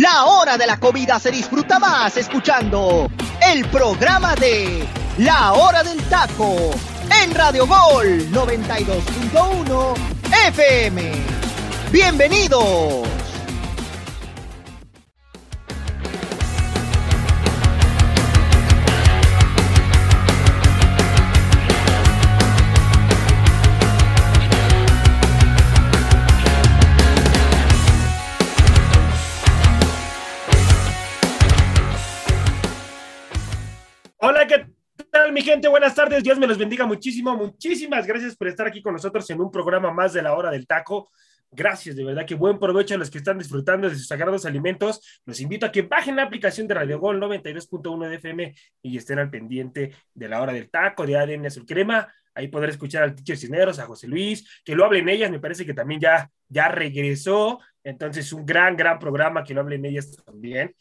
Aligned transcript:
La 0.00 0.26
hora 0.26 0.56
de 0.56 0.64
la 0.64 0.78
comida 0.78 1.18
se 1.18 1.28
disfruta 1.32 1.80
más 1.80 2.16
escuchando 2.16 3.10
el 3.52 3.68
programa 3.68 4.36
de 4.36 4.86
La 5.18 5.54
hora 5.54 5.82
del 5.82 6.00
taco 6.04 6.70
en 7.20 7.34
Radio 7.34 7.66
Gol 7.66 8.30
92.1 8.30 9.94
FM. 10.46 11.12
Bienvenidos. 11.90 13.17
Gente? 35.48 35.66
Buenas 35.68 35.94
tardes, 35.94 36.22
Dios 36.22 36.38
me 36.38 36.46
los 36.46 36.58
bendiga 36.58 36.84
muchísimo, 36.84 37.34
muchísimas 37.34 38.06
gracias 38.06 38.36
por 38.36 38.48
estar 38.48 38.66
aquí 38.66 38.82
con 38.82 38.92
nosotros 38.92 39.30
en 39.30 39.40
un 39.40 39.50
programa 39.50 39.90
más 39.90 40.12
de 40.12 40.20
la 40.20 40.34
hora 40.34 40.50
del 40.50 40.66
taco. 40.66 41.10
Gracias, 41.50 41.96
de 41.96 42.04
verdad 42.04 42.26
que 42.26 42.34
buen 42.34 42.58
provecho 42.58 42.94
a 42.94 42.98
los 42.98 43.08
que 43.08 43.16
están 43.16 43.38
disfrutando 43.38 43.88
de 43.88 43.94
sus 43.94 44.06
sagrados 44.06 44.44
alimentos. 44.44 45.00
Los 45.24 45.40
invito 45.40 45.64
a 45.64 45.72
que 45.72 45.80
bajen 45.80 46.16
la 46.16 46.24
aplicación 46.24 46.68
de 46.68 46.74
Radio 46.74 47.00
Gol 47.00 47.18
92.1 47.18 48.08
de 48.10 48.16
FM 48.16 48.54
y 48.82 48.98
estén 48.98 49.20
al 49.20 49.30
pendiente 49.30 49.94
de 50.12 50.28
la 50.28 50.42
hora 50.42 50.52
del 50.52 50.68
taco, 50.68 51.06
de 51.06 51.16
ADN 51.16 51.46
Azul 51.46 51.64
Crema. 51.64 52.12
Ahí 52.34 52.48
podrán 52.48 52.68
escuchar 52.68 53.04
al 53.04 53.14
teacher 53.14 53.38
Cineros, 53.38 53.78
a 53.78 53.86
José 53.86 54.06
Luis, 54.06 54.60
que 54.62 54.74
lo 54.74 54.84
hablen 54.84 55.08
ellas, 55.08 55.30
me 55.30 55.40
parece 55.40 55.64
que 55.64 55.72
también 55.72 55.98
ya, 55.98 56.30
ya 56.46 56.68
regresó. 56.68 57.58
Entonces, 57.82 58.30
un 58.34 58.44
gran, 58.44 58.76
gran 58.76 58.98
programa 58.98 59.42
que 59.42 59.54
lo 59.54 59.62
hablen 59.62 59.86
ellas 59.86 60.14
también 60.26 60.74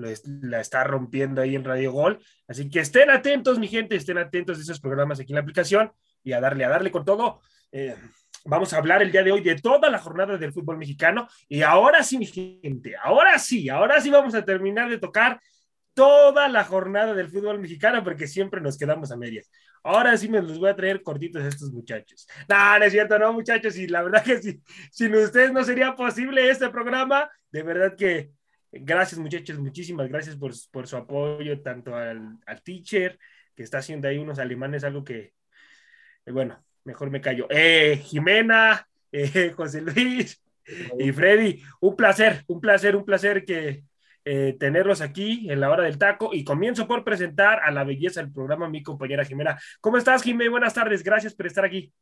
la 0.00 0.60
está 0.60 0.84
rompiendo 0.84 1.42
ahí 1.42 1.54
en 1.54 1.64
Radio 1.64 1.92
Gol. 1.92 2.18
Así 2.48 2.68
que 2.68 2.80
estén 2.80 3.10
atentos, 3.10 3.58
mi 3.58 3.68
gente, 3.68 3.96
estén 3.96 4.18
atentos 4.18 4.56
de 4.58 4.62
esos 4.62 4.80
programas 4.80 5.20
aquí 5.20 5.32
en 5.32 5.36
la 5.36 5.42
aplicación 5.42 5.92
y 6.22 6.32
a 6.32 6.40
darle, 6.40 6.64
a 6.64 6.68
darle 6.68 6.90
con 6.90 7.04
todo. 7.04 7.40
Eh, 7.72 7.96
vamos 8.44 8.72
a 8.72 8.78
hablar 8.78 9.02
el 9.02 9.12
día 9.12 9.22
de 9.22 9.32
hoy 9.32 9.42
de 9.42 9.56
toda 9.56 9.90
la 9.90 9.98
jornada 9.98 10.36
del 10.36 10.52
fútbol 10.52 10.78
mexicano. 10.78 11.28
Y 11.48 11.62
ahora 11.62 12.02
sí, 12.02 12.18
mi 12.18 12.26
gente, 12.26 12.94
ahora 13.02 13.38
sí, 13.38 13.68
ahora 13.68 14.00
sí 14.00 14.10
vamos 14.10 14.34
a 14.34 14.44
terminar 14.44 14.88
de 14.88 14.98
tocar 14.98 15.40
toda 15.94 16.48
la 16.48 16.64
jornada 16.64 17.14
del 17.14 17.28
fútbol 17.28 17.58
mexicano 17.60 18.02
porque 18.02 18.26
siempre 18.26 18.60
nos 18.60 18.78
quedamos 18.78 19.10
a 19.10 19.16
medias. 19.16 19.50
Ahora 19.82 20.16
sí 20.16 20.28
me 20.28 20.42
los 20.42 20.58
voy 20.58 20.70
a 20.70 20.76
traer 20.76 21.02
cortitos 21.02 21.42
a 21.42 21.48
estos 21.48 21.72
muchachos. 21.72 22.26
No, 22.48 22.78
no 22.78 22.84
es 22.84 22.92
cierto, 22.92 23.18
no, 23.18 23.32
muchachos. 23.32 23.76
Y 23.76 23.86
la 23.86 24.02
verdad 24.02 24.22
que 24.22 24.40
sí, 24.40 24.62
sin 24.90 25.14
ustedes 25.14 25.52
no 25.52 25.64
sería 25.64 25.94
posible 25.94 26.48
este 26.48 26.68
programa. 26.68 27.30
De 27.50 27.62
verdad 27.62 27.96
que 27.96 28.30
Gracias 28.72 29.18
muchachos, 29.18 29.58
muchísimas 29.58 30.08
gracias 30.08 30.36
por, 30.36 30.52
por 30.70 30.86
su 30.86 30.96
apoyo, 30.96 31.60
tanto 31.60 31.96
al, 31.96 32.38
al, 32.46 32.62
teacher, 32.62 33.18
que 33.56 33.64
está 33.64 33.78
haciendo 33.78 34.06
ahí 34.06 34.18
unos 34.18 34.38
alemanes, 34.38 34.84
algo 34.84 35.02
que, 35.02 35.34
eh, 36.26 36.32
bueno, 36.32 36.64
mejor 36.84 37.10
me 37.10 37.20
callo. 37.20 37.46
Eh, 37.50 38.00
Jimena, 38.04 38.86
eh, 39.12 39.52
José 39.56 39.80
Luis 39.80 40.40
y 40.98 41.10
Freddy, 41.12 41.62
un 41.80 41.96
placer, 41.96 42.44
un 42.46 42.60
placer, 42.60 42.94
un 42.94 43.04
placer 43.04 43.44
que 43.44 43.82
eh, 44.24 44.56
tenerlos 44.60 45.00
aquí 45.00 45.50
en 45.50 45.60
la 45.60 45.70
hora 45.70 45.84
del 45.84 45.98
taco 45.98 46.30
y 46.32 46.44
comienzo 46.44 46.86
por 46.86 47.04
presentar 47.04 47.60
a 47.64 47.70
la 47.70 47.84
belleza 47.84 48.20
del 48.20 48.32
programa 48.32 48.68
mi 48.68 48.82
compañera 48.82 49.24
Jimena. 49.24 49.58
¿Cómo 49.80 49.96
estás, 49.96 50.22
Jimena? 50.22 50.50
Buenas 50.50 50.74
tardes, 50.74 51.02
gracias 51.02 51.34
por 51.34 51.46
estar 51.46 51.64
aquí. 51.64 51.92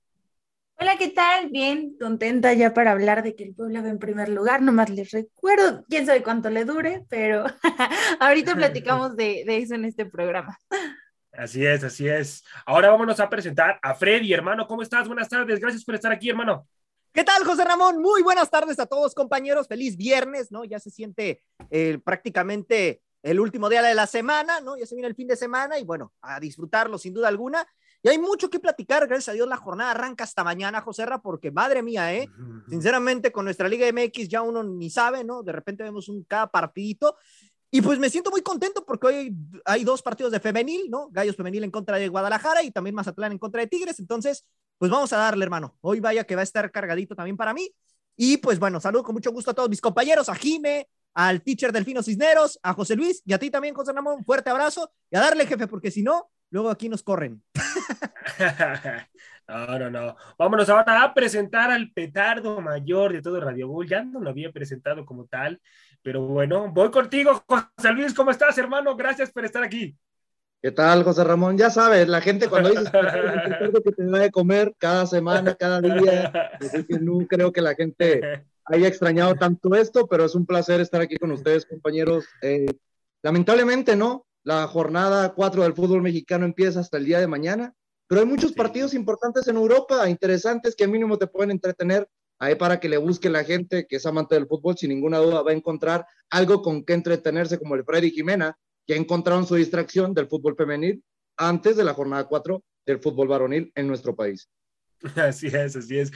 Hola, 0.81 0.97
¿qué 0.97 1.09
tal? 1.09 1.49
Bien, 1.51 1.97
contenta 1.99 2.53
ya 2.53 2.73
para 2.73 2.93
hablar 2.93 3.25
de 3.25 3.35
que 3.35 3.43
el 3.43 3.53
pueblo 3.53 3.83
va 3.83 3.89
en 3.89 3.99
primer 3.99 4.29
lugar. 4.29 4.63
Nomás 4.63 4.89
les 4.91 5.11
recuerdo, 5.11 5.85
quién 5.89 6.07
sabe 6.07 6.23
cuánto 6.23 6.51
le 6.51 6.65
dure, 6.65 7.05
pero 7.09 7.47
ahorita 8.21 8.55
platicamos 8.55 9.17
de, 9.17 9.43
eso 9.49 9.75
en 9.75 9.87
este 9.87 10.07
programa. 10.07 10.57
Así 11.33 11.67
es, 11.67 11.83
así 11.83 12.07
es. 12.07 12.45
Ahora 12.65 12.91
vámonos 12.91 13.19
a 13.19 13.29
presentar 13.29 13.81
a 13.83 13.93
Freddy, 13.93 14.33
hermano. 14.33 14.69
¿Cómo 14.69 14.83
estás? 14.83 15.09
Buenas 15.09 15.29
tardes. 15.29 15.59
Gracias 15.59 15.85
por 15.85 15.97
estar 15.97 16.13
aquí, 16.13 16.31
hermano. 16.31 16.69
¿Qué 17.13 17.25
tal, 17.25 17.43
José 17.43 17.65
Ramón? 17.65 18.01
Muy 18.01 18.23
buenas 18.23 18.49
tardes 18.49 18.79
a 18.79 18.87
todos, 18.87 19.17
compañeros. 19.17 19.67
Feliz 19.67 19.97
viernes, 19.97 20.53
¿no? 20.53 20.65
Ya 20.65 20.79
se 20.79 20.91
siente 20.91 21.43
eh, 21.71 21.99
prácticamente 22.05 23.03
el 23.25 23.41
último 23.41 23.69
día 23.69 23.83
de 23.83 23.97
la 23.97 24.07
semana, 24.07 24.61
¿no? 24.61 24.77
Ya 24.77 24.87
se 24.87 24.95
viene 24.95 25.09
el 25.09 25.17
fin 25.17 25.27
de 25.27 25.35
semana 25.35 25.77
y 25.77 25.85
bueno, 25.85 26.13
a 26.21 26.39
disfrutarlo 26.39 26.99
sin 26.99 27.15
duda 27.15 27.27
alguna. 27.27 27.67
Y 28.03 28.09
hay 28.09 28.19
mucho 28.19 28.49
que 28.49 28.61
platicar, 28.61 29.07
gracias 29.07 29.31
a 29.31 29.33
Dios 29.33 29.49
la 29.49 29.57
jornada 29.57 29.91
arranca 29.91 30.25
hasta 30.25 30.45
mañana, 30.45 30.81
Joserra, 30.81 31.21
porque 31.21 31.51
madre 31.51 31.83
mía, 31.83 32.15
¿eh? 32.15 32.29
Sinceramente, 32.69 33.33
con 33.33 33.45
nuestra 33.45 33.69
Liga 33.69 33.87
MX 33.93 34.29
ya 34.29 34.43
uno 34.43 34.63
ni 34.63 34.89
sabe, 34.89 35.25
¿no? 35.25 35.43
De 35.43 35.53
repente 35.53 35.83
vemos 35.83 36.09
un 36.09 36.23
cada 36.25 36.47
partidito. 36.49 37.17
Y 37.71 37.83
pues 37.83 37.99
me 37.99 38.09
siento 38.09 38.31
muy 38.31 38.41
contento 38.41 38.85
porque 38.87 39.07
hoy 39.07 39.37
hay 39.65 39.85
dos 39.85 40.01
partidos 40.01 40.33
de 40.33 40.41
femenil, 40.41 40.89
¿no? 40.89 41.09
Gallos 41.11 41.37
femenil 41.37 41.65
en 41.65 41.71
contra 41.71 41.99
de 41.99 42.09
Guadalajara 42.09 42.63
y 42.63 42.71
también 42.71 42.95
Mazatlán 42.95 43.33
en 43.33 43.39
contra 43.39 43.61
de 43.61 43.67
Tigres. 43.67 43.99
Entonces, 43.99 44.47
pues 44.79 44.91
vamos 44.91 45.13
a 45.13 45.19
darle, 45.19 45.45
hermano. 45.45 45.77
Hoy 45.81 46.01
vaya 46.01 46.25
que 46.25 46.35
va 46.35 46.41
a 46.41 46.45
estar 46.45 46.71
cargadito 46.71 47.15
también 47.15 47.37
para 47.37 47.53
mí. 47.53 47.71
Y 48.17 48.39
pues 48.39 48.59
bueno, 48.59 48.81
saludo 48.81 49.03
con 49.03 49.15
mucho 49.15 49.33
gusto 49.33 49.51
a 49.51 49.55
todos 49.55 49.69
mis 49.69 49.81
compañeros, 49.81 50.29
a 50.29 50.35
Jime, 50.35 50.89
al 51.15 51.43
teacher 51.43 51.73
Delfino 51.73 52.03
Cisneros, 52.03 52.59
a 52.63 52.73
José 52.73 52.97
Luis 52.97 53.23
y 53.27 53.33
a 53.33 53.39
ti 53.39 53.51
también, 53.51 53.75
José 53.75 53.93
Ramón. 53.93 54.19
Un 54.19 54.25
fuerte 54.25 54.51
abrazo 54.51 54.91
y 55.11 55.17
a 55.17 55.21
darle, 55.21 55.47
jefe, 55.47 55.67
porque 55.67 55.91
si 55.91 56.03
no, 56.03 56.31
luego 56.51 56.71
aquí 56.71 56.89
nos 56.89 57.03
corren. 57.03 57.43
no, 59.49 59.79
no, 59.79 59.91
no. 59.91 60.17
Vámonos 60.39 60.69
ahora 60.69 61.03
a 61.03 61.15
presentar 61.15 61.71
al 61.71 61.91
petardo 61.93 62.61
mayor 62.61 63.13
de 63.13 63.23
todo 63.23 63.41
Radio 63.41 63.69
Bull. 63.69 63.89
Ya 63.89 64.03
no 64.05 64.21
lo 64.21 64.31
había 64.31 64.53
presentado 64.53 65.05
como 65.05 65.27
tal, 65.27 65.61
pero 66.03 66.23
bueno, 66.23 66.71
voy 66.73 66.91
contigo, 66.91 67.43
José 67.47 67.93
Luis. 67.93 68.15
¿Cómo 68.15 68.31
estás, 68.31 68.57
hermano? 68.59 68.97
Gracias 68.97 69.31
por 69.31 69.45
estar 69.45 69.63
aquí. 69.63 69.97
¿Qué 70.61 70.73
tal, 70.73 71.05
José 71.05 71.23
Ramón? 71.23 71.57
Ya 71.57 71.71
sabes, 71.71 72.09
la 72.09 72.21
gente 72.21 72.49
cuando 72.49 72.71
dices 72.71 72.91
que 73.85 73.93
te 73.93 74.07
va 74.07 74.25
a 74.25 74.31
comer 74.31 74.75
cada 74.77 75.07
semana, 75.07 75.55
cada 75.55 75.81
día, 75.81 76.33
que 76.89 76.99
no 76.99 77.27
creo 77.29 77.53
que 77.53 77.61
la 77.61 77.77
gente 77.77 78.45
haya 78.65 78.89
extrañado 78.89 79.37
tanto 79.37 79.75
esto, 79.77 80.09
pero 80.09 80.25
es 80.25 80.35
un 80.35 80.47
placer 80.47 80.81
estar 80.81 81.01
aquí 81.01 81.17
con 81.17 81.31
ustedes, 81.31 81.65
compañeros. 81.65 82.27
Eh, 82.43 82.67
lamentablemente, 83.23 83.95
¿no? 83.95 84.27
La 84.45 84.67
jornada 84.67 85.35
4 85.35 85.63
del 85.63 85.75
fútbol 85.75 86.03
mexicano 86.03 86.45
empieza 86.45 86.81
hasta 86.81 86.97
el 86.97 87.05
día 87.05 87.21
de 87.21 87.27
mañana, 87.27 87.75
pero 88.07 88.21
hay 88.21 88.27
muchos 88.27 88.53
partidos 88.53 88.95
importantes 88.95 89.47
en 89.49 89.57
Europa, 89.57 90.09
interesantes, 90.09 90.75
que 90.75 90.87
mínimo 90.87 91.19
te 91.19 91.27
pueden 91.27 91.51
entretener. 91.51 92.09
Ahí 92.41 92.55
para 92.55 92.79
que 92.79 92.89
le 92.89 92.99
busque 92.99 93.29
la 93.29 93.45
gente 93.45 93.87
que 93.87 93.97
es 93.97 94.07
amante 94.07 94.37
del 94.37 94.47
fútbol, 94.47 94.77
sin 94.77 94.91
ninguna 94.91 95.19
duda 95.19 95.43
va 95.43 95.51
a 95.51 95.55
encontrar 95.55 96.07
algo 96.31 96.63
con 96.63 96.85
que 96.85 96.95
entretenerse, 96.95 97.59
como 97.59 97.75
el 97.75 97.85
Freddy 97.85 98.11
Jimena, 98.11 98.57
que 98.87 98.97
encontraron 98.97 99.47
su 99.47 99.57
distracción 99.57 100.15
del 100.15 100.29
fútbol 100.29 100.57
femenil 100.57 101.03
antes 101.37 101.77
de 101.77 101.85
la 101.85 101.95
jornada 101.95 102.25
4 102.25 102.63
del 102.87 103.01
fútbol 103.01 103.29
varonil 103.29 103.71
en 103.75 103.87
nuestro 103.87 104.15
país. 104.17 104.49
Así 105.17 105.47
es, 105.47 105.77
así 105.77 105.99
es. 105.99 106.11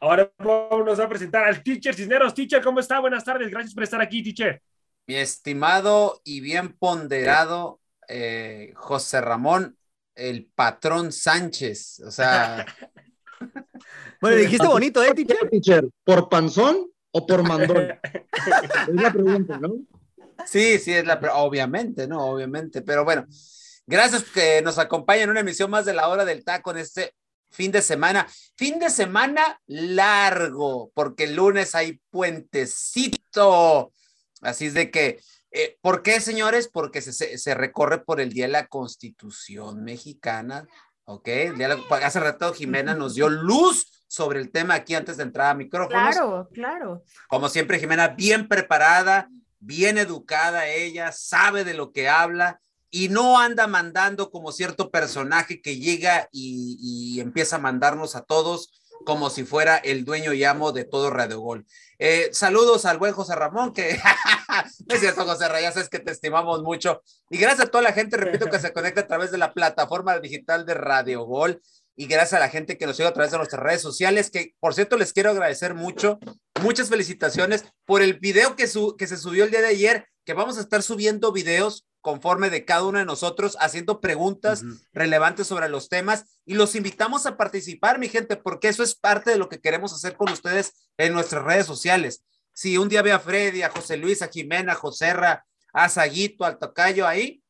Ahora 0.00 0.30
vamos 0.38 1.00
a 1.00 1.08
presentar 1.08 1.44
al 1.44 1.62
teacher 1.62 1.94
Cisneros. 1.94 2.34
Teacher, 2.34 2.62
¿cómo 2.62 2.80
está? 2.80 3.00
Buenas 3.00 3.24
tardes. 3.24 3.50
Gracias 3.50 3.72
por 3.72 3.84
estar 3.84 4.02
aquí, 4.02 4.22
teacher. 4.22 4.60
Mi 5.08 5.16
estimado 5.16 6.20
y 6.22 6.40
bien 6.40 6.76
ponderado 6.76 7.80
eh, 8.08 8.74
José 8.76 9.22
Ramón, 9.22 9.78
el 10.14 10.50
patrón 10.54 11.12
Sánchez. 11.12 12.00
O 12.00 12.10
sea. 12.10 12.66
bueno, 14.20 14.36
dijiste 14.36 14.66
bonito, 14.66 15.02
¿eh, 15.02 15.14
teacher? 15.50 15.88
¿Por 16.04 16.28
panzón 16.28 16.90
o 17.10 17.26
por 17.26 17.42
mandón? 17.42 17.98
es 18.88 18.94
la 18.94 19.10
pregunta, 19.10 19.58
¿no? 19.58 19.76
Sí, 20.44 20.78
sí, 20.78 20.92
es 20.92 21.06
la 21.06 21.14
obviamente, 21.36 22.06
¿no? 22.06 22.26
Obviamente. 22.26 22.82
Pero 22.82 23.02
bueno, 23.06 23.26
gracias 23.86 24.24
que 24.24 24.60
nos 24.60 24.76
acompañen 24.76 25.24
en 25.24 25.30
una 25.30 25.40
emisión 25.40 25.70
más 25.70 25.86
de 25.86 25.94
la 25.94 26.08
hora 26.08 26.26
del 26.26 26.44
taco 26.44 26.72
en 26.72 26.78
este 26.78 27.14
fin 27.50 27.72
de 27.72 27.80
semana. 27.80 28.28
Fin 28.58 28.78
de 28.78 28.90
semana 28.90 29.58
largo, 29.68 30.90
porque 30.92 31.24
el 31.24 31.34
lunes 31.34 31.74
hay 31.74 31.98
puentecito. 32.10 33.90
Así 34.42 34.66
es 34.66 34.74
de 34.74 34.90
que, 34.90 35.20
eh, 35.50 35.78
¿por 35.80 36.02
qué, 36.02 36.20
señores? 36.20 36.68
Porque 36.68 37.00
se, 37.00 37.54
recorre 37.54 38.04
por 38.04 38.20
el 38.20 38.32
Día 38.32 38.46
de 38.46 38.52
la 38.52 38.66
Constitución 38.66 39.84
Mexicana, 39.84 40.66
¿ok? 41.04 41.28
hace 42.02 42.20
rato 42.20 42.52
Jimena 42.52 42.94
nos 42.94 43.14
dio 43.14 43.28
luz 43.28 44.04
sobre 44.06 44.40
el 44.40 44.50
tema 44.50 44.74
aquí 44.74 44.94
antes 44.94 45.16
de 45.16 45.24
entrar 45.24 45.50
a 45.50 45.54
micrófonos. 45.54 46.14
Claro, 46.14 46.48
claro. 46.52 47.02
Como 47.28 47.48
siempre, 47.48 47.78
Jimena, 47.78 48.08
bien 48.08 48.48
preparada, 48.48 49.28
bien 49.58 49.98
educada 49.98 50.68
ella, 50.68 51.12
sabe 51.12 51.64
de 51.64 51.74
lo 51.74 51.92
que 51.92 52.08
habla 52.08 52.60
y 52.90 53.08
no 53.10 53.38
anda 53.38 53.66
mandando 53.66 54.30
como 54.30 54.50
cierto 54.50 54.90
personaje 54.90 55.60
que 55.60 55.76
llega 55.76 56.28
y 56.32 57.20
empieza 57.20 57.56
a 57.56 57.60
mandarnos 57.60 58.16
a 58.16 58.22
todos 58.22 58.70
como 59.04 59.30
si 59.30 59.44
fuera 59.44 59.76
el 59.76 60.04
dueño 60.04 60.32
y 60.32 60.44
amo 60.44 60.72
de 60.72 60.84
todo 60.84 61.10
Radio 61.10 61.40
Gol. 61.40 61.66
Eh, 61.98 62.28
saludos 62.32 62.84
al 62.84 62.98
buen 62.98 63.12
José 63.12 63.34
Ramón, 63.34 63.72
que 63.72 63.90
es 64.88 65.00
cierto, 65.00 65.24
José 65.24 65.48
Ramón, 65.48 65.62
ya 65.62 65.72
sabes 65.72 65.88
que 65.88 65.98
te 65.98 66.12
estimamos 66.12 66.62
mucho. 66.62 67.02
Y 67.30 67.38
gracias 67.38 67.66
a 67.66 67.70
toda 67.70 67.82
la 67.82 67.92
gente, 67.92 68.16
repito, 68.16 68.46
que 68.46 68.60
se 68.60 68.72
conecta 68.72 69.00
a 69.00 69.06
través 69.06 69.30
de 69.30 69.38
la 69.38 69.52
plataforma 69.52 70.18
digital 70.18 70.64
de 70.64 70.74
Radio 70.74 71.24
Gol. 71.24 71.60
y 71.96 72.06
gracias 72.06 72.34
a 72.34 72.38
la 72.38 72.48
gente 72.48 72.78
que 72.78 72.86
nos 72.86 72.96
sigue 72.96 73.08
a 73.08 73.12
través 73.12 73.32
de 73.32 73.38
nuestras 73.38 73.60
redes 73.60 73.82
sociales, 73.82 74.30
que 74.30 74.54
por 74.60 74.72
cierto 74.72 74.96
les 74.96 75.12
quiero 75.12 75.30
agradecer 75.30 75.74
mucho. 75.74 76.20
Muchas 76.62 76.88
felicitaciones 76.88 77.64
por 77.84 78.02
el 78.02 78.20
video 78.20 78.54
que, 78.54 78.68
que 78.96 79.06
se 79.06 79.16
subió 79.16 79.44
el 79.44 79.50
día 79.50 79.60
de 79.60 79.68
ayer, 79.68 80.06
que 80.24 80.34
vamos 80.34 80.58
a 80.58 80.60
estar 80.60 80.82
subiendo 80.82 81.32
videos 81.32 81.87
conforme 82.00 82.50
de 82.50 82.64
cada 82.64 82.84
uno 82.84 82.98
de 82.98 83.04
nosotros, 83.04 83.56
haciendo 83.60 84.00
preguntas 84.00 84.64
relevantes 84.92 85.46
sobre 85.46 85.68
los 85.68 85.88
temas 85.88 86.24
y 86.44 86.54
los 86.54 86.74
invitamos 86.74 87.26
a 87.26 87.36
participar, 87.36 87.98
mi 87.98 88.08
gente, 88.08 88.36
porque 88.36 88.68
eso 88.68 88.82
es 88.82 88.94
parte 88.94 89.30
de 89.30 89.38
lo 89.38 89.48
que 89.48 89.60
queremos 89.60 89.92
hacer 89.92 90.16
con 90.16 90.30
ustedes 90.30 90.90
en 90.96 91.12
nuestras 91.12 91.44
redes 91.44 91.66
sociales. 91.66 92.24
Si 92.52 92.78
un 92.78 92.88
día 92.88 93.02
ve 93.02 93.12
a 93.12 93.20
Freddy, 93.20 93.62
a 93.62 93.70
José 93.70 93.96
Luis, 93.96 94.22
a 94.22 94.28
Jimena, 94.28 94.72
a 94.72 94.76
Joserra, 94.76 95.44
a 95.72 95.88
Saguito, 95.88 96.44
al 96.44 96.58
Tocayo 96.58 97.06
ahí, 97.06 97.42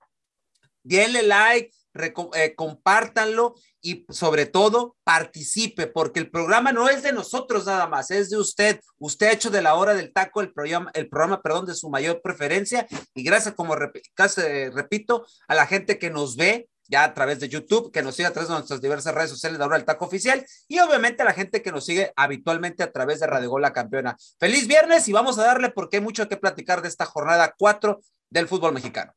denle 0.83 1.23
like, 1.23 1.75
eh, 1.95 2.55
compártanlo 2.55 3.55
y 3.81 4.07
sobre 4.09 4.47
todo 4.47 4.97
participe, 5.05 5.87
porque 5.87 6.21
el 6.21 6.31
programa 6.31 6.73
no 6.73 6.89
es 6.89 7.03
de 7.03 7.13
nosotros 7.13 7.67
nada 7.67 7.87
más, 7.87 8.11
es 8.11 8.31
de 8.31 8.37
usted. 8.37 8.81
Usted 8.99 9.27
ha 9.27 9.33
hecho 9.33 9.51
de 9.51 9.63
la 9.63 9.75
hora 9.75 9.95
del 9.95 10.13
taco 10.13 10.41
el 10.41 10.53
programa, 10.53 10.91
el 10.95 11.09
programa, 11.09 11.43
perdón, 11.43 11.67
de 11.67 11.75
su 11.75 11.89
mayor 11.91 12.21
preferencia 12.23 12.87
y 13.15 13.23
gracias, 13.23 13.55
como 13.55 13.75
repito, 13.75 15.27
a 15.47 15.55
la 15.55 15.67
gente 15.67 15.99
que 15.99 16.11
nos 16.11 16.37
ve 16.37 16.69
ya 16.89 17.05
a 17.05 17.15
través 17.15 17.39
de 17.39 17.49
YouTube, 17.49 17.93
que 17.93 18.03
nos 18.03 18.17
sigue 18.17 18.29
a 18.29 18.33
través 18.33 18.49
de 18.49 18.55
nuestras 18.55 18.81
diversas 18.81 19.15
redes 19.15 19.31
sociales 19.31 19.59
de 19.59 19.65
Hora 19.65 19.77
del 19.77 19.85
Taco 19.85 20.07
Oficial 20.07 20.45
y 20.67 20.79
obviamente 20.81 21.23
a 21.23 21.27
la 21.27 21.35
gente 21.35 21.63
que 21.63 21.71
nos 21.71 21.85
sigue 21.85 22.13
habitualmente 22.17 22.83
a 22.83 22.91
través 22.91 23.21
de 23.21 23.27
Radio 23.27 23.51
Gol 23.51 23.63
La 23.63 23.73
Campeona. 23.73 24.17
Feliz 24.41 24.67
viernes 24.67 25.07
y 25.07 25.13
vamos 25.13 25.39
a 25.39 25.45
darle 25.45 25.71
porque 25.71 25.99
hay 25.99 26.03
mucho 26.03 26.29
que 26.29 26.37
platicar 26.37 26.83
de 26.83 26.89
esta 26.89 27.05
jornada 27.05 27.55
4 27.57 28.01
del 28.31 28.49
fútbol 28.49 28.73
mexicano. 28.73 29.13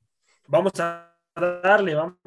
Vamos 0.47 0.73
a 0.79 1.15
darle, 1.35 1.95
vamos 1.95 2.17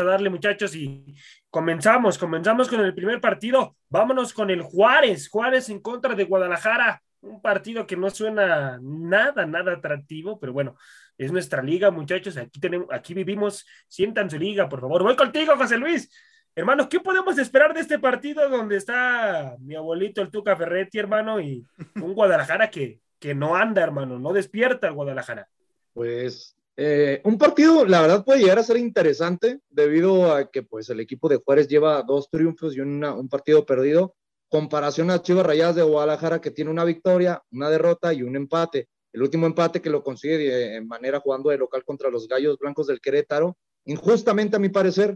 a 0.00 0.04
darle 0.04 0.30
muchachos 0.30 0.74
y 0.74 1.14
comenzamos, 1.50 2.16
comenzamos 2.16 2.68
con 2.68 2.80
el 2.80 2.94
primer 2.94 3.20
partido. 3.20 3.76
Vámonos 3.88 4.32
con 4.32 4.50
el 4.50 4.62
Juárez, 4.62 5.28
Juárez 5.28 5.68
en 5.68 5.80
contra 5.80 6.14
de 6.14 6.24
Guadalajara. 6.24 7.02
Un 7.20 7.40
partido 7.40 7.86
que 7.86 7.96
no 7.96 8.10
suena 8.10 8.78
nada, 8.82 9.46
nada 9.46 9.72
atractivo, 9.72 10.40
pero 10.40 10.52
bueno, 10.52 10.76
es 11.18 11.30
nuestra 11.30 11.62
liga, 11.62 11.90
muchachos. 11.90 12.36
Aquí 12.36 12.58
tenemos, 12.58 12.88
aquí 12.90 13.14
vivimos. 13.14 13.66
Sientan 13.86 14.30
su 14.30 14.38
liga, 14.38 14.68
por 14.68 14.80
favor. 14.80 15.02
Voy 15.02 15.14
contigo, 15.14 15.56
José 15.56 15.76
Luis. 15.76 16.10
Hermano, 16.54 16.88
¿qué 16.88 17.00
podemos 17.00 17.38
esperar 17.38 17.72
de 17.74 17.80
este 17.80 17.98
partido 17.98 18.48
donde 18.48 18.76
está 18.76 19.56
mi 19.60 19.74
abuelito, 19.74 20.20
el 20.20 20.30
Tuca 20.30 20.56
Ferretti, 20.56 20.98
hermano, 20.98 21.40
y 21.40 21.64
un 21.96 22.14
Guadalajara 22.14 22.70
que, 22.70 23.00
que 23.18 23.34
no 23.34 23.54
anda, 23.54 23.82
hermano, 23.82 24.18
no 24.18 24.32
despierta 24.32 24.88
el 24.88 24.94
Guadalajara? 24.94 25.48
Pues 25.94 26.56
eh, 26.76 27.20
un 27.24 27.36
partido, 27.36 27.84
la 27.84 28.00
verdad, 28.00 28.24
puede 28.24 28.40
llegar 28.40 28.58
a 28.58 28.62
ser 28.62 28.78
interesante 28.78 29.60
debido 29.68 30.32
a 30.32 30.50
que 30.50 30.62
pues, 30.62 30.88
el 30.88 31.00
equipo 31.00 31.28
de 31.28 31.36
Juárez 31.36 31.68
lleva 31.68 32.02
dos 32.02 32.30
triunfos 32.30 32.74
y 32.74 32.80
un 32.80 33.28
partido 33.28 33.66
perdido, 33.66 34.14
comparación 34.48 35.10
a 35.10 35.20
Chivas 35.20 35.44
Rayadas 35.46 35.76
de 35.76 35.82
Guadalajara 35.82 36.40
que 36.40 36.50
tiene 36.50 36.70
una 36.70 36.84
victoria, 36.84 37.42
una 37.52 37.68
derrota 37.68 38.12
y 38.12 38.22
un 38.22 38.36
empate. 38.36 38.88
El 39.12 39.22
último 39.22 39.46
empate 39.46 39.82
que 39.82 39.90
lo 39.90 40.02
consigue 40.02 40.38
de 40.38 40.80
manera 40.80 41.20
jugando 41.20 41.50
de 41.50 41.58
local 41.58 41.84
contra 41.84 42.08
los 42.10 42.26
Gallos 42.26 42.58
Blancos 42.58 42.86
del 42.86 43.00
Querétaro, 43.00 43.58
injustamente 43.84 44.56
a 44.56 44.58
mi 44.58 44.70
parecer, 44.70 45.14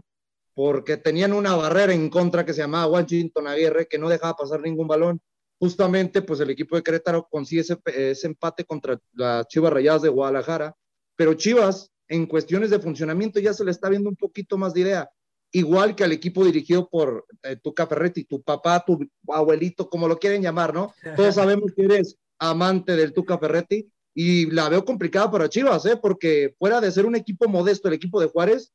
porque 0.53 0.97
tenían 0.97 1.33
una 1.33 1.55
barrera 1.55 1.93
en 1.93 2.09
contra 2.09 2.45
que 2.45 2.53
se 2.53 2.61
llamaba 2.61 2.87
Washington 2.87 3.47
Aguirre, 3.47 3.87
que 3.87 3.97
no 3.97 4.09
dejaba 4.09 4.35
pasar 4.35 4.61
ningún 4.61 4.87
balón. 4.87 5.19
Justamente, 5.59 6.21
pues 6.21 6.39
el 6.39 6.51
equipo 6.51 6.75
de 6.75 6.83
Querétaro 6.83 7.27
consigue 7.29 7.61
ese, 7.61 7.77
ese 7.85 8.27
empate 8.27 8.63
contra 8.63 8.99
las 9.13 9.47
Chivas 9.47 9.73
Rayadas 9.73 10.03
de 10.03 10.09
Guadalajara 10.09 10.75
pero 11.17 11.33
Chivas, 11.33 11.91
en 12.07 12.25
cuestiones 12.25 12.69
de 12.69 12.79
funcionamiento, 12.79 13.41
ya 13.41 13.53
se 13.53 13.65
le 13.65 13.71
está 13.71 13.89
viendo 13.89 14.09
un 14.09 14.15
poquito 14.15 14.57
más 14.57 14.73
de 14.73 14.81
idea. 14.81 15.09
Igual 15.51 15.95
que 15.95 16.03
al 16.03 16.11
equipo 16.11 16.45
dirigido 16.45 16.87
por 16.87 17.25
eh, 17.43 17.57
Tuca 17.57 17.87
Ferretti, 17.87 18.23
tu 18.23 18.41
papá, 18.41 18.83
tu 18.85 18.99
abuelito, 19.27 19.89
como 19.89 20.07
lo 20.07 20.19
quieren 20.19 20.41
llamar, 20.41 20.73
¿no? 20.73 20.93
Todos 21.17 21.35
sabemos 21.35 21.73
que 21.75 21.83
eres 21.83 22.17
amante 22.39 22.95
del 22.95 23.13
Tuca 23.13 23.37
Ferretti 23.37 23.89
y 24.13 24.49
la 24.51 24.69
veo 24.69 24.85
complicada 24.85 25.29
para 25.31 25.49
Chivas, 25.49 25.85
¿eh? 25.85 25.97
Porque 25.97 26.55
fuera 26.59 26.79
de 26.79 26.91
ser 26.91 27.05
un 27.05 27.15
equipo 27.15 27.49
modesto, 27.49 27.87
el 27.87 27.95
equipo 27.95 28.21
de 28.21 28.27
Juárez 28.27 28.71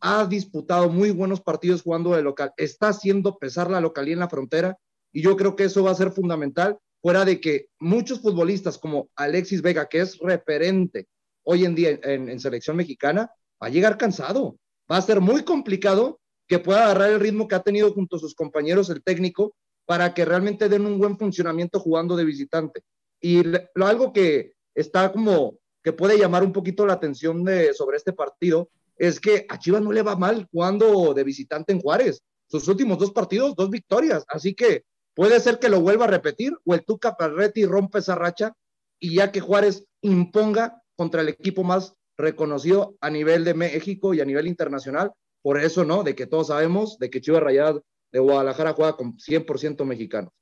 ha 0.00 0.26
disputado 0.26 0.88
muy 0.88 1.10
buenos 1.10 1.40
partidos 1.40 1.82
jugando 1.82 2.14
de 2.14 2.22
local, 2.22 2.52
está 2.56 2.88
haciendo 2.88 3.38
pesar 3.38 3.70
la 3.70 3.80
localidad 3.80 4.14
en 4.14 4.18
la 4.20 4.28
frontera 4.28 4.76
y 5.12 5.22
yo 5.22 5.36
creo 5.36 5.54
que 5.54 5.64
eso 5.64 5.84
va 5.84 5.92
a 5.92 5.96
ser 5.96 6.10
fundamental, 6.10 6.78
fuera 7.00 7.24
de 7.24 7.40
que 7.40 7.66
muchos 7.78 8.20
futbolistas 8.20 8.78
como 8.78 9.08
Alexis 9.14 9.62
Vega, 9.62 9.86
que 9.88 10.00
es 10.00 10.18
referente 10.18 11.06
hoy 11.44 11.64
en 11.64 11.74
día 11.74 11.98
en, 12.02 12.38
selección 12.40 12.76
mexicana, 12.76 13.30
va 13.62 13.66
a 13.66 13.70
llegar 13.70 13.98
cansado. 13.98 14.56
Va 14.90 14.96
a 14.96 15.02
ser 15.02 15.20
muy 15.20 15.44
complicado 15.44 16.20
que 16.46 16.58
pueda 16.58 16.84
agarrar 16.84 17.10
el 17.10 17.20
ritmo 17.20 17.48
que 17.48 17.54
ha 17.54 17.62
tenido 17.62 17.92
junto 17.92 18.16
a 18.16 18.18
sus 18.18 18.34
compañeros 18.34 18.90
el 18.90 19.02
técnico 19.02 19.54
para 19.86 20.14
que 20.14 20.24
realmente 20.24 20.68
den 20.68 20.86
un 20.86 20.98
buen 20.98 21.18
funcionamiento 21.18 21.80
jugando 21.80 22.16
de 22.16 22.24
visitante. 22.24 22.82
Y 23.20 23.42
lo, 23.42 23.86
algo 23.86 24.12
que 24.12 24.52
está 24.74 25.12
como 25.12 25.58
que 25.82 25.92
puede 25.92 26.18
llamar 26.18 26.44
un 26.44 26.52
poquito 26.52 26.86
la 26.86 26.94
atención 26.94 27.44
sobre 27.74 27.96
este 27.96 28.12
partido 28.12 28.70
es 28.96 29.18
que 29.18 29.46
a 29.48 29.58
Chivas 29.58 29.82
no 29.82 29.92
le 29.92 30.02
va 30.02 30.16
mal 30.16 30.46
jugando 30.52 31.12
de 31.14 31.24
visitante 31.24 31.72
en 31.72 31.80
Juárez. 31.80 32.22
Sus 32.46 32.68
últimos 32.68 32.98
dos 32.98 33.12
partidos, 33.12 33.56
dos 33.56 33.70
victorias. 33.70 34.24
Así 34.28 34.54
que 34.54 34.84
puede 35.14 35.40
ser 35.40 35.58
que 35.58 35.68
lo 35.68 35.80
vuelva 35.80 36.04
a 36.04 36.08
repetir 36.08 36.52
o 36.64 36.74
el 36.74 36.84
Tuca 36.84 37.16
Perretti 37.16 37.64
rompe 37.64 37.98
esa 37.98 38.14
racha 38.14 38.52
y 39.00 39.16
ya 39.16 39.32
que 39.32 39.40
Juárez 39.40 39.84
imponga 40.02 40.81
contra 40.96 41.20
el 41.20 41.28
equipo 41.28 41.64
más 41.64 41.94
reconocido 42.16 42.96
a 43.00 43.10
nivel 43.10 43.44
de 43.44 43.54
México 43.54 44.14
y 44.14 44.20
a 44.20 44.24
nivel 44.24 44.46
internacional. 44.46 45.12
Por 45.42 45.58
eso, 45.58 45.84
¿no? 45.84 46.02
De 46.02 46.14
que 46.14 46.26
todos 46.26 46.48
sabemos 46.48 46.98
de 46.98 47.10
que 47.10 47.20
Chivas 47.20 47.42
Rayadas 47.42 47.80
de 48.12 48.18
Guadalajara 48.20 48.74
juega 48.74 48.96
con 48.96 49.16
100% 49.16 49.84
mexicanos. 49.84 50.32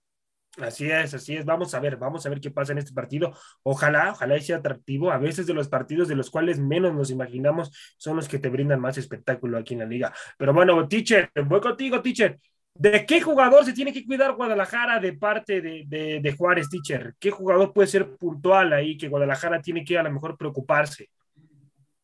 Así 0.59 0.91
es, 0.91 1.15
así 1.15 1.37
es. 1.37 1.45
Vamos 1.45 1.75
a 1.75 1.81
ver, 1.81 1.97
vamos 1.97 2.27
a 2.27 2.29
ver 2.29 2.41
qué 2.41 2.51
pasa 2.51 2.73
en 2.73 2.79
este 2.79 2.93
partido. 2.93 3.33
Ojalá, 3.63 4.11
ojalá 4.11 4.39
sea 4.41 4.57
atractivo. 4.57 5.11
A 5.13 5.19
veces 5.19 5.47
de 5.47 5.55
los 5.55 5.69
partidos 5.69 6.09
de 6.09 6.17
los 6.17 6.29
cuales 6.29 6.59
menos 6.59 6.93
nos 6.93 7.11
imaginamos 7.11 7.71
son 7.97 8.17
los 8.17 8.29
que 8.29 8.41
te 8.41 8.49
brindan 8.49 8.81
más 8.81 8.99
espectáculo 8.99 9.59
aquí 9.59 9.75
en 9.75 9.81
la 9.81 9.87
liga. 9.87 10.13
Pero 10.37 10.53
bueno, 10.53 10.87
teacher, 10.89 11.31
voy 11.47 11.61
contigo, 11.61 12.03
teacher. 12.03 12.39
¿De 12.81 13.05
qué 13.05 13.21
jugador 13.21 13.67
se 13.67 13.75
tiene 13.75 13.93
que 13.93 14.07
cuidar 14.07 14.33
Guadalajara 14.33 14.99
de 14.99 15.13
parte 15.13 15.61
de, 15.61 16.35
Juárez, 16.39 16.71
teacher? 16.71 17.15
¿Qué 17.21 17.31
jugador 17.31 17.75
puede 17.75 17.89
ser 17.89 18.17
puntual 18.17 18.73
ahí 18.73 18.97
que 18.97 19.07
Guadalajara 19.07 19.61
tiene 19.61 19.85
que 19.85 19.99
a 19.99 20.03
lo 20.03 20.11
mejor 20.11 20.39
preocuparse? 20.39 21.11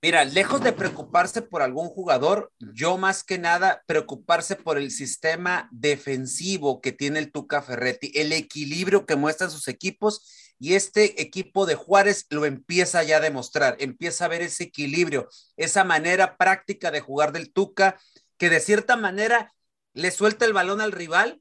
Mira, 0.03 0.27
lejos 0.27 0.63
de 0.63 0.75
preocuparse 0.75 1.41
por 1.41 1.63
algún 1.63 1.89
jugador, 1.89 2.53
yo 2.59 2.99
más 2.99 3.25
que 3.25 3.39
nada 3.39 3.85
preocuparse 3.87 4.55
por 4.55 4.77
el 4.77 4.91
sistema 4.91 5.67
defensivo 5.73 6.83
que 6.83 6.93
tiene 6.93 7.21
el 7.21 7.33
Tuca 7.33 7.63
Ferretti, 7.63 8.13
el 8.15 8.35
equilibrio 8.35 9.07
que 9.07 9.17
muestran 9.17 9.51
sus 9.51 9.69
equipos 9.69 10.55
y 10.59 10.75
este 10.75 11.23
equipo 11.23 11.65
de 11.65 11.75
Juárez 11.75 12.27
lo 12.29 12.45
empieza 12.45 13.03
ya 13.03 13.17
a 13.17 13.21
demostrar, 13.21 13.77
empieza 13.81 14.27
a 14.27 14.29
ver 14.29 14.43
ese 14.43 14.65
equilibrio, 14.65 15.27
esa 15.57 15.85
manera 15.85 16.37
práctica 16.37 16.91
de 16.91 17.01
jugar 17.01 17.33
del 17.33 17.51
Tuca 17.51 17.99
que 18.37 18.51
de 18.51 18.61
cierta 18.61 18.99
manera 18.99 19.55
le 19.97 20.11
suelta 20.11 20.45
el 20.45 20.53
balón 20.53 20.83
al 20.83 20.93
rival, 20.93 21.41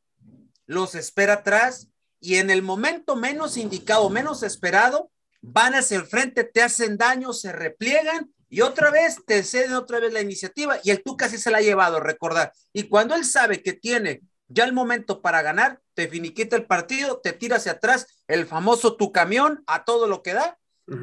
los 0.66 0.96
espera 0.96 1.34
atrás 1.34 1.90
y 2.22 2.36
en 2.38 2.50
el 2.50 2.62
momento 2.62 3.18
menos 3.18 3.58
indicado, 3.58 4.10
menos 4.10 4.44
esperado, 4.44 5.12
van 5.42 5.76
hacia 5.76 5.98
el 5.98 6.06
frente, 6.06 6.46
te 6.46 6.64
hacen 6.64 6.98
daño, 6.98 7.34
se 7.34 7.52
repliegan 7.52 8.34
y 8.50 8.62
otra 8.62 8.92
vez 8.92 9.18
te 9.28 9.44
ceden 9.44 9.74
otra 9.74 10.00
vez 10.00 10.14
la 10.14 10.22
iniciativa 10.22 10.80
y 10.84 10.92
el 10.92 11.04
Tuca 11.04 11.28
sí 11.28 11.38
se 11.38 11.52
la 11.52 11.58
ha 11.58 11.62
llevado, 11.62 12.00
recordar. 12.00 12.54
Y 12.72 12.84
cuando 12.84 13.14
él 13.16 13.26
sabe 13.26 13.62
que 13.62 13.74
tiene 13.74 14.22
ya 14.48 14.64
el 14.64 14.72
momento 14.72 15.22
para 15.22 15.42
ganar, 15.42 15.82
te 15.94 16.08
finiquita 16.08 16.56
el 16.56 16.66
partido, 16.66 17.20
te 17.20 17.34
tira 17.34 17.58
hacia 17.58 17.74
atrás, 17.74 18.24
el 18.28 18.46
famoso 18.46 18.96
tu 18.96 19.12
camión 19.12 19.66
a 19.68 19.84
todo 19.84 20.08
lo 20.08 20.24
que 20.24 20.34
da, 20.34 20.58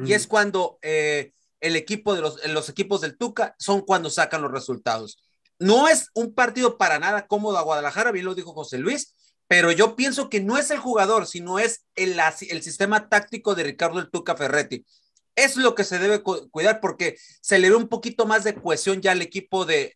y 0.05 0.13
es 0.13 0.25
cuando 0.25 0.79
eh, 0.81 1.33
el 1.59 1.75
equipo 1.75 2.15
de 2.15 2.21
los, 2.21 2.43
los 2.47 2.69
equipos 2.69 3.01
del 3.01 3.15
Tuca 3.15 3.53
son 3.59 3.81
cuando 3.81 4.09
sacan 4.09 4.41
los 4.41 4.51
resultados. 4.51 5.22
No 5.63 5.87
es 5.87 6.09
un 6.13 6.33
partido 6.33 6.77
para 6.77 6.99
nada 6.99 7.25
cómodo 7.25 7.57
a 7.57 7.61
Guadalajara, 7.61 8.11
bien 8.11 8.25
lo 8.25 8.35
dijo 8.35 8.51
José 8.51 8.79
Luis, 8.79 9.15
pero 9.47 9.71
yo 9.71 9.95
pienso 9.95 10.29
que 10.29 10.41
no 10.41 10.57
es 10.57 10.69
el 10.71 10.79
jugador, 10.79 11.25
sino 11.25 11.57
es 11.57 11.85
el, 11.95 12.19
el 12.49 12.61
sistema 12.61 13.07
táctico 13.07 13.55
de 13.55 13.63
Ricardo 13.63 13.99
el 13.99 14.11
Tuca 14.11 14.35
Ferretti. 14.35 14.85
Es 15.37 15.55
lo 15.55 15.73
que 15.73 15.85
se 15.85 15.99
debe 15.99 16.21
cuidar 16.21 16.81
porque 16.81 17.17
se 17.39 17.59
le 17.59 17.69
ve 17.69 17.77
un 17.77 17.87
poquito 17.87 18.25
más 18.25 18.43
de 18.43 18.55
cohesión 18.55 19.01
ya 19.01 19.13
al 19.13 19.21
equipo 19.21 19.63
de, 19.63 19.95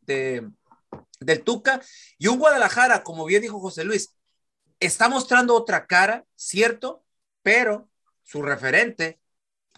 del 1.19 1.43
Tuca 1.43 1.81
y 2.17 2.27
un 2.27 2.39
Guadalajara, 2.39 3.03
como 3.03 3.25
bien 3.25 3.41
dijo 3.41 3.59
José 3.59 3.83
Luis, 3.83 4.15
está 4.79 5.09
mostrando 5.09 5.53
otra 5.53 5.85
cara, 5.85 6.23
cierto, 6.37 7.03
pero 7.41 7.89
su 8.23 8.41
referente, 8.41 9.19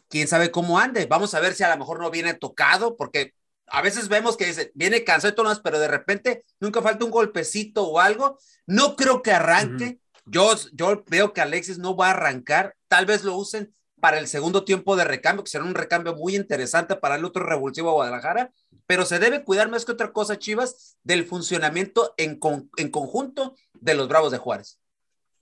quién 0.07 0.27
sabe 0.27 0.51
cómo 0.51 0.77
ande. 0.77 1.07
Vamos 1.07 1.33
a 1.33 1.39
ver 1.39 1.55
si 1.55 1.63
a 1.63 1.69
lo 1.69 1.77
mejor 1.79 1.99
no 1.99 2.11
viene 2.11 2.35
tocado, 2.35 2.95
porque 2.95 3.33
a 3.71 3.81
veces 3.81 4.07
vemos 4.07 4.37
que 4.37 4.45
dice, 4.45 4.71
viene 4.73 5.03
cansado 5.03 5.31
y 5.31 5.35
todo 5.35 5.45
más, 5.45 5.59
pero 5.59 5.79
de 5.79 5.87
repente 5.87 6.43
nunca 6.59 6.81
falta 6.81 7.05
un 7.05 7.11
golpecito 7.11 7.87
o 7.87 7.99
algo. 7.99 8.37
No 8.65 8.95
creo 8.95 9.21
que 9.21 9.31
arranque. 9.31 9.99
yo, 10.25 10.55
yo 10.73 11.03
veo 11.07 11.33
que 11.33 11.41
Alexis 11.41 11.79
no 11.79 11.95
va 11.95 12.07
a 12.07 12.11
arrancar. 12.11 12.75
Tal 12.87 13.05
vez 13.05 13.23
lo 13.23 13.35
usen 13.35 13.73
para 13.99 14.19
el 14.19 14.27
segundo 14.27 14.63
tiempo 14.63 14.95
de 14.95 15.03
recambio, 15.03 15.43
que 15.43 15.49
será 15.49 15.63
un 15.63 15.75
recambio 15.75 16.15
muy 16.15 16.35
interesante 16.35 16.95
para 16.95 17.15
el 17.15 17.25
otro 17.25 17.45
revulsivo 17.45 17.89
a 17.89 17.93
Guadalajara, 17.93 18.51
pero 18.87 19.05
se 19.05 19.19
debe 19.19 19.43
cuidar 19.43 19.69
más 19.69 19.85
que 19.85 19.91
otra 19.91 20.11
cosa, 20.11 20.39
Chivas, 20.39 20.97
del 21.03 21.25
funcionamiento 21.25 22.13
en, 22.17 22.39
en 22.77 22.91
conjunto 22.91 23.55
de 23.73 23.93
los 23.93 24.07
Bravos 24.07 24.31
de 24.31 24.37
Juárez. 24.37 24.79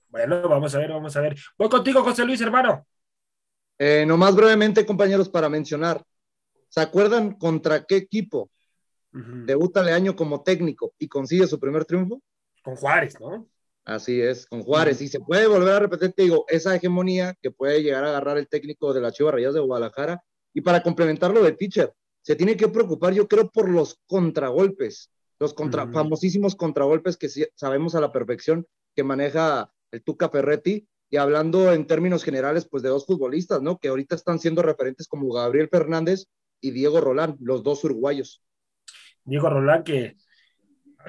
Bueno, 0.08 0.48
vamos 0.48 0.74
a 0.74 0.78
ver, 0.78 0.90
vamos 0.90 1.16
a 1.16 1.20
ver. 1.20 1.36
Voy 1.56 1.68
contigo, 1.68 2.02
José 2.02 2.24
Luis, 2.24 2.40
hermano. 2.40 2.86
Eh, 3.78 4.04
nomás 4.06 4.34
brevemente, 4.34 4.84
compañeros, 4.84 5.28
para 5.28 5.48
mencionar, 5.48 6.02
¿se 6.68 6.80
acuerdan 6.80 7.32
contra 7.32 7.84
qué 7.84 7.96
equipo 7.96 8.50
debuta 9.12 9.82
Leaño 9.82 10.14
como 10.14 10.42
técnico 10.42 10.94
y 10.98 11.08
consigue 11.08 11.46
su 11.46 11.58
primer 11.58 11.84
triunfo? 11.84 12.22
Con 12.62 12.76
Juárez, 12.76 13.18
¿no? 13.20 13.48
Así 13.84 14.20
es, 14.20 14.46
con 14.46 14.62
Juárez. 14.62 15.00
Y 15.00 15.08
se 15.08 15.18
puede 15.18 15.46
volver 15.46 15.70
a 15.74 15.78
repetir, 15.78 16.12
te 16.12 16.24
digo, 16.24 16.44
esa 16.48 16.76
hegemonía 16.76 17.34
que 17.40 17.50
puede 17.50 17.82
llegar 17.82 18.04
a 18.04 18.10
agarrar 18.10 18.36
el 18.36 18.46
técnico 18.46 18.92
de 18.92 19.00
la 19.00 19.12
Chivas 19.12 19.32
Rayas 19.32 19.54
de 19.54 19.60
Guadalajara. 19.60 20.22
Y 20.52 20.60
para 20.60 20.82
complementarlo 20.82 21.42
de 21.42 21.54
pitcher, 21.54 21.94
se 22.20 22.36
tiene 22.36 22.54
que 22.56 22.68
preocupar, 22.68 23.14
yo 23.14 23.26
creo, 23.26 23.50
por 23.50 23.70
los 23.70 23.98
contragolpes, 24.06 25.10
los 25.38 25.54
contra, 25.54 25.90
famosísimos 25.90 26.54
contragolpes 26.54 27.16
que 27.16 27.30
sabemos 27.54 27.94
a 27.94 28.00
la 28.00 28.12
perfección 28.12 28.66
que 28.94 29.04
maneja 29.04 29.72
el 29.90 30.02
Tuca 30.02 30.28
Ferretti. 30.28 30.86
Y 31.08 31.16
hablando 31.16 31.72
en 31.72 31.86
términos 31.86 32.22
generales, 32.22 32.68
pues 32.70 32.82
de 32.82 32.90
dos 32.90 33.06
futbolistas, 33.06 33.62
¿no? 33.62 33.78
Que 33.78 33.88
ahorita 33.88 34.14
están 34.14 34.38
siendo 34.38 34.60
referentes 34.60 35.08
como 35.08 35.32
Gabriel 35.32 35.70
Fernández 35.70 36.26
y 36.60 36.70
Diego 36.70 37.00
Rolán, 37.00 37.36
los 37.40 37.62
dos 37.62 37.84
uruguayos. 37.84 38.42
Diego 39.24 39.50
Rolán, 39.50 39.84
que 39.84 40.16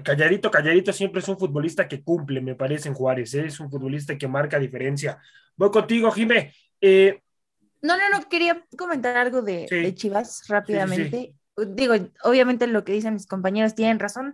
calladito, 0.04 0.52
calladito, 0.52 0.94
siempre 0.94 1.22
es 1.22 1.28
un 1.28 1.38
futbolista 1.38 1.88
que 1.88 2.04
cumple, 2.04 2.42
me 2.42 2.56
parece, 2.56 2.90
en 2.90 2.96
Juárez. 2.96 3.34
¿eh? 3.34 3.46
Es 3.48 3.60
un 3.60 3.70
futbolista 3.70 4.18
que 4.18 4.28
marca 4.28 4.60
diferencia. 4.60 5.20
Voy 5.56 5.72
contigo, 5.72 6.12
Jimé. 6.12 6.54
Eh, 6.82 7.22
no, 7.82 7.98
no, 7.98 8.10
no, 8.10 8.28
quería 8.30 8.66
comentar 8.78 9.18
algo 9.18 9.42
de, 9.42 9.94
Chivas 9.96 10.44
rápidamente. 10.48 11.36
Digo, 11.68 11.94
obviamente 12.24 12.68
lo 12.68 12.84
que 12.84 12.94
dicen 12.94 13.14
mis 13.14 13.28
compañeros 13.28 13.76
tienen 13.76 14.00
razón, 14.00 14.34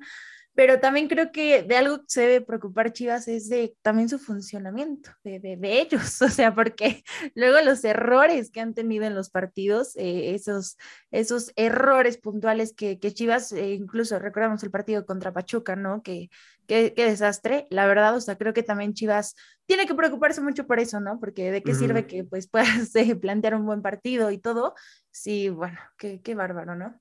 pero 0.56 0.80
también 0.80 1.10
creo 1.10 1.32
que 1.32 1.64
de 1.64 1.76
algo 1.76 2.00
que 2.00 2.06
se 2.08 2.22
debe 2.22 2.46
preocupar 2.46 2.94
Chivas 2.94 3.28
es 3.28 3.50
de 3.50 3.76
también 3.82 4.08
su 4.08 4.18
funcionamiento, 4.18 5.12
de, 5.24 5.40
de, 5.40 5.82
ellos, 5.82 6.22
o 6.22 6.30
sea, 6.30 6.56
porque 6.56 7.04
luego 7.36 7.60
los 7.62 7.84
errores 7.84 8.52
que 8.52 8.62
han 8.62 8.74
tenido 8.74 9.06
en 9.06 9.16
los 9.16 9.30
partidos, 9.30 9.96
eh, 9.98 10.34
esos, 10.34 10.78
esos 11.12 11.52
errores 11.58 12.18
puntuales 12.18 12.74
que, 12.74 13.00
que 13.00 13.14
Chivas, 13.14 13.52
eh, 13.52 13.74
incluso 13.74 14.18
recordamos 14.18 14.64
el 14.64 14.72
partido 14.72 15.06
contra 15.06 15.34
Pachuca, 15.34 15.76
¿no? 15.76 16.02
Que, 16.02 16.30
qué, 16.68 16.94
desastre, 16.96 17.68
la 17.70 17.86
verdad, 17.86 18.16
o 18.16 18.22
sea, 18.22 18.38
creo 18.38 18.54
que 18.54 18.64
también 18.64 18.94
Chivas 18.94 19.36
tiene 19.66 19.86
que 19.86 19.94
preocuparse 19.94 20.42
mucho 20.42 20.66
por 20.66 20.80
eso, 20.80 21.00
¿no? 21.00 21.20
Porque 21.20 21.52
de 21.52 21.62
qué 21.62 21.76
sirve 21.76 22.08
que 22.08 22.24
pues 22.24 22.48
puedas 22.50 22.96
eh, 22.96 23.16
plantear 23.16 23.56
un 23.56 23.66
buen 23.66 23.82
partido 23.82 24.32
y 24.32 24.38
todo, 24.38 24.74
sí, 25.12 25.50
bueno, 25.50 25.78
qué, 25.98 26.22
qué 26.22 26.34
bárbaro, 26.34 26.76
¿no? 26.76 27.00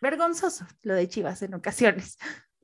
vergonzoso 0.00 0.66
lo 0.82 0.94
de 0.94 1.08
Chivas 1.08 1.42
en 1.42 1.54
ocasiones. 1.54 2.18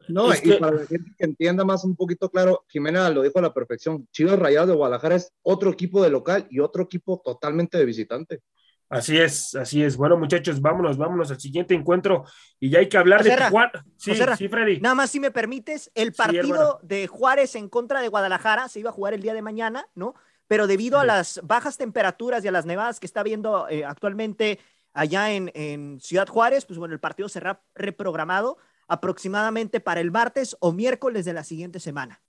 No, 0.09 0.31
y 0.35 0.53
para 0.59 0.77
la 0.77 0.87
gente 0.87 1.13
que 1.17 1.25
entienda 1.25 1.65
más 1.65 1.85
un 1.85 1.97
poquito 1.97 2.31
claro, 2.31 2.65
Jimena 2.69 3.09
lo 3.11 3.23
dijo 3.23 3.39
a 3.39 3.43
la 3.43 3.55
perfección. 3.55 4.09
Chivas 4.13 4.39
Rayados 4.39 4.69
de 4.69 4.75
Guadalajara 4.75 5.17
es 5.17 5.33
otro 5.43 5.71
equipo 5.71 6.03
de 6.03 6.11
local 6.11 6.47
y 6.51 6.61
otro 6.61 6.83
equipo 6.83 7.21
totalmente 7.25 7.79
de 7.79 7.85
visitante. 7.85 8.43
Así 8.91 9.19
es, 9.19 9.55
así 9.55 9.83
es. 9.83 9.99
Bueno, 9.99 10.17
muchachos, 10.17 10.63
vámonos, 10.63 10.97
vámonos 10.97 11.31
al 11.31 11.39
siguiente 11.39 11.75
encuentro 11.75 12.25
y 12.59 12.71
ya 12.71 12.79
hay 12.79 12.89
que 12.89 12.97
hablar 12.97 13.23
de 13.23 13.37
Juárez. 13.51 13.83
Sí, 13.97 14.13
sí, 14.15 14.49
Freddy. 14.49 14.81
Nada 14.81 14.95
más 14.95 15.11
si 15.11 15.21
me 15.21 15.31
permites, 15.31 15.91
el 15.95 16.13
partido 16.13 16.81
de 16.83 17.07
Juárez 17.07 17.55
en 17.55 17.69
contra 17.69 18.01
de 18.01 18.09
Guadalajara 18.09 18.69
se 18.69 18.81
iba 18.81 18.89
a 18.89 18.95
jugar 18.95 19.13
el 19.13 19.21
día 19.21 19.35
de 19.35 19.43
mañana, 19.43 19.87
¿no? 19.95 20.15
Pero 20.47 20.67
debido 20.67 20.99
a 20.99 21.05
las 21.05 21.41
bajas 21.45 21.77
temperaturas 21.77 22.43
y 22.43 22.49
a 22.49 22.53
las 22.53 22.65
nevadas 22.65 22.99
que 22.99 23.07
está 23.07 23.23
viendo 23.23 23.69
eh, 23.69 23.85
actualmente 23.85 24.59
allá 24.95 25.33
en, 25.33 25.51
en 25.55 26.01
Ciudad 26.01 26.27
Juárez, 26.27 26.65
pues 26.65 26.79
bueno, 26.79 26.95
el 26.95 27.01
partido 27.01 27.29
será 27.29 27.63
reprogramado 27.75 28.57
aproximadamente 28.89 29.81
para 29.81 30.01
el 30.01 30.11
martes 30.11 30.57
o 30.61 30.73
miércoles 30.73 31.25
de 31.25 31.35
la 31.35 31.45
siguiente 31.45 31.79
semana. 31.79 32.21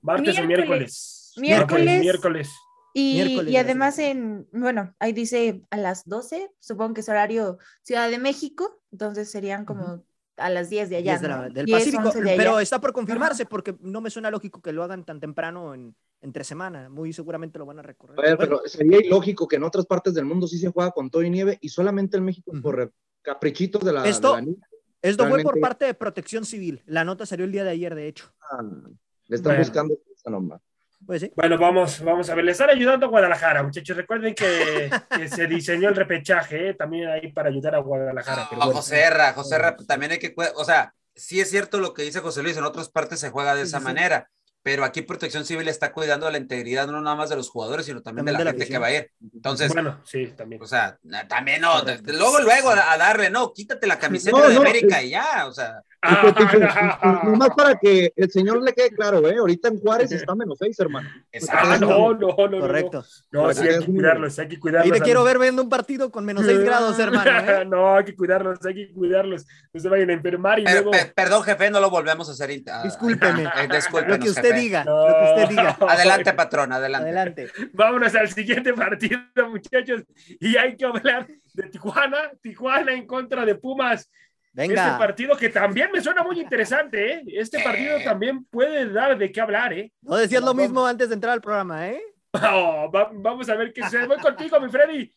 Martes 0.00 0.38
o 0.38 0.44
miércoles. 0.44 1.32
Miércoles. 1.36 2.00
Miércoles. 2.00 2.50
Y, 2.94 3.56
además 3.56 3.98
en, 3.98 4.48
bueno, 4.52 4.94
ahí 4.98 5.12
dice 5.12 5.62
a 5.70 5.76
las 5.76 6.08
12, 6.08 6.50
supongo 6.58 6.94
que 6.94 7.00
es 7.00 7.08
horario 7.08 7.58
Ciudad 7.82 8.10
de 8.10 8.18
México, 8.18 8.80
entonces 8.90 9.30
serían 9.30 9.64
como 9.64 10.04
a 10.36 10.50
las 10.50 10.70
10 10.70 10.90
de 10.90 10.96
allá. 10.96 11.18
del 11.18 11.66
Pacífico, 11.66 12.10
pero 12.14 12.60
está 12.60 12.80
por 12.80 12.92
confirmarse 12.92 13.46
porque 13.46 13.76
no 13.80 14.00
me 14.00 14.10
suena 14.10 14.30
lógico 14.30 14.60
que 14.62 14.72
lo 14.72 14.82
hagan 14.82 15.04
tan 15.04 15.20
temprano 15.20 15.74
en, 15.74 15.94
entre 16.20 16.44
semana, 16.44 16.88
muy 16.88 17.12
seguramente 17.12 17.58
lo 17.58 17.66
van 17.66 17.78
a 17.78 17.82
recorrer. 17.82 18.36
pero 18.36 18.62
sería 18.64 18.98
ilógico 18.98 19.46
que 19.46 19.56
en 19.56 19.64
otras 19.64 19.86
partes 19.86 20.14
del 20.14 20.24
mundo 20.24 20.46
sí 20.46 20.58
se 20.58 20.70
juega 20.70 20.90
con 20.90 21.10
todo 21.10 21.22
y 21.22 21.30
nieve 21.30 21.58
y 21.60 21.68
solamente 21.68 22.16
en 22.16 22.24
México 22.24 22.52
por 22.62 22.92
caprichitos 23.22 23.84
de 23.84 23.92
la, 23.92 24.08
Esto, 24.08 24.38
esto 25.02 25.28
fue 25.28 25.42
por 25.42 25.60
parte 25.60 25.84
de 25.84 25.94
Protección 25.94 26.44
Civil. 26.44 26.82
La 26.86 27.04
nota 27.04 27.26
salió 27.26 27.44
el 27.44 27.52
día 27.52 27.64
de 27.64 27.70
ayer, 27.70 27.94
de 27.94 28.08
hecho. 28.08 28.32
Ah, 28.50 28.62
le 29.26 29.36
están 29.36 29.58
buscando 29.58 29.94
esa 30.14 30.30
nomás. 30.30 30.60
Pues 31.06 31.22
sí. 31.22 31.32
Bueno, 31.36 31.58
vamos, 31.58 32.02
vamos 32.02 32.28
a 32.28 32.34
ver. 32.34 32.44
Le 32.44 32.52
están 32.52 32.70
ayudando 32.70 33.06
a 33.06 33.08
Guadalajara, 33.08 33.62
muchachos. 33.62 33.96
Recuerden 33.96 34.34
que, 34.34 34.90
se 35.34 35.46
diseñó 35.46 35.88
el 35.88 35.96
repechaje 35.96 36.70
¿eh? 36.70 36.74
también 36.74 37.08
ahí 37.08 37.30
para 37.32 37.50
ayudar 37.50 37.76
a 37.76 37.78
Guadalajara. 37.78 38.48
Pero 38.50 38.62
José 38.62 39.00
Herra, 39.00 39.32
José 39.32 39.54
Herra, 39.54 39.76
también 39.76 40.12
hay 40.12 40.18
que, 40.18 40.34
o 40.56 40.64
sea, 40.64 40.94
sí 41.14 41.40
es 41.40 41.50
cierto 41.50 41.78
lo 41.78 41.94
que 41.94 42.02
dice 42.02 42.20
José 42.20 42.42
Luis, 42.42 42.56
en 42.56 42.64
otras 42.64 42.88
partes 42.88 43.20
se 43.20 43.30
juega 43.30 43.54
de 43.54 43.62
esa 43.62 43.80
manera 43.80 44.28
pero 44.68 44.84
aquí 44.84 45.00
Protección 45.00 45.46
Civil 45.46 45.66
está 45.66 45.92
cuidando 45.92 46.30
la 46.30 46.36
integridad 46.36 46.86
no 46.88 47.00
nada 47.00 47.16
más 47.16 47.30
de 47.30 47.36
los 47.36 47.48
jugadores, 47.48 47.86
sino 47.86 48.02
también, 48.02 48.26
de 48.26 48.32
la, 48.32 48.40
gente 48.40 48.66
que 48.66 48.76
va 48.76 48.88
a 48.88 48.94
ir. 48.94 49.10
Entonces, 49.32 49.72
bueno, 49.72 50.02
sí, 50.04 50.26
también. 50.36 50.60
O 50.60 50.66
sea, 50.66 50.98
también 51.26 51.62
no, 51.62 51.82
luego, 52.04 52.40
luego 52.40 52.68
a 52.68 52.98
darle, 52.98 53.30
no, 53.30 53.50
quítate 53.54 53.86
la 53.86 53.98
camiseta 53.98 54.46
de 54.46 54.56
América 54.56 55.02
y 55.02 55.08
ya, 55.08 55.46
o 55.46 55.52
sea. 55.54 55.82
Nomás 57.24 57.50
para 57.56 57.76
que 57.76 58.12
el 58.14 58.30
señor 58.30 58.62
le 58.62 58.72
quede 58.72 58.90
claro, 58.90 59.26
¿eh? 59.28 59.36
Ahorita 59.38 59.68
en 59.68 59.80
Juárez 59.80 60.12
está 60.12 60.34
menos 60.34 60.56
seis, 60.58 60.78
hermano. 60.78 61.08
Exacto. 61.32 61.86
No, 61.86 62.14
no, 62.14 62.28
no. 62.28 62.60
Correcto. 62.60 63.04
No, 63.32 63.52
sí, 63.52 63.66
hay 63.66 63.80
que 63.80 63.86
cuidarlos, 63.86 64.38
hay 64.38 64.48
que 64.48 64.60
cuidarlos. 64.60 64.96
Y 64.96 65.00
te 65.00 65.04
quiero 65.04 65.24
ver 65.24 65.40
viendo 65.40 65.60
un 65.60 65.68
partido 65.68 66.12
con 66.12 66.24
menos 66.24 66.44
seis 66.44 66.60
grados, 66.60 66.96
hermano. 67.00 67.30
¿eh? 67.30 67.64
no, 67.66 67.96
hay 67.96 68.04
que 68.04 68.14
cuidarlos, 68.14 68.64
hay 68.64 68.74
que 68.74 68.92
cuidarlos. 68.92 69.44
No 69.72 69.80
se 69.80 69.88
vayan 69.88 70.10
a 70.10 70.12
enfermar 70.12 70.60
y 70.60 70.64
luego. 70.64 70.92
perdón, 71.16 71.42
jefe, 71.42 71.70
no 71.70 71.80
lo 71.80 71.90
volvemos 71.90 72.28
a 72.28 72.32
hacer. 72.32 72.50
Discúlpeme. 72.84 73.44
Eh, 73.44 73.68
lo 74.06 74.18
que 74.18 74.30
usted 74.30 74.54
diga, 74.58 74.84
lo 74.84 75.06
que 75.06 75.42
usted 75.42 75.48
diga. 75.48 75.76
Adelante, 75.88 76.32
patrón, 76.32 76.72
adelante. 76.72 77.08
Adelante. 77.08 77.48
Vámonos 77.72 78.14
al 78.14 78.28
siguiente 78.30 78.72
partido, 78.72 79.20
muchachos. 79.48 80.02
Y 80.40 80.56
hay 80.56 80.76
que 80.76 80.84
hablar 80.84 81.26
de 81.54 81.62
Tijuana. 81.70 82.30
Tijuana 82.40 82.92
en 82.92 83.06
contra 83.06 83.44
de 83.44 83.54
Pumas. 83.54 84.10
Venga. 84.52 84.86
Este 84.86 84.98
partido 84.98 85.36
que 85.36 85.48
también 85.50 85.90
me 85.92 86.00
suena 86.00 86.22
muy 86.22 86.40
interesante, 86.40 87.12
¿eh? 87.12 87.22
Este 87.28 87.62
partido 87.62 87.98
también 88.02 88.44
puede 88.44 88.90
dar 88.90 89.16
de 89.16 89.30
qué 89.30 89.40
hablar, 89.40 89.72
¿eh? 89.72 89.92
No 90.02 90.16
decías 90.16 90.42
lo 90.42 90.54
mismo 90.54 90.86
antes 90.86 91.08
de 91.08 91.14
entrar 91.14 91.34
al 91.34 91.40
programa, 91.40 91.88
¿eh? 91.88 92.02
Oh, 92.32 92.90
vamos 92.90 93.48
a 93.48 93.54
ver 93.54 93.72
qué 93.72 93.82
sucede. 93.82 94.06
Voy 94.06 94.18
contigo, 94.18 94.60
mi 94.60 94.68
Freddy. 94.68 95.12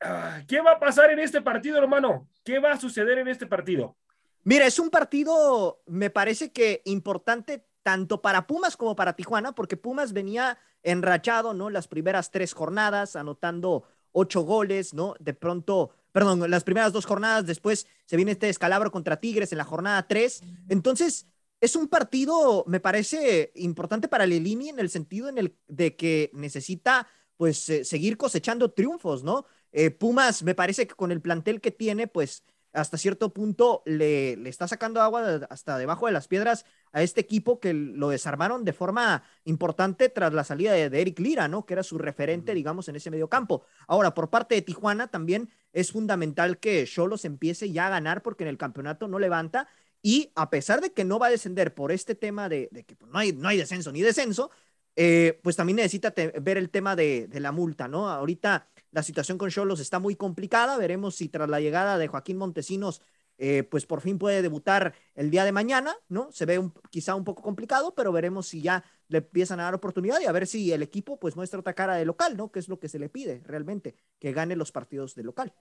Ah, 0.00 0.40
¿Qué 0.48 0.60
va 0.60 0.72
a 0.72 0.80
pasar 0.80 1.10
en 1.10 1.18
este 1.18 1.42
partido, 1.42 1.76
hermano? 1.76 2.26
¿Qué 2.42 2.58
va 2.58 2.72
a 2.72 2.80
suceder 2.80 3.18
en 3.18 3.28
este 3.28 3.46
partido? 3.46 3.96
Mira, 4.44 4.64
es 4.64 4.78
un 4.78 4.88
partido, 4.88 5.82
me 5.86 6.08
parece 6.08 6.52
que 6.52 6.80
importante 6.86 7.66
tanto 7.82 8.22
para 8.22 8.46
Pumas 8.46 8.76
como 8.76 8.96
para 8.96 9.14
Tijuana, 9.14 9.52
porque 9.52 9.76
Pumas 9.76 10.12
venía 10.12 10.58
enrachado, 10.82 11.54
¿no? 11.54 11.70
Las 11.70 11.88
primeras 11.88 12.30
tres 12.30 12.52
jornadas, 12.52 13.16
anotando 13.16 13.84
ocho 14.12 14.42
goles, 14.42 14.94
¿no? 14.94 15.14
De 15.18 15.34
pronto 15.34 15.90
perdón, 16.12 16.50
las 16.50 16.64
primeras 16.64 16.92
dos 16.92 17.06
jornadas, 17.06 17.46
después 17.46 17.86
se 18.06 18.16
viene 18.16 18.32
este 18.32 18.46
descalabro 18.46 18.90
contra 18.90 19.20
Tigres 19.20 19.52
en 19.52 19.58
la 19.58 19.64
jornada 19.64 20.06
3. 20.06 20.42
Entonces, 20.68 21.26
es 21.60 21.76
un 21.76 21.88
partido, 21.88 22.64
me 22.66 22.80
parece 22.80 23.52
importante 23.54 24.08
para 24.08 24.26
Lelini 24.26 24.70
en 24.70 24.78
el 24.78 24.90
sentido 24.90 25.28
en 25.28 25.38
el 25.38 25.56
de 25.68 25.96
que 25.96 26.30
necesita 26.32 27.06
pues 27.36 27.68
eh, 27.68 27.84
seguir 27.84 28.16
cosechando 28.16 28.72
triunfos, 28.72 29.22
¿no? 29.22 29.46
Eh, 29.72 29.90
Pumas, 29.90 30.42
me 30.42 30.54
parece 30.54 30.86
que 30.86 30.94
con 30.94 31.12
el 31.12 31.20
plantel 31.20 31.60
que 31.60 31.70
tiene, 31.70 32.06
pues 32.06 32.42
hasta 32.72 32.98
cierto 32.98 33.32
punto 33.32 33.82
le, 33.84 34.36
le, 34.36 34.48
está 34.48 34.68
sacando 34.68 35.00
agua 35.00 35.40
hasta 35.50 35.78
debajo 35.78 36.06
de 36.06 36.12
las 36.12 36.28
piedras 36.28 36.66
a 36.92 37.02
este 37.02 37.20
equipo 37.20 37.60
que 37.60 37.72
lo 37.74 38.08
desarmaron 38.08 38.64
de 38.64 38.72
forma 38.72 39.22
importante 39.44 40.08
tras 40.08 40.32
la 40.32 40.44
salida 40.44 40.72
de, 40.72 40.90
de 40.90 41.00
Eric 41.00 41.18
Lira, 41.18 41.48
¿no? 41.48 41.66
Que 41.66 41.74
era 41.74 41.82
su 41.82 41.98
referente, 41.98 42.54
digamos, 42.54 42.88
en 42.88 42.96
ese 42.96 43.10
medio 43.10 43.28
campo. 43.28 43.64
Ahora, 43.86 44.14
por 44.14 44.30
parte 44.30 44.54
de 44.54 44.62
Tijuana 44.62 45.08
también 45.08 45.50
es 45.72 45.92
fundamental 45.92 46.58
que 46.58 46.84
Cholos 46.86 47.24
empiece 47.24 47.70
ya 47.70 47.86
a 47.86 47.90
ganar 47.90 48.22
porque 48.22 48.44
en 48.44 48.48
el 48.48 48.58
campeonato 48.58 49.08
no 49.08 49.18
levanta 49.18 49.68
y 50.02 50.32
a 50.34 50.50
pesar 50.50 50.80
de 50.80 50.92
que 50.92 51.04
no 51.04 51.18
va 51.18 51.26
a 51.26 51.30
descender 51.30 51.74
por 51.74 51.92
este 51.92 52.14
tema 52.14 52.48
de, 52.48 52.68
que 52.86 52.96
pues, 52.96 53.10
no, 53.10 53.18
hay, 53.18 53.32
no 53.32 53.48
hay 53.48 53.58
descenso 53.58 53.92
ni 53.92 54.00
descenso, 54.00 54.50
eh, 54.96 55.38
pues 55.42 55.56
también 55.56 55.76
necesita 55.76 56.12
ver 56.40 56.56
el 56.56 56.70
tema 56.70 56.96
de, 56.96 57.28
la 57.32 57.52
multa, 57.52 57.88
¿no? 57.88 58.08
Ahorita 58.08 58.68
la 58.92 59.02
situación 59.02 59.38
con 59.38 59.50
Cholos 59.50 59.80
está 59.80 59.98
muy 59.98 60.16
complicada, 60.16 60.76
veremos 60.76 61.16
si 61.16 61.28
tras 61.28 61.48
la 61.48 61.60
llegada 61.60 61.98
de 61.98 62.08
Joaquín 62.08 62.36
Montesinos, 62.36 63.02
eh, 63.38 63.62
pues 63.62 63.86
por 63.86 64.02
fin 64.02 64.18
puede 64.18 64.42
debutar 64.42 64.94
el 65.14 65.30
día 65.30 65.44
de 65.44 65.52
mañana, 65.52 65.96
¿no? 66.08 66.30
Se 66.30 66.44
ve 66.44 66.60
quizá 66.90 67.14
un 67.14 67.24
poco 67.24 67.42
complicado, 67.42 67.94
pero 67.94 68.12
veremos 68.12 68.48
si 68.48 68.60
ya 68.60 68.84
le 69.08 69.18
empiezan 69.18 69.60
a 69.60 69.64
dar 69.64 69.74
oportunidad 69.74 70.20
y 70.20 70.26
a 70.26 70.32
ver 70.32 70.46
si 70.46 70.72
el 70.72 70.82
equipo 70.82 71.18
pues 71.18 71.36
muestra 71.36 71.60
otra 71.60 71.72
cara 71.72 71.94
de 71.94 72.04
local, 72.04 72.36
¿no? 72.36 72.52
Que 72.52 72.58
es 72.58 72.68
lo 72.68 72.78
que 72.78 72.88
se 72.88 72.98
le 72.98 73.08
pide 73.08 73.42
realmente, 73.46 73.94
que 74.18 74.32
gane 74.32 74.56
los 74.56 74.72
partidos 74.72 75.14
de 75.14 75.22
local. 75.22 75.54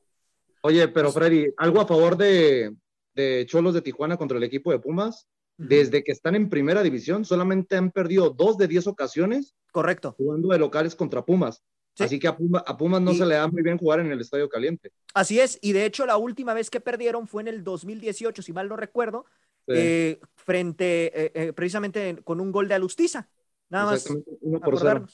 Oye, 0.61 0.89
pero 0.89 1.11
Freddy, 1.11 1.53
algo 1.55 1.79
a 1.79 1.87
favor 1.87 2.17
de, 2.17 2.75
de 3.15 3.45
Cholos 3.47 3.73
de 3.73 3.81
Tijuana 3.81 4.17
contra 4.17 4.37
el 4.37 4.43
equipo 4.43 4.71
de 4.71 4.79
Pumas. 4.79 5.27
Desde 5.55 6.05
que 6.05 6.13
están 6.13 6.35
en 6.35 6.47
primera 6.49 6.83
división, 6.83 7.25
solamente 7.25 7.75
han 7.75 7.91
perdido 7.91 8.29
dos 8.29 8.57
de 8.57 8.69
diez 8.69 8.87
ocasiones. 8.87 9.55
Correcto. 9.73 10.15
Jugando 10.17 10.47
de 10.49 10.57
locales 10.57 10.95
contra 10.95 11.25
Pumas. 11.25 11.63
Así 11.99 12.19
que 12.19 12.27
a, 12.27 12.35
Pumas 12.35 13.01
no 13.01 13.13
se 13.13 13.25
le 13.25 13.35
da 13.35 13.47
muy 13.47 13.61
bien 13.61 13.77
jugar 13.77 13.99
en 13.99 14.11
el 14.11 14.21
Estadio 14.21 14.49
Caliente. 14.49 14.91
Así 15.13 15.39
es, 15.39 15.59
y 15.61 15.73
de 15.73 15.85
hecho 15.85 16.05
la 16.05 16.17
última 16.17 16.53
vez 16.53 16.69
que 16.69 16.79
perdieron 16.79 17.27
fue 17.27 17.41
en 17.41 17.47
el 17.47 17.63
2018, 17.63 18.41
si 18.41 18.53
mal 18.53 18.69
no 18.69 18.75
recuerdo, 18.75 19.25
eh, 19.67 20.19
frente 20.35 21.11
eh, 21.13 21.31
eh, 21.33 21.53
precisamente 21.53 22.17
con 22.23 22.39
un 22.39 22.51
gol 22.51 22.67
de 22.67 22.75
Alustiza. 22.75 23.29
Nada 23.69 23.91
más. 23.91 24.07
Uno 24.41 24.59
por 24.59 24.79
cero. 24.79 25.05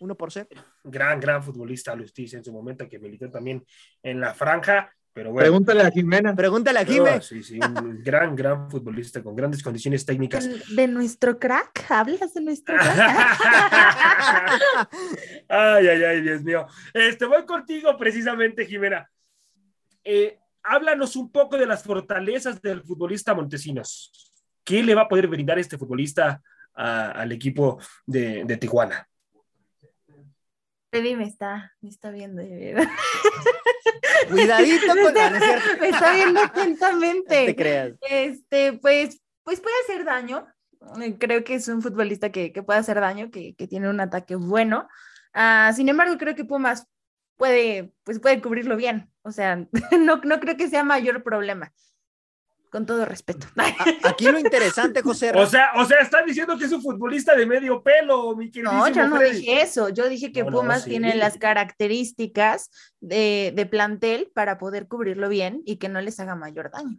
uno 0.00 0.14
por 0.14 0.30
cero. 0.30 0.48
Gran, 0.84 1.18
gran 1.18 1.42
futbolista 1.42 1.92
Alustiza 1.92 2.36
en 2.36 2.44
su 2.44 2.52
momento, 2.52 2.88
que 2.88 2.98
militó 2.98 3.30
también 3.30 3.64
en 4.02 4.20
la 4.20 4.34
franja. 4.34 4.92
Pero 5.12 5.32
bueno. 5.32 5.44
Pregúntale 5.44 5.82
a 5.82 5.90
Jimena. 5.90 6.34
Pregúntale 6.34 6.78
a 6.78 6.84
Jimena. 6.84 7.20
sí, 7.20 7.42
sí, 7.42 7.58
un 7.58 8.00
gran, 8.04 8.36
gran 8.36 8.70
futbolista 8.70 9.22
con 9.22 9.34
grandes 9.34 9.62
condiciones 9.62 10.06
técnicas. 10.06 10.48
¿De, 10.74 10.86
nuestro 10.86 11.38
crack? 11.38 11.90
¿Hablas 11.90 12.32
de 12.34 12.40
nuestro 12.40 12.76
crack? 12.76 13.38
ay, 15.48 15.88
ay, 15.88 16.02
ay, 16.04 16.20
Dios 16.22 16.42
mío. 16.42 16.66
Este, 16.94 17.24
voy 17.26 17.44
contigo 17.44 17.96
precisamente, 17.98 18.66
Jimena. 18.66 19.10
Eh, 20.04 20.38
háblanos 20.62 21.16
un 21.16 21.30
poco 21.30 21.58
de 21.58 21.66
las 21.66 21.82
fortalezas 21.82 22.62
del 22.62 22.82
futbolista 22.82 23.34
Montesinos. 23.34 24.32
¿Qué 24.62 24.82
le 24.82 24.94
va 24.94 25.02
a 25.02 25.08
poder 25.08 25.26
brindar 25.26 25.58
este 25.58 25.76
futbolista 25.76 26.40
al 26.74 27.32
equipo 27.32 27.80
de, 28.06 28.44
de 28.44 28.56
Tijuana? 28.56 29.09
Freddy 30.90 31.16
me 31.16 31.24
está, 31.24 31.72
me 31.80 31.88
está 31.88 32.10
viendo. 32.10 32.42
Cuidadito 34.28 34.86
con 34.88 35.14
Me 35.80 35.88
está 35.88 36.12
viendo 36.14 36.40
atentamente. 36.40 37.40
No 37.40 37.46
te 37.46 37.56
creas. 37.56 37.92
Este, 38.00 38.72
pues, 38.74 39.20
pues 39.44 39.60
puede 39.60 39.76
hacer 39.84 40.04
daño. 40.04 40.46
Creo 41.18 41.44
que 41.44 41.54
es 41.54 41.68
un 41.68 41.82
futbolista 41.82 42.30
que, 42.32 42.52
que 42.52 42.62
puede 42.62 42.80
hacer 42.80 43.00
daño, 43.00 43.30
que, 43.30 43.54
que, 43.54 43.68
tiene 43.68 43.88
un 43.88 44.00
ataque 44.00 44.34
bueno. 44.34 44.88
Uh, 45.34 45.72
sin 45.74 45.88
embargo, 45.88 46.16
creo 46.18 46.34
que 46.34 46.44
Pumas 46.44 46.86
puede, 47.36 47.92
pues 48.02 48.18
puede 48.18 48.40
cubrirlo 48.40 48.76
bien. 48.76 49.12
O 49.22 49.30
sea, 49.30 49.56
no, 49.98 50.16
no 50.16 50.40
creo 50.40 50.56
que 50.56 50.68
sea 50.68 50.84
mayor 50.84 51.22
problema 51.22 51.72
con 52.70 52.86
todo 52.86 53.04
respeto. 53.04 53.46
Aquí 54.04 54.24
lo 54.26 54.38
interesante, 54.38 55.02
José. 55.02 55.32
O 55.34 55.46
sea, 55.46 55.72
o 55.76 55.84
sea, 55.84 55.98
están 55.98 56.24
diciendo 56.24 56.56
que 56.56 56.64
es 56.64 56.72
un 56.72 56.82
futbolista 56.82 57.34
de 57.34 57.44
medio 57.44 57.82
pelo, 57.82 58.34
mi 58.36 58.50
querido. 58.50 58.72
No, 58.72 58.88
yo 58.88 59.06
no 59.08 59.18
dije 59.18 59.60
eso. 59.60 59.88
Yo 59.88 60.08
dije 60.08 60.32
que 60.32 60.44
Pumas 60.44 60.84
tiene 60.84 61.14
las 61.16 61.36
características 61.36 62.70
de, 63.00 63.52
de, 63.54 63.66
plantel 63.66 64.30
para 64.34 64.58
poder 64.58 64.88
cubrirlo 64.88 65.28
bien 65.28 65.62
y 65.66 65.76
que 65.76 65.88
no 65.88 66.00
les 66.00 66.20
haga 66.20 66.36
mayor 66.36 66.70
daño. 66.70 66.98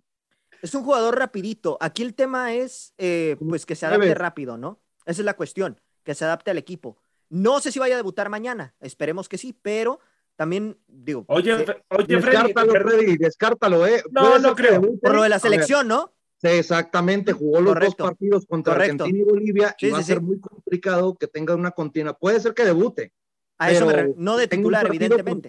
Es 0.61 0.75
un 0.75 0.83
jugador 0.83 1.17
rapidito. 1.17 1.77
Aquí 1.79 2.03
el 2.03 2.13
tema 2.13 2.53
es, 2.53 2.93
eh, 2.97 3.37
pues, 3.39 3.65
que 3.65 3.75
se 3.75 3.85
adapte 3.85 4.13
rápido, 4.13 4.57
¿no? 4.57 4.79
Esa 5.05 5.21
es 5.21 5.25
la 5.25 5.33
cuestión, 5.33 5.81
que 6.03 6.13
se 6.13 6.25
adapte 6.25 6.51
al 6.51 6.57
equipo. 6.57 7.01
No 7.29 7.61
sé 7.61 7.71
si 7.71 7.79
vaya 7.79 7.95
a 7.95 7.97
debutar 7.97 8.29
mañana, 8.29 8.75
esperemos 8.81 9.29
que 9.29 9.37
sí, 9.37 9.57
pero 9.61 9.99
también 10.41 10.75
digo. 10.87 11.23
Oye, 11.27 11.51
eh, 11.53 11.83
oye, 11.89 12.15
descártalo, 12.15 12.73
Freddy, 12.73 13.15
descártalo, 13.15 13.85
¿eh? 13.85 14.01
No, 14.09 14.39
no 14.39 14.55
creo. 14.55 14.81
Por 14.99 15.13
lo 15.13 15.21
de 15.21 15.29
la 15.29 15.37
selección, 15.37 15.87
¿no? 15.87 16.15
Sí, 16.37 16.47
exactamente, 16.47 17.31
jugó 17.31 17.61
los 17.61 17.79
dos 17.79 17.93
partidos 17.93 18.47
contra 18.47 18.73
Argentina 18.73 19.19
y 19.19 19.21
Bolivia 19.21 19.75
y 19.77 19.91
va 19.91 19.99
a 19.99 20.03
ser 20.03 20.19
muy 20.19 20.39
complicado 20.39 21.15
que 21.15 21.27
tenga 21.27 21.53
una 21.53 21.69
continua. 21.69 22.17
Puede 22.17 22.39
ser 22.39 22.55
que 22.55 22.65
debute. 22.65 23.13
A 23.59 23.69
eso 23.69 23.85
me 23.85 24.15
no 24.17 24.35
de 24.35 24.47
titular, 24.47 24.87
evidentemente. 24.87 25.47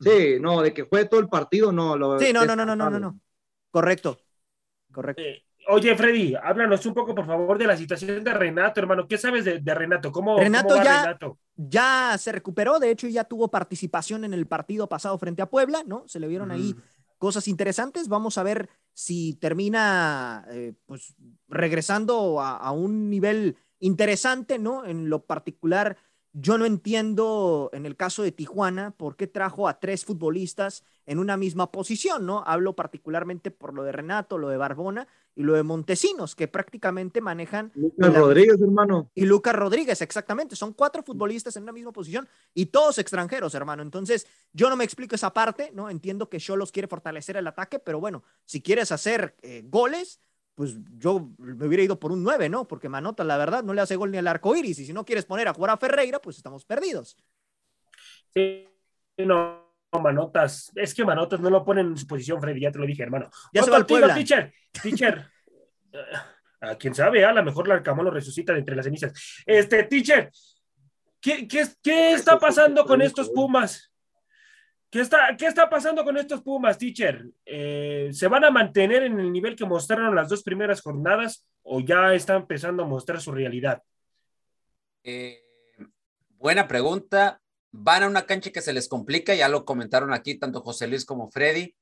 Sí, 0.00 0.38
no, 0.40 0.60
de 0.60 0.74
que 0.74 0.82
juegue 0.82 1.06
todo 1.06 1.20
el 1.20 1.28
partido, 1.28 1.70
no. 1.70 1.96
Lo 1.96 2.18
sí, 2.18 2.32
no, 2.32 2.44
no, 2.44 2.56
no, 2.56 2.66
no, 2.66 2.74
no, 2.74 2.90
no, 2.90 3.20
Correcto, 3.70 4.18
correcto. 4.90 5.22
Eh, 5.22 5.45
oye, 5.68 5.96
Freddy, 5.96 6.34
háblanos 6.34 6.84
un 6.86 6.94
poco, 6.94 7.14
por 7.14 7.26
favor, 7.26 7.58
de 7.58 7.66
la 7.66 7.76
situación 7.76 8.22
de 8.22 8.32
Renato, 8.32 8.80
hermano. 8.80 9.06
¿Qué 9.06 9.18
sabes 9.18 9.44
de, 9.44 9.74
Renato? 9.74 10.12
¿Cómo, 10.12 10.38
Renato 10.38 10.68
cómo 10.68 10.78
va 10.78 10.84
ya, 10.84 11.02
Renato? 11.02 11.38
ya 11.56 12.16
se 12.18 12.32
recuperó, 12.32 12.78
de 12.78 12.90
hecho 12.90 13.08
ya 13.08 13.24
tuvo 13.24 13.48
participación 13.48 14.24
en 14.24 14.34
el 14.34 14.46
partido 14.46 14.88
pasado 14.88 15.18
frente 15.18 15.42
a 15.42 15.50
Puebla, 15.50 15.82
¿no? 15.86 16.04
Se 16.06 16.20
le 16.20 16.28
vieron 16.28 16.50
ahí 16.50 16.74
cosas 17.18 17.48
interesantes. 17.48 18.08
Vamos 18.08 18.38
a 18.38 18.42
ver 18.42 18.68
si 18.92 19.34
termina 19.34 20.46
eh, 20.50 20.74
pues 20.86 21.14
regresando 21.48 22.40
a, 22.40 22.56
a, 22.56 22.72
un 22.72 23.10
nivel 23.10 23.56
interesante, 23.78 24.58
¿no? 24.58 24.84
En 24.84 25.08
lo 25.08 25.24
particular, 25.24 25.96
yo 26.38 26.58
no 26.58 26.66
entiendo 26.66 27.70
en 27.72 27.86
el 27.86 27.96
caso 27.96 28.22
de 28.22 28.30
Tijuana 28.30 28.90
por 28.90 29.16
qué 29.16 29.26
trajo 29.26 29.68
a 29.68 29.80
tres 29.80 30.04
futbolistas 30.04 30.84
en 31.06 31.18
una 31.18 31.38
misma 31.38 31.72
posición, 31.72 32.26
¿no? 32.26 32.44
Hablo 32.46 32.76
particularmente 32.76 33.50
por 33.50 33.72
lo 33.72 33.84
de 33.84 33.92
Renato, 33.92 34.36
lo 34.36 34.50
de 34.50 34.58
Barbona 34.58 35.08
y 35.34 35.44
lo 35.44 35.54
de 35.54 35.62
Montesinos, 35.62 36.34
que 36.34 36.46
prácticamente 36.46 37.22
manejan. 37.22 37.72
Lucas 37.74 38.14
Rodríguez, 38.14 38.60
hermano. 38.60 39.10
Y 39.14 39.24
Lucas 39.24 39.54
Rodríguez, 39.54 40.02
exactamente. 40.02 40.56
Son 40.56 40.74
cuatro 40.74 41.02
futbolistas 41.02 41.56
en 41.56 41.62
una 41.62 41.72
misma 41.72 41.92
posición 41.92 42.28
y 42.52 42.66
todos 42.66 42.98
extranjeros, 42.98 43.54
hermano. 43.54 43.82
Entonces, 43.82 44.26
yo 44.52 44.68
no 44.68 44.76
me 44.76 44.84
explico 44.84 45.14
esa 45.14 45.32
parte, 45.32 45.70
¿no? 45.72 45.88
Entiendo 45.88 46.28
que 46.28 46.38
Cholos 46.38 46.70
quiere 46.70 46.86
fortalecer 46.86 47.38
el 47.38 47.46
ataque, 47.46 47.78
pero 47.78 47.98
bueno, 47.98 48.24
si 48.44 48.60
quieres 48.60 48.92
hacer 48.92 49.36
eh, 49.40 49.62
goles, 49.66 50.20
pues 50.56 50.74
yo 50.96 51.28
me 51.38 51.66
hubiera 51.66 51.84
ido 51.84 52.00
por 52.00 52.10
un 52.10 52.22
9, 52.22 52.48
¿no? 52.48 52.66
Porque 52.66 52.88
Manota, 52.88 53.22
la 53.24 53.36
verdad, 53.36 53.62
no 53.62 53.74
le 53.74 53.82
hace 53.82 53.94
gol 53.94 54.10
ni 54.10 54.16
al 54.16 54.26
arco 54.26 54.56
iris. 54.56 54.78
Y 54.78 54.86
si 54.86 54.92
no 54.94 55.04
quieres 55.04 55.26
poner 55.26 55.46
a 55.46 55.52
jugar 55.52 55.70
a 55.70 55.76
Ferreira, 55.76 56.18
pues 56.18 56.38
estamos 56.38 56.64
perdidos. 56.64 57.14
Sí, 58.32 58.66
no, 59.18 59.66
Manotas. 59.92 60.72
Es 60.74 60.94
que 60.94 61.04
Manotas 61.04 61.40
no 61.40 61.50
lo 61.50 61.62
ponen 61.62 61.88
en 61.88 61.96
su 61.98 62.06
posición, 62.06 62.40
Freddy, 62.40 62.60
ya 62.60 62.72
te 62.72 62.78
lo 62.78 62.86
dije, 62.86 63.02
hermano. 63.02 63.28
Ya 63.52 63.62
se 63.62 63.70
va 63.70 63.76
al 63.76 63.84
Puebla. 63.84 64.14
teacher. 64.14 64.50
Teacher. 64.82 65.30
a 66.62 66.74
quien 66.78 66.94
sabe, 66.94 67.22
a 67.22 67.34
lo 67.34 67.44
mejor 67.44 67.68
la 67.68 67.74
Arcamón 67.74 68.06
lo 68.06 68.10
resucita 68.10 68.54
de 68.54 68.60
entre 68.60 68.76
las 68.76 68.86
cenizas. 68.86 69.12
Este, 69.44 69.84
teacher, 69.84 70.30
¿qué, 71.20 71.46
qué, 71.46 71.66
qué 71.82 72.12
está 72.14 72.38
pasando 72.38 72.86
con 72.86 73.02
estos 73.02 73.28
Pumas? 73.28 73.92
¿Qué 74.90 75.00
está, 75.00 75.36
¿Qué 75.36 75.46
está 75.46 75.68
pasando 75.68 76.04
con 76.04 76.16
estos 76.16 76.42
Pumas, 76.42 76.78
teacher? 76.78 77.26
Eh, 77.44 78.10
¿Se 78.12 78.28
van 78.28 78.44
a 78.44 78.50
mantener 78.50 79.02
en 79.02 79.18
el 79.18 79.32
nivel 79.32 79.56
que 79.56 79.64
mostraron 79.64 80.14
las 80.14 80.28
dos 80.28 80.42
primeras 80.42 80.80
jornadas 80.80 81.44
o 81.62 81.80
ya 81.80 82.14
está 82.14 82.36
empezando 82.36 82.84
a 82.84 82.86
mostrar 82.86 83.20
su 83.20 83.32
realidad? 83.32 83.82
Eh, 85.02 85.42
buena 86.38 86.68
pregunta. 86.68 87.40
Van 87.72 88.04
a 88.04 88.06
una 88.06 88.26
cancha 88.26 88.52
que 88.52 88.62
se 88.62 88.72
les 88.72 88.88
complica, 88.88 89.34
ya 89.34 89.48
lo 89.48 89.64
comentaron 89.64 90.12
aquí 90.12 90.38
tanto 90.38 90.62
José 90.62 90.86
Luis 90.86 91.04
como 91.04 91.30
Freddy. 91.30 91.74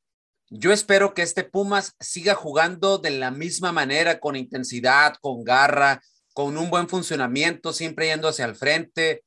Yo 0.49 0.73
espero 0.73 1.15
que 1.15 1.23
este 1.23 1.45
Pumas 1.45 1.95
siga 2.01 2.35
jugando 2.35 2.99
de 2.99 3.11
la 3.11 3.31
misma 3.31 3.71
manera, 3.71 4.19
con 4.19 4.35
intensidad, 4.35 5.15
con 5.21 5.45
garra, 5.45 6.01
con 6.33 6.57
un 6.57 6.71
buen 6.71 6.89
funcionamiento, 6.89 7.73
siempre 7.73 8.07
yendo 8.07 8.29
hacia 8.29 8.47
el 8.47 8.57
frente, 8.57 9.25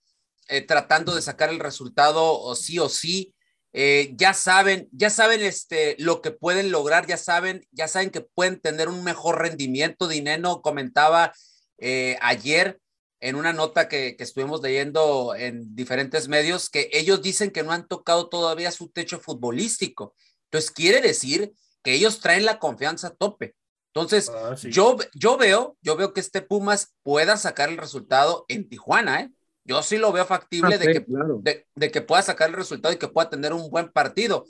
eh, 0.49 0.61
tratando 0.61 1.15
de 1.15 1.21
sacar 1.21 1.49
el 1.49 1.59
resultado 1.59 2.53
sí 2.55 2.79
o 2.79 2.89
sí 2.89 3.33
eh, 3.79 4.15
ya 4.15 4.33
saben, 4.33 4.89
ya 4.91 5.11
saben 5.11 5.43
este, 5.43 5.95
lo 5.99 6.23
que 6.23 6.31
pueden 6.31 6.71
lograr, 6.71 7.05
ya 7.05 7.15
saben, 7.15 7.63
ya 7.69 7.87
saben 7.87 8.09
que 8.09 8.21
pueden 8.21 8.59
tener 8.59 8.89
un 8.89 9.03
mejor 9.03 9.39
rendimiento. 9.39 10.07
Dineno 10.07 10.63
comentaba 10.63 11.31
eh, 11.77 12.17
ayer 12.21 12.79
en 13.19 13.35
una 13.35 13.53
nota 13.53 13.87
que, 13.87 14.15
que, 14.17 14.23
estuvimos 14.23 14.63
leyendo 14.63 15.35
en 15.35 15.75
diferentes 15.75 16.27
medios 16.27 16.71
que 16.71 16.89
ellos 16.91 17.21
dicen 17.21 17.51
que 17.51 17.61
no 17.61 17.71
han 17.71 17.87
tocado 17.87 18.29
todavía 18.29 18.71
su 18.71 18.89
techo 18.89 19.19
futbolístico. 19.19 20.15
Entonces 20.45 20.71
quiere 20.71 20.99
decir 20.99 21.53
que 21.83 21.93
ellos 21.93 22.19
traen 22.19 22.45
la 22.45 22.57
confianza 22.57 23.09
a 23.09 23.15
tope. 23.15 23.53
Entonces, 23.93 24.29
ah, 24.29 24.55
yo, 24.55 24.97
yo 25.13 25.37
veo, 25.37 25.77
yo 25.83 25.95
veo 25.95 26.13
que 26.13 26.21
este 26.21 26.41
Pumas 26.41 26.95
pueda 27.03 27.37
sacar 27.37 27.69
el 27.69 27.77
resultado 27.77 28.43
en 28.47 28.67
Tijuana, 28.67 29.21
¿eh? 29.21 29.31
Yo 29.67 29.83
sí 29.83 29.97
lo 29.97 30.13
veo 30.13 30.25
factible 30.25 30.75
ah, 30.75 30.77
de, 30.77 30.93
que, 30.93 31.65
de, 31.75 31.91
que 31.91 32.01
pueda 32.01 32.21
sacar 32.21 32.49
el 32.49 32.55
resultado 32.55 32.93
y 32.93 32.97
que 32.97 33.09
pueda 33.09 33.29
tener 33.29 33.51
un 33.51 33.69
buen 33.69 33.91
partido. 33.91 34.45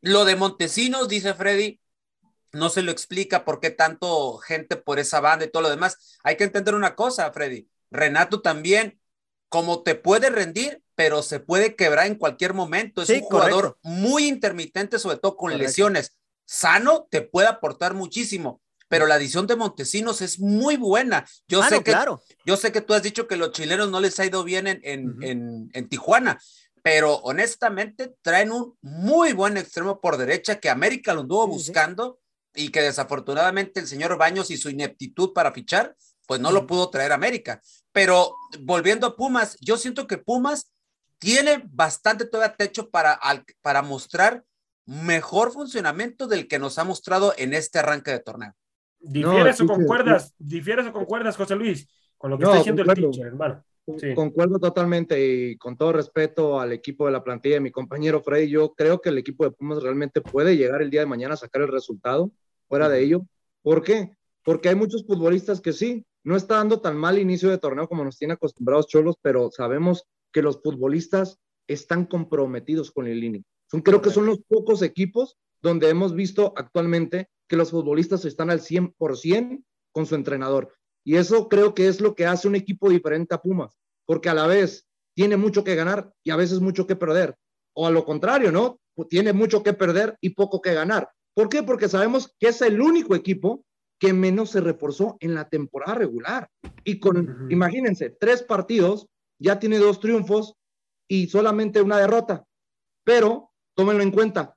Lo 0.00 0.24
de 0.24 0.36
Montesinos, 0.36 1.08
dice 1.08 1.34
Freddy, 1.34 1.80
no 2.52 2.70
se 2.70 2.82
lo 2.82 2.92
explica 2.92 3.44
por 3.44 3.58
qué 3.58 3.70
tanto 3.70 4.38
gente 4.38 4.76
por 4.76 5.00
esa 5.00 5.20
banda 5.20 5.44
y 5.44 5.50
todo 5.50 5.64
lo 5.64 5.70
demás. 5.70 6.18
Hay 6.22 6.36
que 6.36 6.44
entender 6.44 6.76
una 6.76 6.94
cosa, 6.94 7.32
Freddy. 7.32 7.68
Renato 7.90 8.40
también, 8.40 9.00
como 9.48 9.82
te 9.82 9.96
puede 9.96 10.30
rendir, 10.30 10.80
pero 10.94 11.22
se 11.22 11.40
puede 11.40 11.74
quebrar 11.74 12.06
en 12.06 12.14
cualquier 12.14 12.54
momento. 12.54 13.02
Es 13.02 13.10
un 13.10 13.22
jugador 13.22 13.78
muy 13.82 14.28
intermitente, 14.28 15.00
sobre 15.00 15.16
todo 15.16 15.36
con 15.36 15.58
lesiones. 15.58 16.16
Sano, 16.44 17.08
te 17.10 17.20
puede 17.20 17.48
aportar 17.48 17.94
muchísimo 17.94 18.60
pero 18.90 19.06
la 19.06 19.16
edición 19.16 19.46
de 19.46 19.54
Montesinos 19.54 20.20
es 20.20 20.40
muy 20.40 20.76
buena. 20.76 21.24
Yo, 21.46 21.62
sé 21.62 21.76
que, 21.76 21.92
claro. 21.92 22.20
yo 22.44 22.56
sé 22.56 22.72
que 22.72 22.80
tú 22.80 22.92
has 22.92 23.04
dicho 23.04 23.28
que 23.28 23.36
los 23.36 23.52
chilenos 23.52 23.88
no 23.88 24.00
les 24.00 24.18
ha 24.18 24.26
ido 24.26 24.42
bien 24.42 24.66
en, 24.66 24.80
en, 24.82 25.70
en, 25.72 25.88
Tijuana, 25.88 26.40
pero 26.82 27.14
honestamente 27.18 28.16
traen 28.20 28.50
un 28.50 28.76
muy 28.82 29.32
buen 29.32 29.56
extremo 29.56 30.00
por 30.00 30.16
derecha 30.16 30.58
que 30.58 30.68
América 30.68 31.14
lo 31.14 31.20
anduvo 31.20 31.46
buscando 31.46 32.18
y 32.52 32.70
que 32.70 32.82
desafortunadamente 32.82 33.78
el 33.78 33.86
señor 33.86 34.18
Baños 34.18 34.50
y 34.50 34.56
su 34.56 34.70
ineptitud 34.70 35.32
para 35.32 35.52
fichar 35.52 35.94
pues 36.26 36.40
no 36.40 36.50
lo 36.50 36.66
pudo 36.66 36.90
traer 36.90 37.12
América. 37.12 37.62
Pero 37.92 38.34
volviendo 38.58 39.06
a 39.06 39.16
Pumas, 39.16 39.56
yo 39.60 39.76
siento 39.76 40.08
que 40.08 40.18
Pumas 40.18 40.72
tiene 41.18 41.62
bastante 41.70 42.24
todavía 42.24 42.56
techo 42.56 42.90
para, 42.90 43.20
para 43.62 43.82
mostrar 43.82 44.42
mejor 44.84 45.52
funcionamiento 45.52 46.26
del 46.26 46.48
que 46.48 46.58
nos 46.58 46.78
ha 46.78 46.84
mostrado 46.84 47.34
en 47.36 47.54
este 47.54 47.78
arranque 47.78 48.10
de 48.10 48.18
torneo. 48.18 48.54
¿Difieres 49.00 49.60
o 49.60 49.66
concuerdas? 49.66 50.34
¿Difieres 50.38 50.86
o 50.86 50.92
concuerdas, 50.92 51.36
José 51.36 51.56
Luis, 51.56 51.88
con 52.18 52.30
lo 52.30 52.38
que 52.38 52.44
está 52.44 52.56
diciendo 52.58 52.82
el 52.82 52.94
teacher, 52.94 53.26
hermano? 53.26 53.64
Concuerdo 54.14 54.58
totalmente 54.58 55.24
y 55.24 55.56
con 55.56 55.76
todo 55.76 55.92
respeto 55.92 56.60
al 56.60 56.72
equipo 56.72 57.06
de 57.06 57.12
la 57.12 57.24
plantilla 57.24 57.56
de 57.56 57.60
mi 57.60 57.70
compañero 57.70 58.22
Freddy, 58.22 58.48
yo 58.48 58.72
creo 58.74 59.00
que 59.00 59.08
el 59.08 59.18
equipo 59.18 59.44
de 59.44 59.50
Pumas 59.50 59.82
realmente 59.82 60.20
puede 60.20 60.56
llegar 60.56 60.82
el 60.82 60.90
día 60.90 61.00
de 61.00 61.06
mañana 61.06 61.34
a 61.34 61.38
sacar 61.38 61.62
el 61.62 61.68
resultado 61.68 62.30
fuera 62.68 62.88
de 62.88 63.02
ello. 63.02 63.26
¿Por 63.62 63.82
qué? 63.82 64.14
Porque 64.44 64.68
hay 64.68 64.74
muchos 64.74 65.04
futbolistas 65.06 65.60
que 65.60 65.72
sí, 65.72 66.04
no 66.22 66.36
está 66.36 66.56
dando 66.56 66.80
tan 66.80 66.96
mal 66.96 67.18
inicio 67.18 67.48
de 67.48 67.58
torneo 67.58 67.88
como 67.88 68.04
nos 68.04 68.18
tiene 68.18 68.34
acostumbrados 68.34 68.86
Cholos, 68.86 69.16
pero 69.20 69.50
sabemos 69.50 70.06
que 70.32 70.42
los 70.42 70.60
futbolistas 70.62 71.38
están 71.66 72.04
comprometidos 72.04 72.90
con 72.90 73.06
el 73.06 73.20
línea. 73.20 73.42
Creo 73.84 74.02
que 74.02 74.10
son 74.10 74.26
los 74.26 74.40
pocos 74.40 74.82
equipos 74.82 75.38
donde 75.62 75.88
hemos 75.88 76.14
visto 76.14 76.52
actualmente 76.56 77.28
que 77.50 77.56
los 77.56 77.72
futbolistas 77.72 78.24
están 78.24 78.48
al 78.48 78.60
100% 78.60 79.64
con 79.90 80.06
su 80.06 80.14
entrenador. 80.14 80.72
Y 81.04 81.16
eso 81.16 81.48
creo 81.48 81.74
que 81.74 81.88
es 81.88 82.00
lo 82.00 82.14
que 82.14 82.24
hace 82.24 82.46
un 82.46 82.54
equipo 82.54 82.88
diferente 82.88 83.34
a 83.34 83.42
Pumas, 83.42 83.76
porque 84.06 84.28
a 84.28 84.34
la 84.34 84.46
vez 84.46 84.86
tiene 85.16 85.36
mucho 85.36 85.64
que 85.64 85.74
ganar 85.74 86.12
y 86.22 86.30
a 86.30 86.36
veces 86.36 86.60
mucho 86.60 86.86
que 86.86 86.94
perder. 86.94 87.36
O 87.74 87.88
a 87.88 87.90
lo 87.90 88.04
contrario, 88.04 88.52
¿no? 88.52 88.78
Tiene 89.08 89.32
mucho 89.32 89.64
que 89.64 89.72
perder 89.72 90.16
y 90.20 90.30
poco 90.30 90.60
que 90.60 90.74
ganar. 90.74 91.10
¿Por 91.34 91.48
qué? 91.48 91.64
Porque 91.64 91.88
sabemos 91.88 92.32
que 92.38 92.48
es 92.48 92.62
el 92.62 92.80
único 92.80 93.16
equipo 93.16 93.64
que 93.98 94.12
menos 94.12 94.50
se 94.50 94.60
reforzó 94.60 95.16
en 95.18 95.34
la 95.34 95.48
temporada 95.48 95.94
regular. 95.94 96.48
Y 96.84 97.00
con, 97.00 97.48
imagínense, 97.50 98.10
tres 98.10 98.44
partidos, 98.44 99.08
ya 99.40 99.58
tiene 99.58 99.78
dos 99.78 99.98
triunfos 99.98 100.54
y 101.08 101.26
solamente 101.26 101.82
una 101.82 101.98
derrota. 101.98 102.44
Pero, 103.02 103.50
tómenlo 103.74 104.04
en 104.04 104.12
cuenta, 104.12 104.56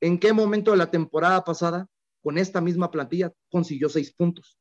¿en 0.00 0.18
qué 0.18 0.32
momento 0.32 0.72
de 0.72 0.78
la 0.78 0.90
temporada 0.90 1.44
pasada, 1.44 1.86
con 2.26 2.38
esta 2.38 2.60
misma 2.60 2.90
plantilla, 2.90 3.32
consiguió 3.52 3.88
seis 3.88 4.12
puntos? 4.12 4.58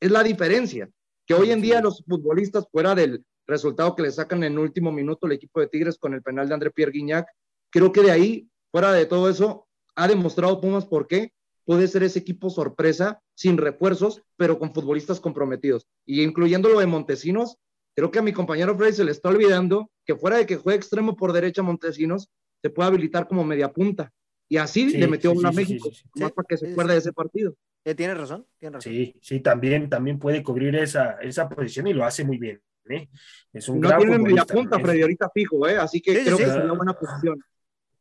Es 0.00 0.10
la 0.10 0.22
diferencia, 0.22 0.88
que 1.26 1.34
hoy 1.34 1.50
en 1.50 1.60
día 1.60 1.82
los 1.82 2.02
futbolistas, 2.02 2.66
fuera 2.72 2.94
del 2.94 3.22
resultado 3.46 3.94
que 3.94 4.04
le 4.04 4.10
sacan 4.10 4.42
en 4.42 4.54
el 4.54 4.58
último 4.58 4.90
minuto 4.90 5.26
el 5.26 5.32
equipo 5.32 5.60
de 5.60 5.66
Tigres 5.66 5.98
con 5.98 6.14
el 6.14 6.22
penal 6.22 6.48
de 6.48 6.54
André 6.54 6.70
Pierre 6.70 6.92
Guignac, 6.92 7.28
creo 7.68 7.92
que 7.92 8.00
de 8.00 8.10
ahí, 8.10 8.48
fuera 8.72 8.90
de 8.92 9.04
todo 9.04 9.28
eso, 9.28 9.68
ha 9.96 10.08
demostrado 10.08 10.62
Pumas 10.62 10.86
por 10.86 11.06
qué 11.06 11.34
puede 11.66 11.88
ser 11.88 12.04
ese 12.04 12.20
equipo 12.20 12.48
sorpresa, 12.48 13.20
sin 13.34 13.58
refuerzos, 13.58 14.22
pero 14.38 14.58
con 14.58 14.72
futbolistas 14.72 15.20
comprometidos. 15.20 15.86
Y 16.06 16.22
incluyendo 16.22 16.70
lo 16.70 16.80
de 16.80 16.86
Montesinos, 16.86 17.58
creo 17.94 18.10
que 18.10 18.20
a 18.20 18.22
mi 18.22 18.32
compañero 18.32 18.74
Freddy 18.78 18.94
se 18.94 19.04
le 19.04 19.10
está 19.10 19.28
olvidando 19.28 19.90
que 20.06 20.16
fuera 20.16 20.38
de 20.38 20.46
que 20.46 20.56
juegue 20.56 20.78
extremo 20.78 21.16
por 21.16 21.34
derecha 21.34 21.62
Montesinos, 21.62 22.30
se 22.62 22.70
puede 22.70 22.88
habilitar 22.88 23.28
como 23.28 23.44
media 23.44 23.70
punta. 23.70 24.10
Y 24.48 24.56
así 24.56 24.96
le 24.96 25.06
metió 25.06 25.32
una 25.32 25.50
a 25.50 25.52
México, 25.52 25.90
más 26.14 26.32
para 26.32 26.46
que 26.46 26.56
se 26.56 26.70
acuerde 26.70 26.94
de 26.94 26.98
ese 26.98 27.12
partido. 27.12 27.54
Eh, 27.84 27.94
tiene 27.94 28.14
razón, 28.14 28.46
tiene 28.58 28.76
razón. 28.76 28.92
Sí, 28.92 29.14
sí, 29.20 29.40
también, 29.40 29.88
también 29.88 30.18
puede 30.18 30.42
cubrir 30.42 30.74
esa, 30.76 31.12
esa 31.20 31.48
posición 31.48 31.86
y 31.86 31.92
lo 31.92 32.04
hace 32.04 32.24
muy 32.24 32.38
bien. 32.38 32.60
¿eh? 32.88 33.08
Es 33.52 33.68
un 33.68 33.80
no 33.80 33.96
tiene 33.96 34.18
media 34.18 34.44
punta, 34.44 34.78
Freddy, 34.78 35.02
ahorita 35.02 35.30
fijo, 35.32 35.68
¿eh? 35.68 35.76
así 35.76 36.00
que 36.00 36.22
creo 36.24 36.36
que 36.36 36.44
es 36.44 36.56
una 36.56 36.72
buena 36.72 36.94
posición. 36.94 37.44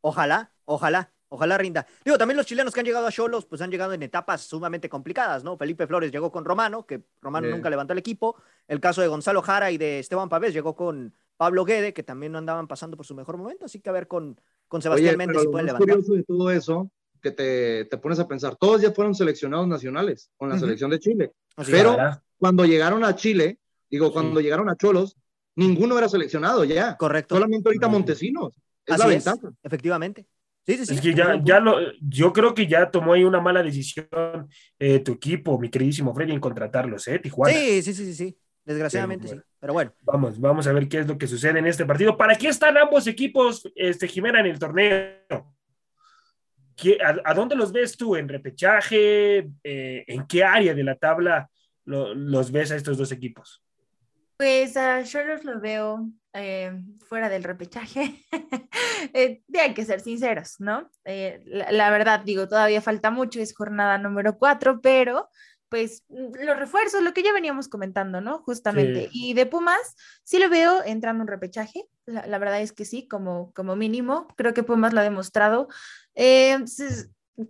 Ojalá, 0.01 0.51
ojalá. 0.65 1.11
Ojalá 1.29 1.57
rinda. 1.57 1.85
Digo, 2.05 2.17
también 2.17 2.37
los 2.37 2.45
chilenos 2.45 2.73
que 2.73 2.79
han 2.79 2.85
llegado 2.85 3.05
a 3.05 3.11
Cholos, 3.11 3.45
pues 3.45 3.61
han 3.61 3.69
llegado 3.69 3.91
en 3.91 4.01
etapas 4.01 4.41
sumamente 4.41 4.87
complicadas, 4.87 5.43
¿no? 5.43 5.57
Felipe 5.57 5.85
Flores 5.85 6.09
llegó 6.09 6.31
con 6.31 6.45
Romano, 6.45 6.85
que 6.85 7.03
Romano 7.21 7.49
nunca 7.49 7.69
levantó 7.69 7.91
el 7.91 7.99
equipo. 7.99 8.37
El 8.67 8.79
caso 8.79 9.01
de 9.01 9.07
Gonzalo 9.07 9.41
Jara 9.41 9.69
y 9.71 9.77
de 9.77 9.99
Esteban 9.99 10.29
Pavés 10.29 10.53
llegó 10.53 10.75
con 10.75 11.13
Pablo 11.35 11.65
Guede, 11.65 11.93
que 11.93 12.03
también 12.03 12.31
no 12.31 12.37
andaban 12.37 12.67
pasando 12.67 12.95
por 12.95 13.05
su 13.05 13.13
mejor 13.13 13.35
momento. 13.35 13.65
Así 13.65 13.81
que 13.81 13.89
a 13.89 13.93
ver 13.93 14.07
con, 14.07 14.39
con 14.67 14.81
Sebastián 14.81 15.17
Méndez 15.17 15.41
si 15.41 15.47
pueden 15.47 15.67
levantar. 15.67 15.87
curioso 15.87 16.13
de 16.13 16.23
todo 16.23 16.51
eso, 16.51 16.91
que 17.21 17.31
te, 17.31 17.85
te, 17.85 17.97
pones 17.97 18.19
a 18.19 18.27
pensar, 18.27 18.55
todos 18.55 18.81
ya 18.81 18.91
fueron 18.91 19.15
seleccionados 19.15 19.67
nacionales 19.67 20.29
con 20.37 20.49
la 20.49 20.59
selección 20.59 20.91
de 20.91 20.99
Chile. 20.99 21.31
pero 21.69 21.97
cuando 22.37 22.65
llegaron 22.65 23.03
a 23.03 23.15
Chile, 23.15 23.59
digo, 23.89 24.11
cuando 24.11 24.39
llegaron 24.39 24.69
a 24.69 24.75
Cholos, 24.75 25.17
ninguno 25.55 25.97
era 25.97 26.09
seleccionado 26.09 26.63
ya. 26.63 26.95
Correcto. 26.97 27.35
Solamente 27.35 27.67
ahorita 27.69 27.87
Montesinos. 27.87 28.53
Es 28.85 28.97
la 28.97 29.07
ventaja. 29.07 29.51
efectivamente. 29.63 30.27
Es 30.67 30.99
que 30.99 31.13
ya, 31.13 31.41
ya 31.43 31.61
lo, 31.61 31.77
yo 32.01 32.33
creo 32.33 32.53
que 32.53 32.67
ya 32.67 32.91
tomó 32.91 33.13
ahí 33.13 33.23
una 33.23 33.39
mala 33.39 33.63
decisión 33.63 34.05
eh, 34.77 34.99
tu 34.99 35.13
equipo, 35.13 35.57
mi 35.57 35.69
queridísimo 35.69 36.13
Freddy, 36.13 36.33
en 36.33 36.41
contratarlos, 36.41 37.07
¿eh? 37.07 37.19
Tijuana. 37.19 37.53
Sí, 37.53 37.81
sí, 37.81 37.93
sí, 37.93 38.13
sí. 38.13 38.37
Desgraciadamente 38.65 39.29
sí. 39.29 39.35
Pero 39.59 39.73
bueno. 39.73 39.93
Vamos, 40.01 40.39
vamos 40.39 40.67
a 40.67 40.73
ver 40.73 40.87
qué 40.87 40.99
es 40.99 41.07
lo 41.07 41.17
que 41.17 41.27
sucede 41.27 41.59
en 41.59 41.67
este 41.67 41.85
partido. 41.85 42.15
¿Para 42.15 42.35
qué 42.35 42.49
están 42.49 42.77
ambos 42.77 43.07
equipos, 43.07 43.71
este, 43.75 44.07
Jimena, 44.07 44.39
en 44.39 44.47
el 44.47 44.59
torneo? 44.59 45.55
A, 47.23 47.33
dónde 47.33 47.55
los 47.55 47.71
ves 47.71 47.97
tú? 47.97 48.15
¿En 48.15 48.29
repechaje? 48.29 49.49
Eh, 49.63 50.03
¿En 50.07 50.27
qué 50.27 50.43
área 50.43 50.73
de 50.73 50.83
la 50.83 50.95
tabla 50.95 51.49
los 51.85 52.51
ves 52.51 52.71
a 52.71 52.75
estos 52.75 52.97
dos 52.97 53.11
equipos? 53.11 53.63
Pues 54.37 54.77
a 54.77 55.03
Cholos 55.03 55.43
lo 55.43 55.59
veo 55.59 56.07
eh, 56.33 56.71
fuera 57.07 57.27
del 57.27 57.43
repechaje. 57.43 58.23
eh, 59.13 59.41
hay 59.59 59.73
que 59.73 59.83
ser 59.83 59.99
sinceros, 59.99 60.59
¿no? 60.59 60.91
Eh, 61.05 61.41
la, 61.45 61.89
verdad, 61.89 62.19
digo, 62.23 62.47
todavía 62.47 62.79
falta 62.79 63.09
mucho, 63.09 63.39
es 63.39 63.55
jornada 63.55 63.97
número 63.97 64.37
cuatro, 64.37 64.79
pero 64.79 65.29
pues 65.69 66.03
los 66.09 66.57
refuerzos, 66.57 67.03
lo 67.03 67.13
que 67.13 67.23
ya 67.23 67.33
veníamos 67.33 67.67
comentando, 67.67 68.21
¿no? 68.21 68.39
Justamente. 68.39 69.09
Y 69.11 69.33
de 69.33 69.45
Pumas, 69.45 69.95
sí 70.23 70.39
lo 70.39 70.49
veo 70.49 70.83
entrando 70.85 71.23
en 71.23 71.27
repechaje, 71.27 71.87
la, 72.05 72.37
verdad 72.37 72.61
es 72.61 72.71
que 72.71 72.85
sí, 72.85 73.07
como, 73.07 73.51
como 73.53 73.75
mínimo, 73.75 74.27
creo 74.37 74.53
que 74.53 74.63
Pumas 74.63 74.93
lo 74.93 75.01
ha 75.01 75.03
demostrado. 75.03 75.67
Eh, 76.15 76.57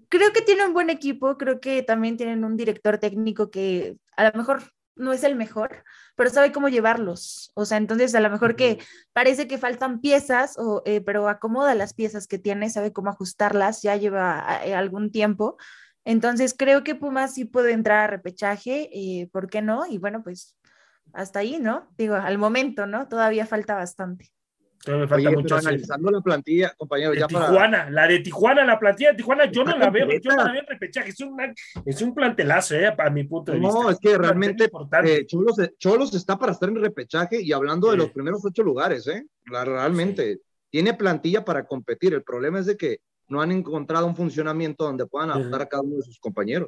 creo 0.10 0.34
que 0.34 0.42
tiene 0.42 0.66
un 0.66 0.74
buen 0.74 0.90
equipo, 0.90 1.38
creo 1.38 1.60
que 1.60 1.84
también 1.84 2.18
tienen 2.18 2.44
un 2.44 2.58
director 2.58 2.98
técnico 2.98 3.52
que 3.52 3.98
a 4.16 4.24
lo 4.24 4.38
mejor 4.38 4.64
no 4.98 5.14
es 5.14 5.24
el 5.24 5.36
mejor, 5.36 5.84
pero 6.16 6.30
sabe 6.30 6.52
cómo 6.52 6.70
llevarlos. 6.70 7.52
O 7.54 7.66
sea, 7.66 7.78
entonces 7.78 8.16
a 8.16 8.20
lo 8.20 8.30
mejor 8.30 8.56
que 8.56 8.80
parece 9.14 9.48
que 9.48 9.58
faltan 9.58 10.02
piezas, 10.02 10.58
o, 10.58 10.82
eh, 10.86 11.02
pero 11.02 11.30
acomoda 11.30 11.76
las 11.76 11.94
piezas 11.94 12.28
que 12.28 12.40
tiene, 12.40 12.70
sabe 12.70 12.92
cómo 12.92 13.10
ajustarlas, 13.10 13.82
ya 13.82 13.96
lleva 13.96 14.62
eh, 14.66 14.74
algún 14.74 15.12
tiempo. 15.12 15.58
Entonces 16.08 16.56
creo 16.58 16.84
que 16.84 16.96
Pumas 16.96 17.34
sí 17.34 17.46
puede 17.46 17.74
entrar 17.74 18.06
a 18.06 18.08
repechaje, 18.08 18.90
eh, 18.94 19.28
¿por 19.32 19.50
qué 19.50 19.62
no? 19.62 19.86
Y 19.86 19.98
bueno, 19.98 20.24
pues 20.24 20.56
hasta 21.14 21.40
ahí, 21.40 21.60
¿no? 21.60 21.90
Digo, 21.98 22.16
al 22.16 22.38
momento, 22.38 22.88
¿no? 22.88 23.08
Todavía 23.08 23.46
falta 23.46 23.76
bastante 23.76 24.32
me 24.96 25.08
falta 25.08 25.32
mucho 25.32 25.56
analizando 25.56 26.12
la 26.12 26.22
plantilla, 26.22 26.74
compañero, 26.78 27.14
ya 27.14 27.28
Tijuana, 27.28 27.90
la 27.90 28.08
de 28.08 28.20
Tijuana, 28.20 28.64
la 28.64 28.80
plantilla 28.80 29.12
de 29.12 29.18
Tijuana, 29.18 29.52
yo 29.52 29.64
no 29.64 29.78
la 29.78 29.90
veo, 29.90 30.08
yo 30.10 30.32
no 30.32 30.44
la 30.44 30.52
veo 30.52 30.62
en 30.62 30.68
repechaje, 30.68 31.10
es, 31.10 31.18
es 31.86 32.02
un 32.02 32.14
plantelazo, 32.14 32.76
eh, 32.76 32.94
para 32.96 33.10
mi 33.10 33.24
punto 33.24 33.52
de 33.52 33.60
vista. 33.60 33.74
No, 33.74 33.90
es 33.90 34.00
que 34.00 34.18
realmente 34.18 34.66
eh, 35.04 35.26
Cholos, 35.26 35.56
Cholos, 35.78 36.14
está 36.14 36.38
para 36.38 36.52
estar 36.52 36.70
en 36.70 36.82
repechaje 36.82 37.42
y 37.42 37.52
hablando 37.52 37.92
de 37.92 37.98
los 37.98 38.12
primeros 38.12 38.46
ocho 38.46 38.64
lugares, 38.64 39.08
¿eh? 39.08 39.26
realmente 39.46 40.40
tiene 40.70 40.94
plantilla 40.94 41.44
para 41.44 41.66
competir. 41.66 42.14
El 42.14 42.24
problema 42.24 42.60
es 42.60 42.68
de 42.68 42.78
que 42.78 43.00
no 43.30 43.42
han 43.42 43.52
encontrado 43.52 44.08
un 44.08 44.16
funcionamiento 44.16 44.86
donde 44.86 45.06
puedan 45.06 45.32
adaptar 45.32 45.62
a 45.62 45.66
cada 45.68 45.84
uno 45.84 45.98
de 45.98 46.04
sus 46.04 46.20
compañeros. 46.20 46.68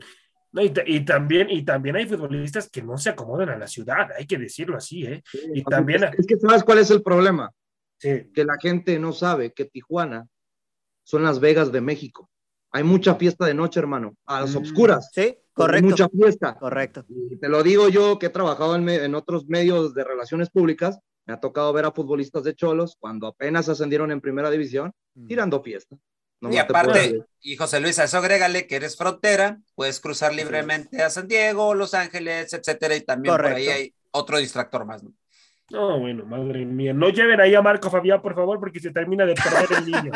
y, 0.54 1.00
también, 1.06 1.50
y 1.50 1.64
también 1.64 1.96
hay 1.96 2.08
futbolistas 2.08 2.70
que 2.70 2.82
no 2.82 2.98
se 2.98 3.10
acomodan 3.10 3.50
a 3.50 3.58
la 3.58 3.68
ciudad, 3.68 4.10
hay 4.18 4.26
que 4.26 4.38
decirlo 4.38 4.78
así, 4.78 5.06
¿eh? 5.06 5.24
y 5.54 5.64
también... 5.64 6.04
es 6.18 6.26
que 6.26 6.38
sabes 6.38 6.64
cuál 6.64 6.80
es 6.80 6.90
el 6.92 7.04
problema 7.04 7.52
que 8.00 8.46
la 8.46 8.58
gente 8.60 8.98
no 8.98 9.12
sabe 9.12 9.54
que 9.54 9.66
Tijuana 9.66 10.28
son 11.04 11.24
las 11.24 11.40
Vegas 11.40 11.72
de 11.72 11.82
México. 11.82 12.30
Hay 12.72 12.84
mucha 12.84 13.16
fiesta 13.16 13.46
de 13.46 13.54
noche, 13.54 13.80
hermano, 13.80 14.16
a 14.26 14.42
las. 14.42 14.56
Mm, 14.56 14.64
sí, 15.12 15.38
correcto. 15.54 15.90
mucha 15.90 16.08
fiesta. 16.08 16.56
Correcto. 16.58 17.06
Y 17.10 17.38
te 17.38 17.50
lo 17.50 17.64
digo 17.64 17.90
yo 17.90 18.20
que 18.20 18.28
he 18.28 18.30
trabajado 18.30 18.76
en, 18.76 19.16
otros 19.16 19.48
medios 19.48 19.94
de 19.96 20.04
relaciones 20.04 20.52
públicas, 20.52 21.00
me 21.26 21.34
ha 21.34 21.40
tocado 21.40 21.74
ver 21.74 21.86
a 21.86 21.92
futbolistas 21.92 22.44
de 22.44 22.54
Cholos 22.54 22.96
cuando 23.00 23.28
apenas 23.28 23.70
ascendieron 23.70 24.12
en 24.12 24.22
primera 24.22 24.52
división, 24.52 24.94
mm. 25.16 25.28
tirando 25.28 25.64
fiesta. 25.64 25.98
Y 26.42 26.58
aparte, 26.58 27.24
y 27.42 27.56
José 27.58 27.80
Luis, 27.80 28.00
a 28.00 28.06
eso 28.06 28.18
agrégale 28.18 28.68
que 28.68 28.78
eres 28.78 28.96
frontera, 28.96 29.60
puedes 29.76 30.00
cruzar 30.00 30.34
libremente 30.34 31.04
a 31.04 31.10
San 31.10 31.28
Diego, 31.28 31.74
Los 31.74 31.94
Ángeles, 31.94 32.54
etcétera, 32.54 32.96
y 32.96 33.02
también 33.02 33.36
por 33.36 33.46
ahí 33.46 33.68
hay 33.68 33.94
otro 34.12 34.38
distractor 34.38 34.86
más. 34.86 35.04
¿no? 35.04 35.12
No, 35.72 36.00
bueno, 36.00 36.26
madre 36.26 36.66
mía. 36.66 36.94
No 36.94 37.10
lleven 37.10 37.40
ahí 37.40 37.54
a 37.54 37.62
Marco 37.62 37.90
Fabián, 37.92 38.22
por 38.22 38.34
favor, 38.34 38.60
porque 38.60 38.80
se 38.80 38.92
termina 38.92 39.26
de 39.26 39.36
perder 39.36 39.78
el 39.78 39.86
niño. 39.86 40.12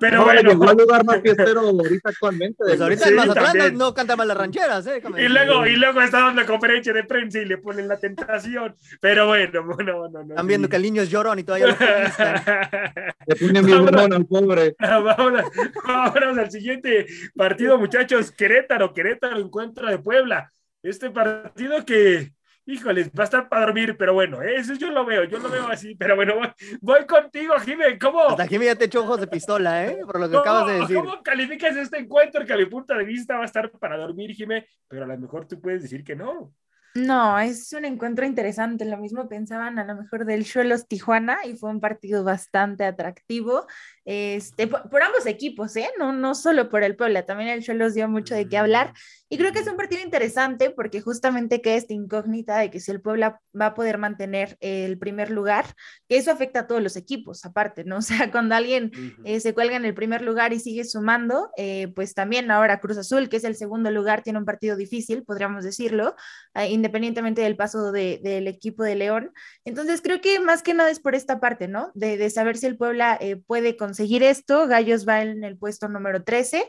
Pero 0.00 0.24
bueno. 0.24 0.50
Llegó 0.50 0.68
al 0.68 0.76
lugar 0.76 1.04
más 1.04 1.20
fiestero 1.20 1.60
ahorita 1.60 2.08
actualmente. 2.08 2.56
Pues 2.58 2.80
ahorita 2.80 3.08
en 3.08 3.16
Mazatlán 3.16 3.76
no, 3.76 3.92
canta 3.92 4.16
más 4.16 4.26
las 4.26 4.36
rancheras, 4.36 4.86
¿eh? 4.86 5.02
Y 5.18 5.28
luego, 5.28 5.66
y 5.66 5.76
luego 5.76 6.00
está 6.00 6.20
dando 6.20 6.46
conferencia 6.46 6.92
de 6.92 7.04
prensa 7.04 7.38
y 7.38 7.44
le 7.44 7.58
ponen 7.58 7.86
la 7.86 7.98
tentación. 7.98 8.74
Pero 9.00 9.26
bueno, 9.26 9.62
bueno, 9.64 9.98
bueno. 9.98 10.20
Están 10.22 10.46
viendo 10.46 10.68
que 10.68 10.76
el 10.76 10.82
niño 10.82 11.02
es 11.02 11.10
llorón 11.10 11.38
y 11.38 11.44
todavía 11.44 11.66
lo 11.68 11.74
Le 13.26 13.36
ponen 13.36 13.64
mi 13.64 13.72
al 13.72 14.26
pobre. 14.26 14.74
Vámonos, 14.80 15.44
vámonos 15.86 16.38
al 16.38 16.50
siguiente 16.50 17.06
partido, 17.34 17.78
muchachos. 17.78 18.30
Querétaro, 18.32 18.94
Querétaro, 18.94 19.38
encuentro 19.38 19.88
de 19.88 19.98
Puebla. 19.98 20.50
Este 20.82 21.10
partido 21.10 21.84
que 21.84 22.32
híjoles, 22.66 23.10
va 23.10 23.22
a 23.22 23.24
estar 23.24 23.48
para 23.48 23.66
dormir, 23.66 23.96
pero 23.96 24.14
bueno, 24.14 24.42
eso 24.42 24.74
yo 24.74 24.90
lo 24.90 25.04
veo, 25.04 25.24
yo 25.24 25.38
lo 25.38 25.48
veo 25.48 25.68
así, 25.68 25.94
pero 25.94 26.16
bueno, 26.16 26.34
voy, 26.80 27.06
contigo, 27.06 27.54
Jimé, 27.60 27.98
¿cómo? 27.98 28.22
Hasta 28.22 28.46
Jimé 28.46 28.66
ya 28.66 28.74
te 28.74 28.86
echó 28.86 29.02
ojos 29.02 29.20
de 29.20 29.26
pistola, 29.26 29.86
¿eh? 29.86 29.98
Por 30.04 30.20
lo 30.20 30.30
que 30.30 30.36
acabas 30.36 30.66
de 30.68 30.80
decir. 30.80 30.96
¿Cómo 30.96 31.22
calificas 31.22 31.76
este 31.76 31.98
encuentro 31.98 32.44
que 32.44 32.52
a 32.52 32.56
mi 32.56 32.66
punto 32.66 32.94
de 32.94 33.04
vista 33.04 33.36
va 33.36 33.42
a 33.42 33.46
estar 33.46 33.70
para 33.70 33.96
dormir, 33.96 34.32
Jimé? 34.32 34.66
Pero 34.88 35.04
a 35.04 35.08
lo 35.08 35.18
mejor 35.18 35.46
tú 35.46 35.60
puedes 35.60 35.82
decir 35.82 36.04
que 36.04 36.16
no. 36.16 36.52
No, 36.96 37.40
es 37.40 37.72
un 37.72 37.84
encuentro 37.84 38.24
interesante. 38.24 38.84
Lo 38.84 38.96
mismo 38.96 39.28
pensaban 39.28 39.80
a 39.80 39.84
lo 39.84 39.96
mejor 39.96 40.24
del 40.24 40.44
Chuelos 40.44 40.86
Tijuana 40.86 41.38
y 41.44 41.56
fue 41.56 41.70
un 41.70 41.80
partido 41.80 42.22
bastante 42.22 42.84
atractivo. 42.84 43.66
Este, 44.04 44.66
por, 44.66 45.02
ambos 45.02 45.26
equipos, 45.26 45.74
¿eh? 45.76 45.88
No, 45.98 46.12
no 46.12 46.34
solo 46.34 46.68
por 46.68 46.82
el 46.82 46.94
Puebla, 46.94 47.24
también 47.24 47.48
el 47.48 47.62
Chuelos 47.62 47.94
dio 47.94 48.08
mucho 48.08 48.34
de 48.34 48.48
qué 48.48 48.58
hablar. 48.58 48.92
Y 49.30 49.38
creo 49.38 49.52
que 49.52 49.60
es 49.60 49.66
un 49.66 49.76
partido 49.76 50.02
interesante 50.02 50.70
porque 50.70 51.00
justamente 51.00 51.62
queda 51.62 51.74
esta 51.74 51.94
incógnita 51.94 52.58
de 52.58 52.70
que 52.70 52.78
si 52.78 52.90
el 52.90 53.00
Puebla 53.00 53.40
va 53.58 53.66
a 53.66 53.74
poder 53.74 53.96
mantener 53.98 54.58
el 54.60 54.98
primer 54.98 55.30
lugar, 55.30 55.64
que 56.08 56.18
eso 56.18 56.30
afecta 56.30 56.60
a 56.60 56.66
todos 56.66 56.82
los 56.82 56.96
equipos, 56.96 57.44
aparte, 57.44 57.84
¿no? 57.84 57.96
O 58.04 58.06
sea, 58.06 58.30
cuando 58.30 58.54
alguien 58.54 58.92
eh, 59.24 59.40
se 59.40 59.54
cuelga 59.54 59.76
en 59.76 59.86
el 59.86 59.94
primer 59.94 60.20
lugar 60.20 60.52
y 60.52 60.60
sigue 60.60 60.84
sumando, 60.84 61.50
eh, 61.56 61.88
pues 61.94 62.12
también 62.12 62.50
ahora 62.50 62.80
Cruz 62.80 62.98
Azul, 62.98 63.30
que 63.30 63.38
es 63.38 63.44
el 63.44 63.56
segundo 63.56 63.90
lugar, 63.90 64.22
tiene 64.22 64.38
un 64.38 64.44
partido 64.44 64.76
difícil, 64.76 65.24
podríamos 65.24 65.64
decirlo, 65.64 66.14
eh, 66.54 66.68
independientemente 66.68 67.40
del 67.40 67.56
paso 67.56 67.92
del 67.92 68.46
equipo 68.46 68.84
de 68.84 68.94
León. 68.94 69.32
Entonces, 69.64 70.02
creo 70.02 70.20
que 70.20 70.38
más 70.38 70.62
que 70.62 70.74
nada 70.74 70.90
es 70.90 71.00
por 71.00 71.14
esta 71.14 71.40
parte, 71.40 71.66
¿no? 71.66 71.90
De, 71.94 72.18
de 72.18 72.28
saber 72.28 72.58
si 72.58 72.66
el 72.66 72.76
Puebla 72.76 73.18
puede 73.46 73.76
conseguir 73.76 73.93
esto. 73.98 74.66
Gallos 74.66 75.06
va 75.06 75.22
en 75.22 75.44
el 75.44 75.56
puesto 75.56 75.88
número 75.88 76.24
13 76.24 76.68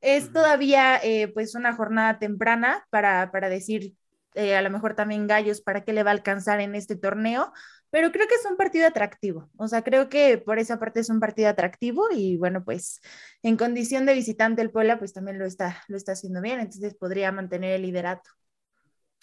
es 0.00 0.32
todavía 0.32 0.98
eh, 1.02 1.28
pues 1.28 1.54
una 1.54 1.74
jornada 1.74 2.18
temprana 2.18 2.86
para, 2.90 3.30
para 3.32 3.48
decir 3.48 3.94
eh, 4.34 4.54
a 4.54 4.62
lo 4.62 4.70
mejor 4.70 4.94
también 4.94 5.26
Gallos 5.26 5.62
para 5.62 5.82
qué 5.82 5.92
le 5.92 6.02
va 6.02 6.10
a 6.10 6.14
alcanzar 6.14 6.60
en 6.60 6.74
este 6.74 6.94
torneo, 6.94 7.52
pero 7.90 8.12
creo 8.12 8.28
que 8.28 8.34
es 8.34 8.44
un 8.44 8.58
partido 8.58 8.86
atractivo. 8.86 9.50
O 9.56 9.66
sea, 9.66 9.82
creo 9.82 10.10
que 10.10 10.36
por 10.36 10.58
esa 10.58 10.78
parte 10.78 11.00
es 11.00 11.08
un 11.08 11.20
partido 11.20 11.48
atractivo 11.48 12.06
y 12.12 12.36
bueno, 12.36 12.62
pues 12.62 13.00
en 13.42 13.56
condición 13.56 14.04
de 14.04 14.12
visitante 14.12 14.60
el 14.60 14.70
Puebla 14.70 14.98
pues 14.98 15.14
también 15.14 15.38
lo 15.38 15.46
está, 15.46 15.82
lo 15.88 15.96
está 15.96 16.12
haciendo 16.12 16.42
bien, 16.42 16.60
entonces 16.60 16.94
podría 16.94 17.32
mantener 17.32 17.72
el 17.72 17.82
liderato. 17.82 18.30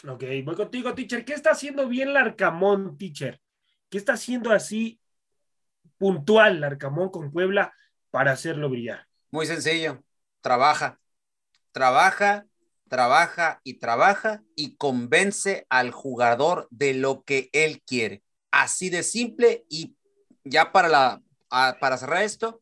Ok, 0.08 0.24
voy 0.44 0.56
contigo, 0.56 0.94
teacher. 0.94 1.24
¿Qué 1.24 1.34
está 1.34 1.52
haciendo 1.52 1.88
bien 1.88 2.12
Larcamón, 2.12 2.98
teacher? 2.98 3.40
¿Qué 3.90 4.00
está 4.00 4.14
haciendo 4.14 4.52
así 4.52 5.00
puntual 6.04 6.60
Larcamón 6.60 7.08
con 7.12 7.32
Puebla 7.32 7.74
para 8.12 8.34
hacerlo 8.34 8.70
brillar? 8.70 9.08
Muy 9.32 9.46
sencillo 9.46 10.04
trabaja, 10.44 11.00
trabaja, 11.72 12.46
trabaja 12.90 13.62
y 13.64 13.76
trabaja 13.76 14.44
y 14.56 14.76
convence 14.76 15.66
al 15.70 15.92
jugador 15.92 16.68
de 16.70 16.94
lo 16.94 17.24
que 17.24 17.50
él 17.54 17.82
quiere. 17.88 18.22
Así 18.52 18.90
de 18.90 19.02
simple 19.04 19.66
y 19.70 19.96
ya 20.44 20.74
para, 20.74 20.90
la, 20.90 21.22
para 21.80 21.98
cerrar 21.98 22.24
esto, 22.24 22.60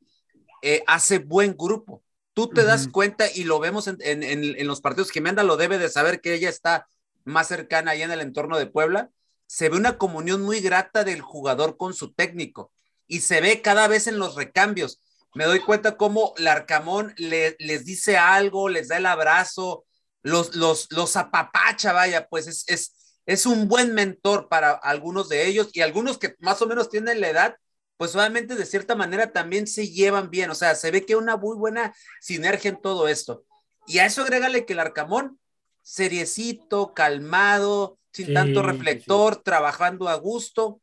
eh, 0.61 0.83
hace 0.85 1.17
buen 1.17 1.57
grupo. 1.57 2.03
Tú 2.33 2.47
te 2.47 2.63
das 2.63 2.87
cuenta 2.87 3.25
y 3.33 3.43
lo 3.43 3.59
vemos 3.59 3.87
en, 3.87 3.97
en, 3.99 4.67
los 4.67 4.79
partidos. 4.79 5.09
Jimena 5.09 5.41
lo 5.41 5.57
debe 5.57 5.79
de 5.79 5.89
saber 5.89 6.21
que 6.21 6.35
ella 6.35 6.49
está 6.49 6.87
más 7.25 7.47
cercana 7.47 7.91
ahí 7.91 8.03
en 8.03 8.11
el 8.11 8.21
entorno 8.21 8.59
de 8.59 8.67
Puebla. 8.67 9.09
Se 9.47 9.69
ve 9.69 9.77
una 9.77 9.97
comunión 9.97 10.43
muy 10.43 10.61
grata 10.61 11.03
del 11.03 11.21
jugador 11.21 11.77
con 11.77 11.95
su 11.95 12.13
técnico 12.13 12.71
y 13.11 13.19
se 13.19 13.41
ve 13.41 13.61
cada 13.61 13.87
vez 13.87 14.07
en 14.07 14.17
los 14.17 14.35
recambios 14.35 15.01
me 15.33 15.45
doy 15.45 15.59
cuenta 15.59 15.97
cómo 15.97 16.33
Larcamón 16.37 17.13
le, 17.17 17.55
les 17.59 17.85
dice 17.85 18.17
algo, 18.17 18.69
les 18.69 18.89
da 18.89 18.97
el 18.97 19.05
abrazo, 19.05 19.85
los, 20.23 20.55
los, 20.55 20.87
los 20.91 21.15
apapacha, 21.15 21.93
vaya, 21.93 22.27
pues 22.27 22.47
es, 22.47 22.63
es, 22.67 23.15
es 23.25 23.45
un 23.45 23.67
buen 23.67 23.93
mentor 23.93 24.49
para 24.49 24.71
algunos 24.71 25.29
de 25.29 25.47
ellos 25.47 25.69
y 25.73 25.81
algunos 25.81 26.17
que 26.17 26.35
más 26.39 26.61
o 26.61 26.67
menos 26.67 26.89
tienen 26.89 27.21
la 27.21 27.29
edad, 27.29 27.55
pues 27.97 28.15
obviamente 28.15 28.55
de 28.55 28.65
cierta 28.65 28.95
manera 28.95 29.31
también 29.31 29.67
se 29.67 29.87
llevan 29.87 30.29
bien, 30.29 30.49
o 30.49 30.55
sea, 30.55 30.75
se 30.75 30.91
ve 30.91 31.05
que 31.05 31.13
hay 31.13 31.19
una 31.19 31.37
muy 31.37 31.55
buena 31.55 31.93
sinergia 32.19 32.69
en 32.69 32.81
todo 32.81 33.07
esto. 33.07 33.45
Y 33.87 33.99
a 33.99 34.05
eso 34.05 34.23
agrégale 34.23 34.65
que 34.65 34.73
el 34.73 34.79
Arcamón, 34.79 35.39
seriecito, 35.81 36.93
calmado, 36.93 37.97
sin 38.11 38.33
tanto 38.33 38.61
reflector, 38.61 39.37
trabajando 39.37 40.09
a 40.09 40.15
gusto, 40.15 40.81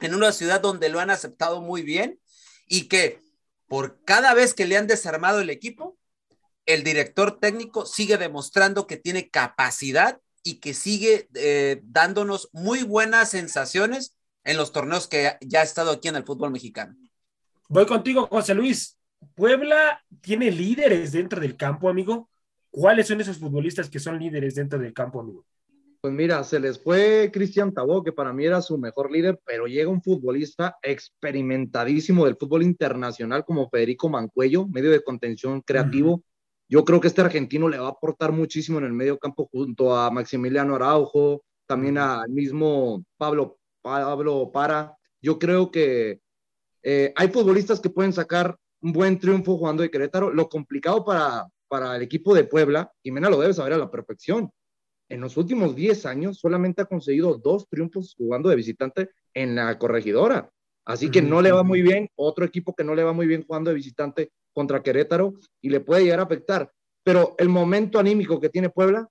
en 0.00 0.14
una 0.14 0.32
ciudad 0.32 0.60
donde 0.60 0.88
lo 0.88 1.00
han 1.00 1.10
aceptado 1.10 1.60
muy 1.60 1.82
bien 1.82 2.20
y 2.66 2.88
que 2.88 3.22
por 3.66 4.02
cada 4.04 4.34
vez 4.34 4.54
que 4.54 4.66
le 4.66 4.76
han 4.76 4.86
desarmado 4.86 5.40
el 5.40 5.50
equipo, 5.50 5.98
el 6.66 6.82
director 6.82 7.38
técnico 7.38 7.86
sigue 7.86 8.18
demostrando 8.18 8.86
que 8.86 8.96
tiene 8.96 9.30
capacidad 9.30 10.20
y 10.42 10.60
que 10.60 10.74
sigue 10.74 11.28
eh, 11.34 11.80
dándonos 11.84 12.48
muy 12.52 12.82
buenas 12.82 13.30
sensaciones 13.30 14.16
en 14.44 14.56
los 14.56 14.72
torneos 14.72 15.08
que 15.08 15.36
ya 15.40 15.60
ha 15.60 15.64
estado 15.64 15.90
aquí 15.90 16.08
en 16.08 16.16
el 16.16 16.24
fútbol 16.24 16.50
mexicano. 16.50 16.94
Voy 17.68 17.86
contigo, 17.86 18.28
José 18.28 18.54
Luis. 18.54 18.96
Puebla 19.34 20.04
tiene 20.20 20.50
líderes 20.50 21.12
dentro 21.12 21.40
del 21.40 21.56
campo, 21.56 21.88
amigo. 21.88 22.30
¿Cuáles 22.70 23.08
son 23.08 23.20
esos 23.20 23.38
futbolistas 23.38 23.88
que 23.90 23.98
son 23.98 24.18
líderes 24.18 24.54
dentro 24.54 24.78
del 24.78 24.92
campo, 24.92 25.20
amigo? 25.20 25.44
Pues 26.00 26.12
mira, 26.12 26.44
se 26.44 26.60
les 26.60 26.82
fue 26.82 27.30
Cristian 27.32 27.72
Tabó, 27.72 28.02
que 28.02 28.12
para 28.12 28.32
mí 28.32 28.44
era 28.44 28.62
su 28.62 28.78
mejor 28.78 29.10
líder, 29.10 29.40
pero 29.44 29.66
llega 29.66 29.90
un 29.90 30.02
futbolista 30.02 30.76
experimentadísimo 30.82 32.24
del 32.24 32.36
fútbol 32.36 32.62
internacional 32.62 33.44
como 33.44 33.68
Federico 33.68 34.08
Mancuello, 34.08 34.66
medio 34.68 34.90
de 34.90 35.02
contención 35.02 35.60
creativo. 35.62 36.22
Yo 36.68 36.84
creo 36.84 37.00
que 37.00 37.08
este 37.08 37.20
argentino 37.20 37.68
le 37.68 37.78
va 37.78 37.86
a 37.86 37.90
aportar 37.90 38.32
muchísimo 38.32 38.78
en 38.78 38.84
el 38.84 38.92
medio 38.92 39.18
campo 39.18 39.48
junto 39.50 39.96
a 39.96 40.10
Maximiliano 40.10 40.74
Araujo, 40.74 41.42
también 41.66 41.98
al 41.98 42.28
mismo 42.30 43.04
Pablo, 43.16 43.58
Pablo 43.82 44.50
Para. 44.52 44.96
Yo 45.20 45.38
creo 45.38 45.70
que 45.70 46.20
eh, 46.82 47.12
hay 47.16 47.28
futbolistas 47.28 47.80
que 47.80 47.90
pueden 47.90 48.12
sacar 48.12 48.56
un 48.80 48.92
buen 48.92 49.18
triunfo 49.18 49.56
jugando 49.56 49.82
de 49.82 49.90
Querétaro. 49.90 50.32
Lo 50.32 50.48
complicado 50.48 51.04
para, 51.04 51.46
para 51.68 51.96
el 51.96 52.02
equipo 52.02 52.34
de 52.34 52.44
Puebla, 52.44 52.92
Jimena 53.02 53.30
lo 53.30 53.40
debe 53.40 53.54
saber 53.54 53.72
a 53.72 53.78
la 53.78 53.90
perfección, 53.90 54.50
en 55.08 55.20
los 55.20 55.36
últimos 55.36 55.76
10 55.76 56.06
años 56.06 56.38
solamente 56.38 56.82
ha 56.82 56.86
conseguido 56.86 57.38
dos 57.38 57.68
triunfos 57.68 58.14
jugando 58.16 58.48
de 58.48 58.56
visitante 58.56 59.10
en 59.34 59.54
la 59.54 59.78
corregidora. 59.78 60.50
Así 60.84 61.10
que 61.10 61.20
no 61.20 61.42
le 61.42 61.50
va 61.50 61.64
muy 61.64 61.82
bien, 61.82 62.08
otro 62.14 62.44
equipo 62.44 62.74
que 62.74 62.84
no 62.84 62.94
le 62.94 63.02
va 63.02 63.12
muy 63.12 63.26
bien 63.26 63.44
jugando 63.44 63.70
de 63.70 63.76
visitante 63.76 64.30
contra 64.52 64.82
Querétaro 64.82 65.34
y 65.60 65.68
le 65.68 65.80
puede 65.80 66.04
llegar 66.04 66.20
a 66.20 66.24
afectar. 66.24 66.70
Pero 67.02 67.34
el 67.38 67.48
momento 67.48 67.98
anímico 67.98 68.40
que 68.40 68.48
tiene 68.48 68.70
Puebla, 68.70 69.08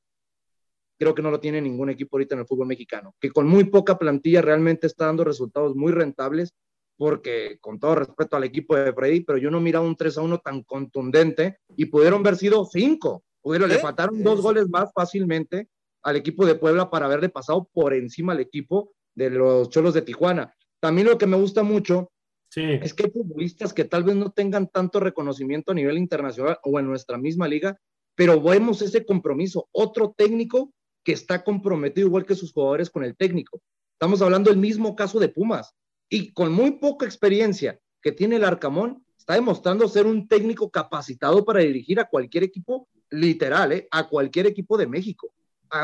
creo 0.98 1.14
que 1.14 1.22
no 1.22 1.32
lo 1.32 1.40
tiene 1.40 1.62
ningún 1.62 1.90
equipo 1.90 2.16
ahorita 2.16 2.36
en 2.36 2.42
el 2.42 2.48
fútbol 2.48 2.68
mexicano, 2.68 3.14
que 3.20 3.30
con 3.30 3.48
muy 3.48 3.66
poca 3.66 3.98
plantilla 3.98 4.42
realmente 4.42 4.88
está 4.88 5.08
dando 5.08 5.26
resultados 5.26 5.76
muy 5.76 5.92
rentables, 5.92 6.54
porque 6.98 7.58
con 7.60 7.78
todo 7.78 7.96
respeto 7.96 8.38
al 8.38 8.46
equipo 8.46 8.78
de 8.78 8.94
Freddy, 8.94 9.22
pero 9.22 9.38
yo 9.38 9.52
no 9.52 9.60
miraba 9.60 9.86
un 9.86 9.98
3 9.98 10.18
a 10.18 10.22
1 10.22 10.38
tan 10.40 10.64
contundente 10.64 11.58
y 11.76 11.86
pudieron 11.86 12.22
haber 12.22 12.38
sido 12.38 12.66
5, 12.66 13.24
pudieron, 13.42 13.68
le 13.68 13.80
faltaron 13.80 14.24
dos 14.24 14.42
goles 14.42 14.70
más 14.70 14.92
fácilmente 14.94 15.68
al 16.06 16.16
equipo 16.16 16.46
de 16.46 16.56
Puebla 16.56 16.90
para 16.90 17.08
haberle 17.08 17.30
pasado 17.30 17.68
por 17.74 17.94
encima 17.94 18.34
al 18.34 18.40
equipo 18.40 18.94
de 19.16 19.32
los 19.32 19.70
Cholos 19.72 19.96
de 19.96 20.04
Tijuana. 20.04 20.56
También 20.80 21.08
lo 21.08 21.18
que 21.18 21.26
me 21.26 21.36
gusta 21.36 21.64
mucho 21.64 22.12
es 22.56 22.94
que 22.94 23.06
hay 23.06 23.12
futbolistas 23.12 23.74
que 23.74 23.86
tal 23.86 24.04
vez 24.04 24.16
no 24.16 24.32
tengan 24.32 24.70
tanto 24.70 25.00
reconocimiento 25.00 25.72
a 25.72 25.76
nivel 25.76 25.98
internacional 25.98 26.60
o 26.64 26.80
en 26.80 26.86
nuestra 26.86 27.18
misma 27.18 27.48
liga, 27.48 27.78
pero 28.14 28.40
vemos 28.40 28.84
ese 28.84 29.04
compromiso. 29.04 29.68
Otro 29.72 30.14
técnico 30.16 30.72
que 31.04 31.12
está 31.12 31.44
comprometido 31.44 32.08
igual 32.08 32.26
que 32.26 32.36
sus 32.36 32.54
jugadores 32.54 32.92
con 32.92 33.04
el 33.04 33.18
técnico. 33.18 33.60
Estamos 33.94 34.22
hablando 34.22 34.52
del 34.52 34.60
mismo 34.60 34.96
caso 34.96 35.20
de 35.20 35.30
Pumas 35.30 35.74
y 36.08 36.32
con 36.34 36.54
muy 36.54 36.72
poca 36.74 37.06
experiencia 37.06 37.80
que 38.02 38.12
tiene 38.12 38.36
el 38.36 38.44
Arcamón, 38.44 39.04
está 39.18 39.34
demostrando 39.34 39.88
ser 39.88 40.06
un 40.06 40.28
técnico 40.28 40.70
capacitado 40.70 41.44
para 41.44 41.62
dirigir 41.62 42.00
a 42.00 42.06
cualquier 42.06 42.44
equipo, 42.44 42.88
literal, 43.10 43.72
¿eh? 43.72 43.88
a 43.90 44.08
cualquier 44.08 44.46
equipo 44.46 44.78
de 44.78 44.86
México 44.86 45.34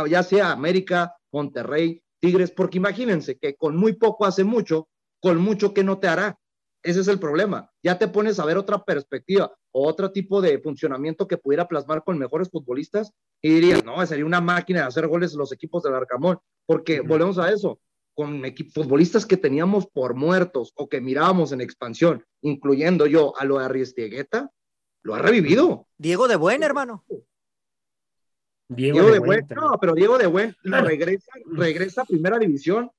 ya 0.10 0.24
sea 0.24 0.52
América, 0.52 1.16
Monterrey, 1.32 2.02
Tigres, 2.20 2.52
porque 2.52 2.78
imagínense 2.78 3.38
que 3.38 3.56
con 3.56 3.76
muy 3.76 3.94
poco 3.94 4.26
hace 4.26 4.44
mucho, 4.44 4.88
con 5.20 5.38
mucho 5.40 5.74
que 5.74 5.84
no 5.84 6.00
te 6.00 6.08
hará. 6.08 6.38
Ese 6.84 7.02
es 7.02 7.08
el 7.08 7.20
problema. 7.20 7.70
Ya 7.84 7.98
te 8.00 8.08
pones 8.08 8.40
a 8.40 8.46
ver 8.46 8.58
otra 8.58 8.84
perspectiva 8.84 9.54
o 9.72 9.88
otro 9.88 10.12
tipo 10.12 10.42
de 10.42 10.60
funcionamiento 10.60 11.28
que 11.28 11.38
pudiera 11.38 11.68
plasmar 11.68 12.04
con 12.04 12.18
mejores 12.18 12.50
futbolistas 12.50 13.12
y 13.42 13.50
dirías, 13.50 13.86
no, 13.86 14.04
sería 14.06 14.26
una 14.26 14.42
máquina 14.42 14.82
de 14.82 14.88
hacer 14.88 15.08
goles 15.08 15.34
los 15.34 15.52
equipos 15.52 15.84
del 15.84 15.94
Arcamón, 15.94 16.40
porque 16.66 17.02
volvemos 17.02 17.38
a 17.38 17.52
eso, 17.52 17.80
con 18.14 18.44
futbolistas 18.74 19.26
que 19.26 19.38
teníamos 19.38 19.88
por 19.88 20.16
muertos 20.16 20.74
o 20.76 20.90
que 20.90 21.02
mirábamos 21.02 21.52
en 21.52 21.62
expansión, 21.62 22.26
incluyendo 22.42 23.06
yo 23.06 23.34
a 23.38 23.46
lo 23.46 23.60
de 23.60 23.66
Arriestiegueta, 23.66 24.52
lo 25.04 25.16
ha 25.16 25.20
revivido. 25.20 25.88
Diego 25.98 26.28
de 26.28 26.36
Buen, 26.36 26.64
hermano. 26.64 27.06
Diego, 28.74 29.12
de, 29.12 29.20
Buen, 29.20 29.46
no, 29.54 29.78
pero 29.82 29.94
Diego 29.94 30.18
de 30.18 30.28
Buen 30.28 30.56
regresa, 30.64 31.32
regresa 31.46 32.02
a 32.04 32.06
primera 32.06 32.40
división, 32.40 32.90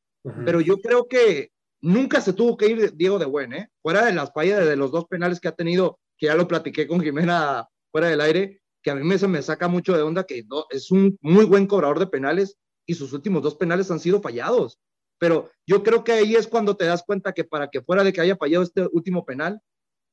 pero 0.45 0.61
yo 0.61 0.79
creo 0.79 1.09
que 1.09 1.51
nunca 1.81 2.21
se 2.21 2.35
tuvo 2.35 2.59
que 2.59 2.67
ir 2.67 2.93
Diego 2.95 3.19
de 3.19 3.25
Buen, 3.25 3.55
¿eh? 3.55 3.69
Fuera 3.81 4.05
de 4.05 4.13
las 4.13 4.33
fallas 4.35 4.67
de 4.67 4.77
los 4.77 4.93
dos 4.93 5.07
penales 5.07 5.41
que 5.41 5.49
ha 5.49 5.53
tenido, 5.53 5.99
que 6.19 6.27
ya 6.27 6.35
lo 6.35 6.47
platiqué 6.47 6.87
con 6.87 7.01
Jimena 7.01 7.67
fuera 7.91 8.09
del 8.09 8.21
aire, 8.21 8.61
que 8.83 8.91
a 8.91 8.95
mí 8.95 9.03
me, 9.03 9.17
se 9.17 9.29
me 9.29 9.41
saca 9.41 9.67
mucho 9.67 9.97
de 9.97 10.03
onda, 10.03 10.25
que 10.25 10.45
es 10.71 10.91
un 10.91 11.17
muy 11.23 11.47
buen 11.47 11.67
cobrador 11.67 11.99
de 11.99 12.07
penales, 12.07 12.59
y 12.85 12.95
sus 12.95 13.15
últimos 13.15 13.43
dos 13.43 13.55
penales 13.55 13.91
han 13.91 14.01
sido 14.01 14.21
fallados. 14.21 14.79
Pero 15.19 15.51
yo 15.67 15.83
creo 15.83 16.05
que 16.05 16.13
ahí 16.13 16.35
es 16.35 16.49
cuando 16.49 16.77
te 16.77 16.85
das 16.85 17.03
cuenta 17.03 17.33
que 17.33 17.45
para 17.45 17.69
que 17.69 17.81
fuera 17.81 18.05
de 18.05 18.13
que 18.13 18.21
haya 18.21 18.37
fallado 18.37 18.63
este 18.63 18.87
último 18.93 19.25
penal, 19.25 19.61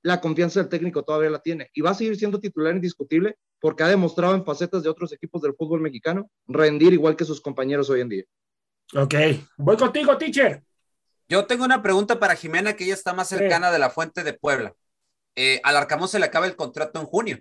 la 0.01 0.21
confianza 0.21 0.59
del 0.59 0.69
técnico 0.69 1.03
todavía 1.03 1.29
la 1.29 1.39
tiene 1.39 1.69
y 1.73 1.81
va 1.81 1.91
a 1.91 1.95
seguir 1.95 2.15
siendo 2.17 2.39
titular 2.39 2.73
indiscutible 2.73 3.37
porque 3.59 3.83
ha 3.83 3.87
demostrado 3.87 4.35
en 4.35 4.45
facetas 4.45 4.83
de 4.83 4.89
otros 4.89 5.11
equipos 5.11 5.41
del 5.41 5.55
fútbol 5.55 5.81
mexicano 5.81 6.29
rendir 6.47 6.93
igual 6.93 7.15
que 7.15 7.25
sus 7.25 7.41
compañeros 7.41 7.89
hoy 7.89 8.01
en 8.01 8.09
día. 8.09 8.23
Ok, 8.95 9.15
voy 9.57 9.77
contigo, 9.77 10.17
teacher. 10.17 10.63
Yo 11.27 11.45
tengo 11.45 11.63
una 11.63 11.83
pregunta 11.83 12.19
para 12.19 12.35
Jimena, 12.35 12.75
que 12.75 12.85
ella 12.85 12.95
está 12.95 13.13
más 13.13 13.29
cercana 13.29 13.71
de 13.71 13.77
la 13.77 13.91
fuente 13.91 14.23
de 14.23 14.33
Puebla. 14.33 14.73
Eh, 15.35 15.61
al 15.63 15.77
Arcamón 15.77 16.09
se 16.09 16.17
le 16.17 16.25
acaba 16.25 16.47
el 16.47 16.55
contrato 16.55 16.99
en 16.99 17.05
junio. 17.05 17.39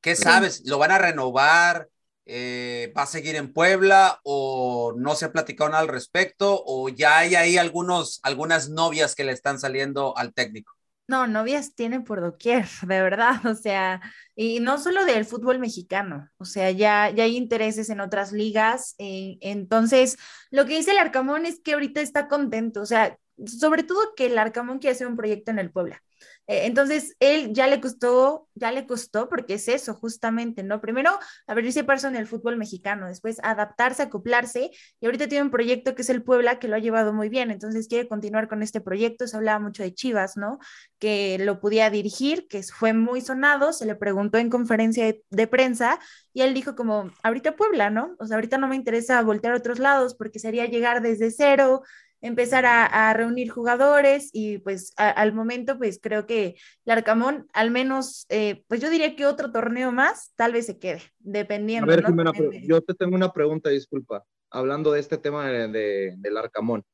¿Qué 0.00 0.16
sabes? 0.16 0.62
¿Lo 0.66 0.78
van 0.78 0.90
a 0.90 0.98
renovar? 0.98 1.88
Eh, 2.24 2.92
¿Va 2.96 3.02
a 3.02 3.06
seguir 3.06 3.36
en 3.36 3.52
Puebla? 3.52 4.20
¿O 4.24 4.92
no 4.96 5.14
se 5.14 5.24
ha 5.24 5.32
platicado 5.32 5.70
nada 5.70 5.82
al 5.82 5.88
respecto? 5.88 6.62
¿O 6.66 6.88
ya 6.88 7.18
hay 7.18 7.36
ahí 7.36 7.56
algunos, 7.56 8.18
algunas 8.24 8.68
novias 8.70 9.14
que 9.14 9.22
le 9.22 9.32
están 9.32 9.60
saliendo 9.60 10.18
al 10.18 10.34
técnico? 10.34 10.75
No, 11.08 11.28
novias 11.28 11.74
tiene 11.76 12.00
por 12.00 12.20
doquier, 12.20 12.66
de 12.82 13.00
verdad, 13.00 13.44
o 13.46 13.54
sea, 13.54 14.00
y 14.34 14.58
no 14.60 14.78
solo 14.78 15.04
del 15.04 15.24
fútbol 15.24 15.58
mexicano, 15.60 16.28
o 16.38 16.44
sea, 16.44 16.70
ya, 16.72 17.10
ya 17.10 17.24
hay 17.24 17.36
intereses 17.36 17.90
en 17.90 18.00
otras 18.00 18.32
ligas, 18.32 18.96
eh, 18.98 19.38
entonces, 19.40 20.16
lo 20.50 20.66
que 20.66 20.76
dice 20.76 20.90
el 20.90 20.98
Arcamón 20.98 21.46
es 21.46 21.60
que 21.60 21.74
ahorita 21.74 22.00
está 22.00 22.26
contento, 22.26 22.80
o 22.82 22.86
sea, 22.86 23.16
sobre 23.46 23.84
todo 23.84 24.14
que 24.16 24.26
el 24.26 24.38
Arcamón 24.38 24.78
quiere 24.80 24.94
hacer 24.96 25.06
un 25.06 25.16
proyecto 25.16 25.52
en 25.52 25.60
el 25.60 25.70
Puebla. 25.70 26.02
Eh, 26.46 26.66
entonces, 26.66 27.16
él 27.20 27.52
ya 27.52 27.66
le 27.66 27.80
costó, 27.80 28.48
ya 28.54 28.70
le 28.70 28.86
costó, 28.86 29.28
porque 29.28 29.54
es 29.54 29.68
eso, 29.68 29.94
justamente, 29.94 30.62
¿no? 30.62 30.80
Primero, 30.80 31.18
abrirse 31.46 31.84
paso 31.84 32.08
en 32.08 32.16
el 32.16 32.26
fútbol 32.26 32.56
mexicano, 32.56 33.08
después 33.08 33.40
adaptarse, 33.42 34.02
acoplarse, 34.04 34.70
y 35.00 35.06
ahorita 35.06 35.28
tiene 35.28 35.44
un 35.44 35.50
proyecto 35.50 35.94
que 35.94 36.02
es 36.02 36.10
el 36.10 36.22
Puebla, 36.22 36.58
que 36.58 36.68
lo 36.68 36.76
ha 36.76 36.78
llevado 36.78 37.12
muy 37.12 37.28
bien, 37.28 37.50
entonces 37.50 37.88
quiere 37.88 38.08
continuar 38.08 38.48
con 38.48 38.62
este 38.62 38.80
proyecto, 38.80 39.26
se 39.26 39.36
hablaba 39.36 39.58
mucho 39.58 39.82
de 39.82 39.94
Chivas, 39.94 40.36
¿no? 40.36 40.58
Que 40.98 41.38
lo 41.40 41.60
podía 41.60 41.90
dirigir, 41.90 42.46
que 42.48 42.62
fue 42.62 42.92
muy 42.92 43.20
sonado, 43.20 43.72
se 43.72 43.86
le 43.86 43.94
preguntó 43.96 44.38
en 44.38 44.50
conferencia 44.50 45.04
de, 45.04 45.24
de 45.30 45.46
prensa, 45.46 45.98
y 46.32 46.42
él 46.42 46.54
dijo 46.54 46.76
como, 46.76 47.10
ahorita 47.22 47.56
Puebla, 47.56 47.90
¿no? 47.90 48.14
O 48.18 48.26
sea, 48.26 48.36
ahorita 48.36 48.58
no 48.58 48.68
me 48.68 48.76
interesa 48.76 49.20
voltear 49.22 49.54
a 49.54 49.56
otros 49.56 49.78
lados, 49.78 50.14
porque 50.14 50.38
sería 50.38 50.66
llegar 50.66 51.02
desde 51.02 51.30
cero, 51.30 51.82
empezar 52.26 52.64
a, 52.66 53.12
reunir 53.14 53.50
jugadores 53.50 54.30
y 54.32 54.58
pues 54.58 54.92
al 54.96 55.32
momento 55.32 55.78
pues 55.78 55.98
creo 56.02 56.26
que 56.26 56.56
Larcamón 56.84 57.46
al 57.52 57.70
menos 57.70 58.26
eh, 58.28 58.64
pues 58.68 58.80
yo 58.80 58.90
diría 58.90 59.16
que 59.16 59.26
otro 59.26 59.52
torneo 59.52 59.92
más 59.92 60.32
tal 60.36 60.52
vez 60.52 60.66
se 60.66 60.78
quede, 60.78 61.02
dependiendo. 61.18 61.90
A 61.90 61.96
ver, 61.96 62.04
Jimena, 62.04 62.32
yo 62.62 62.80
te 62.80 62.94
tengo 62.94 63.14
una 63.14 63.32
pregunta, 63.32 63.70
disculpa, 63.70 64.24
hablando 64.50 64.92
de 64.92 65.00
este 65.00 65.18
tema 65.18 65.48
de, 65.48 66.14
del 66.16 66.36
Arcamón. 66.36 66.84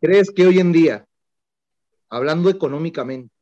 ¿Crees 0.00 0.30
que 0.30 0.46
hoy 0.46 0.60
en 0.60 0.70
día, 0.70 1.04
hablando 2.08 2.48
económicamente, 2.48 3.34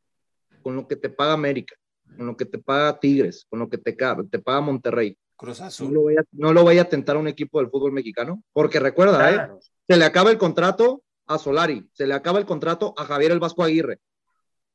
con 0.63 0.75
lo 0.75 0.89
que 0.89 0.97
te 0.97 1.11
paga 1.11 1.35
América, 1.35 1.77
con 2.17 2.27
lo 2.27 2.37
que 2.37 2.47
te 2.47 2.59
paga 2.59 2.99
Tigres, 2.99 3.47
con 3.49 3.59
lo 3.59 3.69
que 3.69 3.79
te, 3.79 3.93
te 3.93 4.39
paga 4.39 4.61
Monterrey, 4.63 5.17
Cruz 5.37 5.61
Azul. 5.61 5.93
No 6.33 6.53
lo, 6.53 6.65
vaya, 6.65 6.83
a 6.83 6.89
tentar 6.89 7.17
un 7.17 7.29
equipo 7.29 7.61
del 7.61 7.71
fútbol 7.71 7.93
mexicano, 7.93 8.43
porque 8.53 8.81
recuerda, 8.81 9.31
¿eh? 9.31 9.49
se 9.87 9.97
le 9.97 10.05
acaba 10.05 10.31
el 10.31 10.39
contrato 10.39 11.03
a 11.27 11.39
Solari, 11.39 11.89
se 11.93 12.07
le 12.07 12.15
acaba 12.15 12.39
el 12.39 12.47
contrato 12.47 12.95
a 12.97 13.05
Javier 13.05 13.33
el 13.33 13.41
Vasco 13.41 13.63
Aguirre. 13.63 14.01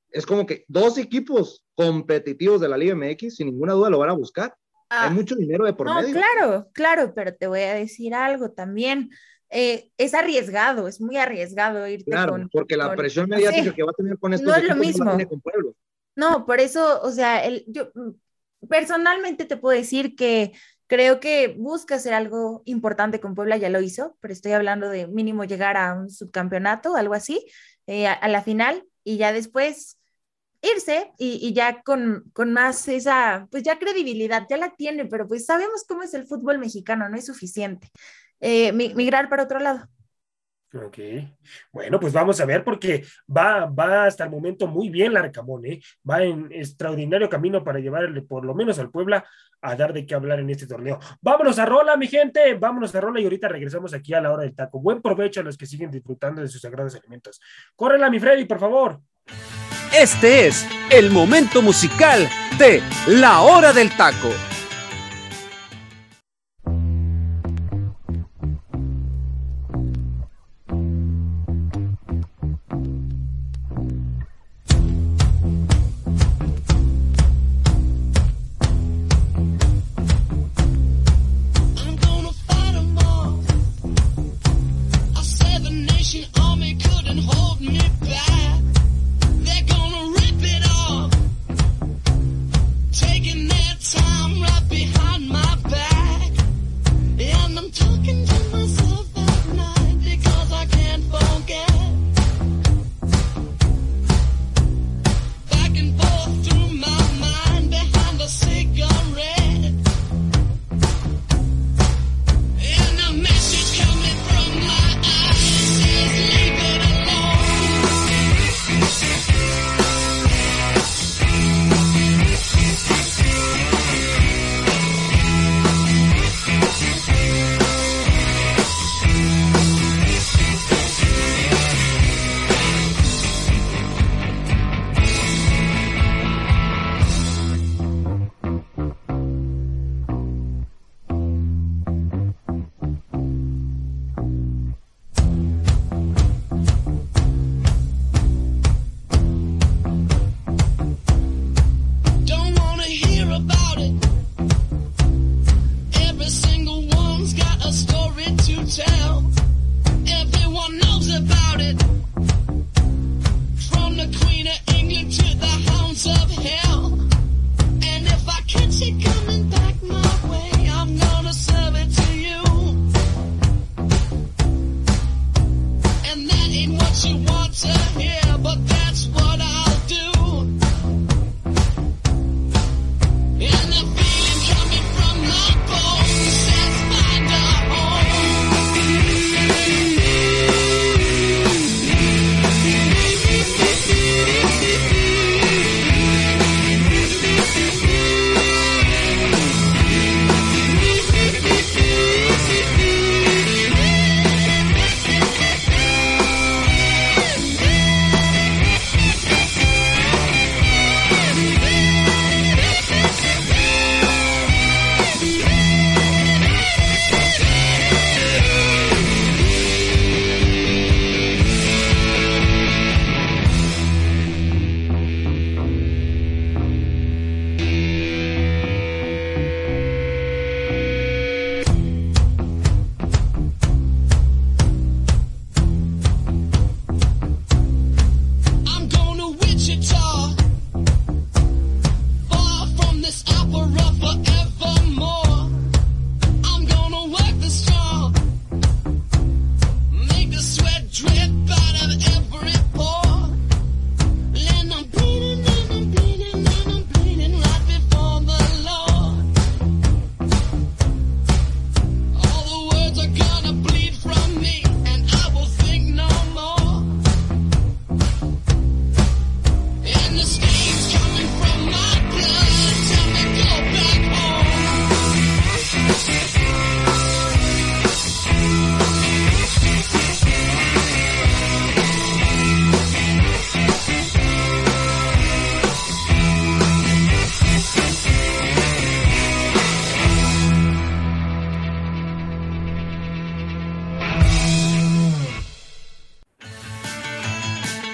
Es 0.10 0.26
como 0.26 0.46
que 0.46 0.66
dos 0.68 0.98
equipos 0.98 1.64
competitivos 1.74 2.62
de 2.62 2.68
la 2.68 2.78
Liga 2.78 2.96
MX, 2.96 3.36
sin 3.36 3.48
ninguna 3.48 3.74
duda 3.74 3.90
lo 3.90 4.00
van 4.00 4.10
a 4.10 4.14
buscar. 4.14 4.56
Hay 4.90 5.08
ah, 5.08 5.10
mucho 5.10 5.36
dinero 5.36 5.66
de 5.66 5.74
por 5.74 5.88
no, 5.88 6.02
Claro, 6.12 6.68
claro, 6.74 7.14
pero 7.16 7.34
te 7.34 7.48
voy 7.48 7.62
a 7.62 7.76
decir 7.76 8.14
algo 8.14 8.52
también. 8.52 9.10
Eh, 9.50 9.90
es 9.98 10.14
arriesgado, 10.14 10.88
es 10.88 11.00
muy 11.00 11.18
arriesgado 11.18 11.88
irte 11.88 12.12
claro, 12.12 12.38
porque 12.52 12.78
la 12.78 12.94
presión 12.96 13.30
mediática 13.30 13.74
que 13.74 13.84
va 13.84 13.92
a 13.92 13.94
tener 13.94 14.18
con 14.18 14.34
estos 14.34 14.48
no 14.48 14.56
es 14.56 14.68
lo 14.68 14.76
mismo. 14.76 15.18
No, 16.16 16.46
por 16.46 16.60
eso, 16.60 17.02
o 17.02 17.12
sea, 17.12 17.46
el, 17.46 17.64
yo 17.68 17.90
personalmente 18.70 19.46
te 19.46 19.58
puedo 19.58 19.78
decir 19.78 20.16
que 20.16 20.54
Creo 20.92 21.22
que 21.22 21.56
busca 21.58 21.96
hacer 21.96 22.14
algo 22.14 22.64
importante 22.66 23.22
con 23.22 23.34
Puebla, 23.34 23.56
ya 23.56 23.70
lo 23.70 23.80
hizo, 23.80 24.18
pero 24.20 24.34
estoy 24.34 24.52
hablando 24.52 24.90
de 24.90 25.08
mínimo 25.08 25.46
llegar 25.46 25.78
a 25.78 25.94
un 25.94 26.10
subcampeonato, 26.10 26.98
algo 26.98 27.14
así, 27.14 27.46
eh, 27.88 28.08
a, 28.08 28.28
la 28.28 28.44
final, 28.44 28.84
y 29.06 29.16
ya 29.16 29.32
después 29.32 29.98
irse 30.62 31.14
y, 31.18 31.54
ya 31.54 31.82
con, 31.82 32.30
con, 32.34 32.52
más 32.52 32.90
esa, 32.90 33.48
pues 33.52 33.64
ya 33.64 33.80
credibilidad, 33.80 34.46
ya 34.50 34.58
la 34.58 34.76
tiene, 34.76 35.06
pero 35.06 35.30
pues 35.30 35.46
sabemos 35.46 35.86
cómo 35.88 36.04
es 36.04 36.14
el 36.14 36.28
fútbol 36.28 36.60
mexicano, 36.60 37.08
no 37.08 37.16
es 37.16 37.26
suficiente. 37.26 37.90
Eh, 38.42 38.74
migrar 38.74 39.30
para 39.30 39.44
otro 39.44 39.60
lado. 39.60 39.88
Ok, 40.74 41.00
bueno, 41.74 42.00
pues 42.00 42.14
vamos 42.14 42.40
a 42.40 42.46
ver 42.46 42.64
porque 42.64 43.04
va, 43.30 43.66
va 43.66 44.06
hasta 44.06 44.24
el 44.24 44.30
momento 44.30 44.68
muy 44.68 44.90
bien 44.90 45.14
Larcamón, 45.14 45.66
¿eh? 45.66 45.82
va 46.10 46.24
en 46.24 46.50
extraordinario 46.50 47.28
camino 47.30 47.62
para 47.62 47.80
llevarle 47.80 48.22
por 48.22 48.46
lo 48.46 48.56
menos 48.56 48.80
al 48.80 48.90
Puebla 48.90 49.26
a 49.62 49.76
dar 49.76 49.92
de 49.92 50.06
qué 50.06 50.16
hablar 50.16 50.40
en 50.40 50.50
este 50.50 50.68
torneo. 50.68 50.98
Vámonos 51.22 51.60
a 51.60 51.66
Rola, 51.66 51.98
mi 51.98 52.08
gente, 52.08 52.54
vámonos 52.54 52.96
a 52.96 53.02
Rola 53.02 53.20
y 53.20 53.26
ahorita 53.26 53.50
regresamos 53.50 53.94
aquí 53.94 54.14
a 54.14 54.22
la 54.22 54.32
hora 54.32 54.44
del 54.44 54.56
taco. 54.56 54.80
Buen 54.80 55.02
provecho 55.02 55.42
a 55.42 55.44
los 55.44 55.58
que 55.58 55.66
siguen 55.66 55.92
disfrutando 55.92 56.42
de 56.42 56.48
sus 56.48 56.62
sagrados 56.62 56.96
alimentos. 56.96 57.42
Córrela, 57.76 58.10
mi 58.10 58.20
Freddy, 58.20 58.46
por 58.46 58.60
favor. 58.60 59.02
Este 59.94 60.48
es 60.48 60.66
el 60.90 61.12
momento 61.12 61.62
musical 61.62 62.30
de 62.58 62.82
La 63.08 63.42
Hora 63.42 63.74
del 63.74 63.90
Taco. 63.98 64.51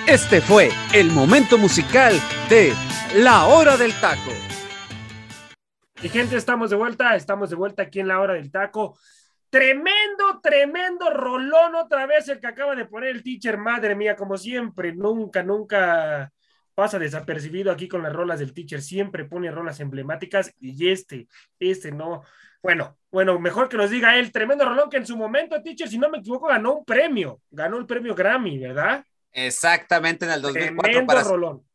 Este 0.07 0.39
fue 0.39 0.69
el 0.93 1.11
momento 1.11 1.57
musical 1.57 2.13
de 2.49 2.71
La 3.17 3.45
Hora 3.47 3.75
del 3.75 3.91
Taco. 3.99 4.31
Y 6.01 6.07
gente, 6.07 6.37
estamos 6.37 6.69
de 6.69 6.77
vuelta, 6.77 7.13
estamos 7.17 7.49
de 7.49 7.57
vuelta 7.57 7.83
aquí 7.83 7.99
en 7.99 8.07
La 8.07 8.21
Hora 8.21 8.35
del 8.35 8.49
Taco. 8.49 8.97
Tremendo, 9.49 10.39
tremendo 10.41 11.09
rolón 11.09 11.75
otra 11.75 12.05
vez 12.05 12.29
el 12.29 12.39
que 12.39 12.47
acaba 12.47 12.73
de 12.73 12.85
poner 12.85 13.09
el 13.09 13.21
teacher, 13.21 13.57
madre 13.57 13.95
mía, 13.95 14.15
como 14.15 14.37
siempre, 14.37 14.95
nunca, 14.95 15.43
nunca 15.43 16.31
pasa 16.73 16.97
desapercibido 16.97 17.69
aquí 17.69 17.89
con 17.89 18.01
las 18.01 18.13
rolas 18.13 18.39
del 18.39 18.53
teacher, 18.53 18.81
siempre 18.81 19.25
pone 19.25 19.51
rolas 19.51 19.81
emblemáticas 19.81 20.53
y 20.57 20.87
este, 20.89 21.27
este 21.59 21.91
no. 21.91 22.23
Bueno, 22.63 22.97
bueno, 23.11 23.37
mejor 23.39 23.67
que 23.67 23.75
nos 23.75 23.89
diga 23.89 24.17
él, 24.17 24.31
tremendo 24.31 24.63
rolón 24.63 24.89
que 24.89 24.97
en 24.97 25.05
su 25.05 25.17
momento, 25.17 25.61
teacher, 25.61 25.89
si 25.89 25.97
no 25.97 26.09
me 26.09 26.19
equivoco, 26.19 26.47
ganó 26.47 26.75
un 26.75 26.85
premio, 26.85 27.41
ganó 27.51 27.77
el 27.77 27.85
premio 27.85 28.15
Grammy, 28.15 28.57
¿verdad? 28.57 29.03
Exactamente 29.37 30.25
en 30.25 30.31
el 30.31 30.41
2004 30.41 31.05
para, 31.05 31.23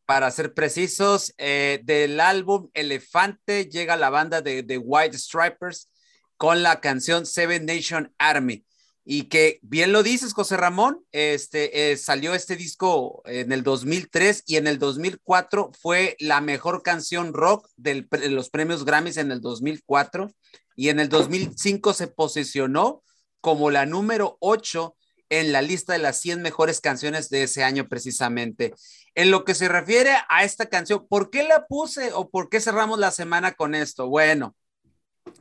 para, 0.05 0.31
ser 0.33 0.53
precisos, 0.53 1.33
eh, 1.39 1.81
del 1.85 2.19
álbum 2.19 2.69
Elefante 2.75 3.67
llega 3.67 3.97
la 3.97 4.11
banda 4.11 4.43
de, 4.43 4.65
de 4.65 4.79
White 4.79 5.17
Stripers 5.17 5.89
con 6.37 6.65
la 6.65 6.81
canción 6.81 7.25
Seven 7.25 7.65
Nation 7.65 8.13
Army. 8.19 8.67
Y 9.05 9.29
que 9.29 9.61
bien 9.63 9.93
lo 9.93 10.03
dices, 10.03 10.33
José 10.33 10.57
Ramón, 10.57 11.05
este, 11.13 11.93
eh, 11.93 11.97
salió 11.97 12.35
este 12.35 12.57
disco 12.57 13.23
en 13.27 13.53
el 13.53 13.63
2003 13.63 14.43
y 14.47 14.57
en 14.57 14.67
el 14.67 14.81
2004 14.81 15.71
fue 15.81 16.17
la 16.19 16.41
mejor 16.41 16.83
canción 16.83 17.33
rock 17.33 17.69
de 17.77 18.09
los 18.29 18.51
premios 18.51 18.85
Grammys 18.85 19.19
en 19.19 19.31
el 19.31 19.41
2004 19.41 20.33
y 20.75 20.89
en 20.89 20.99
el 20.99 21.09
2005 21.09 21.93
se 21.93 22.09
posicionó 22.09 23.05
como 23.41 23.71
la 23.71 23.87
número 23.87 24.37
8 24.41 24.97
en 25.33 25.51
la 25.51 25.63
lista 25.63 25.95
de 25.95 25.99
las 25.99 26.21
100 26.21 26.43
mejores 26.43 26.83
canciones 26.83 27.31
de 27.31 27.45
ese 27.45 27.65
año 27.65 27.89
precisamente. 27.89 28.75
En 29.15 29.31
lo 29.31 29.45
que 29.45 29.55
se 29.55 29.67
refiere 29.67 30.13
a 30.29 30.45
esta 30.45 30.67
canción, 30.67 31.07
¿por 31.09 31.31
qué 31.31 31.43
la 31.43 31.67
puse 31.67 32.13
o 32.13 32.29
por 32.29 32.51
qué 32.51 32.61
cerramos 32.61 32.99
la 32.99 33.11
semana 33.11 33.53
con 33.53 33.75
esto? 33.75 34.09
Bueno, 34.09 34.55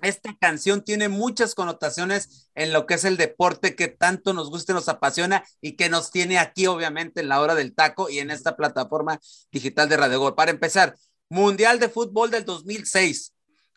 esta 0.01 0.33
canción 0.39 0.81
tiene 0.85 1.09
muchas 1.09 1.55
connotaciones 1.55 2.49
en 2.55 2.71
lo 2.71 2.85
que 2.85 2.93
es 2.93 3.03
el 3.03 3.17
deporte 3.17 3.75
que 3.75 3.89
tanto 3.89 4.33
nos 4.33 4.49
gusta 4.49 4.71
y 4.71 4.75
nos 4.75 4.87
apasiona 4.87 5.43
y 5.59 5.73
que 5.73 5.89
nos 5.89 6.09
tiene 6.09 6.39
aquí, 6.39 6.67
obviamente, 6.67 7.19
en 7.19 7.27
la 7.27 7.41
hora 7.41 7.53
del 7.53 7.75
taco 7.75 8.09
y 8.09 8.19
en 8.19 8.31
esta 8.31 8.55
plataforma 8.55 9.19
digital 9.51 9.89
de 9.89 9.97
Radio 9.97 10.19
Gol. 10.19 10.35
Para 10.35 10.51
empezar, 10.51 10.95
Mundial 11.27 11.79
de 11.79 11.89
Fútbol 11.89 12.31
del 12.31 12.45
2006. 12.45 13.33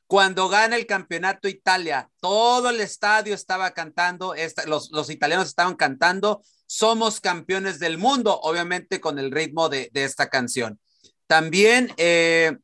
Cuando 0.07 0.49
gana 0.49 0.77
el 0.77 0.87
campeonato 0.87 1.49
Italia, 1.49 2.11
todo 2.21 2.71
el 2.71 2.81
estadio 2.81 3.35
estaba 3.35 3.71
cantando, 3.73 4.35
los, 4.67 5.11
italianos 5.11 5.49
estaban 5.49 5.77
cantando, 5.77 6.43
somos 6.67 7.21
campeones 7.21 7.79
del 7.79 7.99
mundo, 7.99 8.39
obviamente 8.43 9.01
con 9.01 9.19
el 9.19 9.31
ritmo 9.31 9.69
de, 9.69 9.91
esta 9.95 10.29
canción. 10.29 10.79
También 11.27 11.93
eh, 11.97 12.57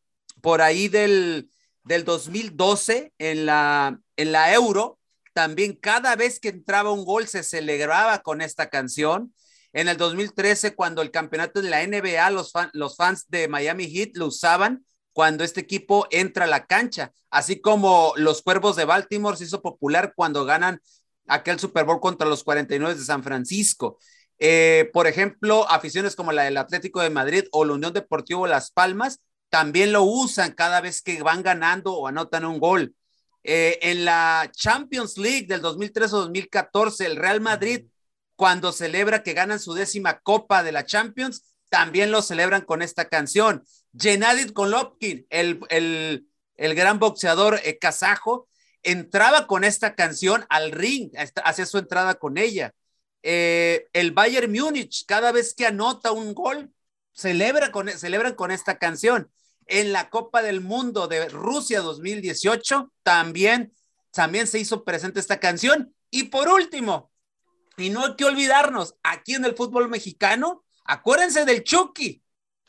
por 0.43 0.61
ahí 0.61 0.89
del 0.89 1.51
del 1.85 2.05
2012 2.05 3.13
en 3.19 3.47
la, 3.47 3.99
en 4.17 4.33
la 4.33 4.55
Euro, 4.55 4.99
también 5.33 5.75
cada 5.75 6.17
vez 6.17 6.41
que 6.41 6.49
entraba 6.49 6.93
un 6.93 7.05
gol 7.05 7.27
se 7.27 7.43
celebraba 7.43 8.21
con 8.23 8.41
esta 8.41 8.69
canción. 8.69 9.35
En 9.73 9.89
el 9.89 9.97
2013, 9.97 10.75
cuando 10.75 11.03
el 11.03 11.11
campeonato 11.11 11.63
de 11.63 11.71
la 11.71 11.87
NBA, 11.87 12.31
los, 12.31 12.53
los 12.73 12.97
fans 12.97 13.27
de 13.29 13.49
Miami 13.49 13.89
Heat 13.89 14.11
lo 14.15 14.27
usaban 14.27 14.85
cuando 15.13 15.45
este 15.45 15.61
equipo 15.61 16.07
entra 16.11 16.45
a 16.45 16.49
la 16.49 16.67
cancha, 16.67 17.13
así 17.31 17.61
como 17.61 18.13
los 18.17 18.43
Cuervos 18.43 18.77
de 18.77 18.85
Baltimore 18.85 19.37
se 19.37 19.45
hizo 19.45 19.63
popular 19.63 20.13
cuando 20.15 20.45
ganan 20.45 20.81
aquel 21.27 21.59
Super 21.59 21.85
Bowl 21.85 22.01
contra 22.01 22.29
los 22.29 22.45
49 22.45 22.95
de 22.95 23.05
San 23.05 23.23
Francisco. 23.23 23.99
Eh, 24.39 24.91
por 24.93 25.07
ejemplo, 25.07 25.71
aficiones 25.71 26.17
como 26.17 26.33
la 26.33 26.45
del 26.45 26.57
Atlético 26.57 27.01
de 27.01 27.11
Madrid 27.11 27.45
o 27.53 27.65
la 27.65 27.75
Unión 27.75 27.93
Deportivo 27.93 28.47
Las 28.47 28.71
Palmas 28.71 29.21
también 29.51 29.93
lo 29.93 30.05
usan 30.05 30.53
cada 30.53 30.81
vez 30.81 31.03
que 31.03 31.23
van 31.23 31.43
ganando 31.43 31.93
o 31.93 32.07
anotan 32.07 32.45
un 32.45 32.59
gol. 32.59 32.95
Eh, 33.43 33.79
en 33.83 34.05
la 34.05 34.51
Champions 34.55 35.19
League 35.19 35.47
del 35.47 35.61
2013 35.61 36.15
o 36.15 36.19
2014, 36.21 37.07
el 37.07 37.17
Real 37.17 37.41
Madrid, 37.41 37.87
cuando 38.37 38.73
celebra 38.73 39.23
que 39.23 39.35
ganan 39.35 39.59
su 39.61 39.75
décima 39.75 40.21
copa 40.21 40.63
de 40.63 40.73
la 40.73 40.87
Champions, 40.87 41.43
también 41.69 42.11
lo 42.11 42.23
celebran 42.23 42.63
con 42.63 42.81
esta 42.81 43.09
canción. 43.09 43.65
Gennady 43.99 44.47
Golovkin, 44.53 45.27
el, 45.31 45.61
el, 45.69 46.27
el 46.57 46.75
gran 46.75 46.99
boxeador 46.99 47.61
eh, 47.65 47.79
kazajo, 47.79 48.49
entraba 48.83 49.47
con 49.47 49.65
esta 49.65 49.95
canción 49.95 50.47
al 50.49 50.73
ring, 50.73 51.11
hacía 51.45 51.67
su 51.67 51.79
entrada 51.79 52.15
con 52.15 52.39
ella. 52.39 52.75
Eh, 53.23 53.89
el 53.93 54.13
Bayern 54.13 54.51
Múnich, 54.51 55.05
cada 55.07 55.33
vez 55.33 55.55
que 55.55 55.67
anota 55.67 56.13
un 56.13 56.35
gol, 56.35 56.73
celebra 57.13 57.71
con, 57.73 57.89
celebran 57.89 58.35
con 58.35 58.51
esta 58.51 58.79
canción 58.79 59.31
en 59.67 59.93
la 59.93 60.11
Copa 60.11 60.43
del 60.43 60.61
Mundo 60.61 61.07
de 61.07 61.29
Rusia 61.29 61.81
2018 61.81 62.93
también, 63.03 63.73
también 64.11 64.47
se 64.47 64.59
hizo 64.59 64.85
presente 64.85 65.21
esta 65.21 65.39
canción. 65.39 65.95
Y 66.11 66.25
por 66.25 66.49
último, 66.49 67.11
y 67.77 67.91
no 67.91 68.05
hay 68.05 68.17
que 68.17 68.25
olvidarnos, 68.25 68.97
aquí 69.03 69.35
en 69.35 69.45
el 69.45 69.55
fútbol 69.55 69.89
mexicano, 69.89 70.65
acuérdense 70.85 71.45
del 71.45 71.63
Chucky, 71.63 72.23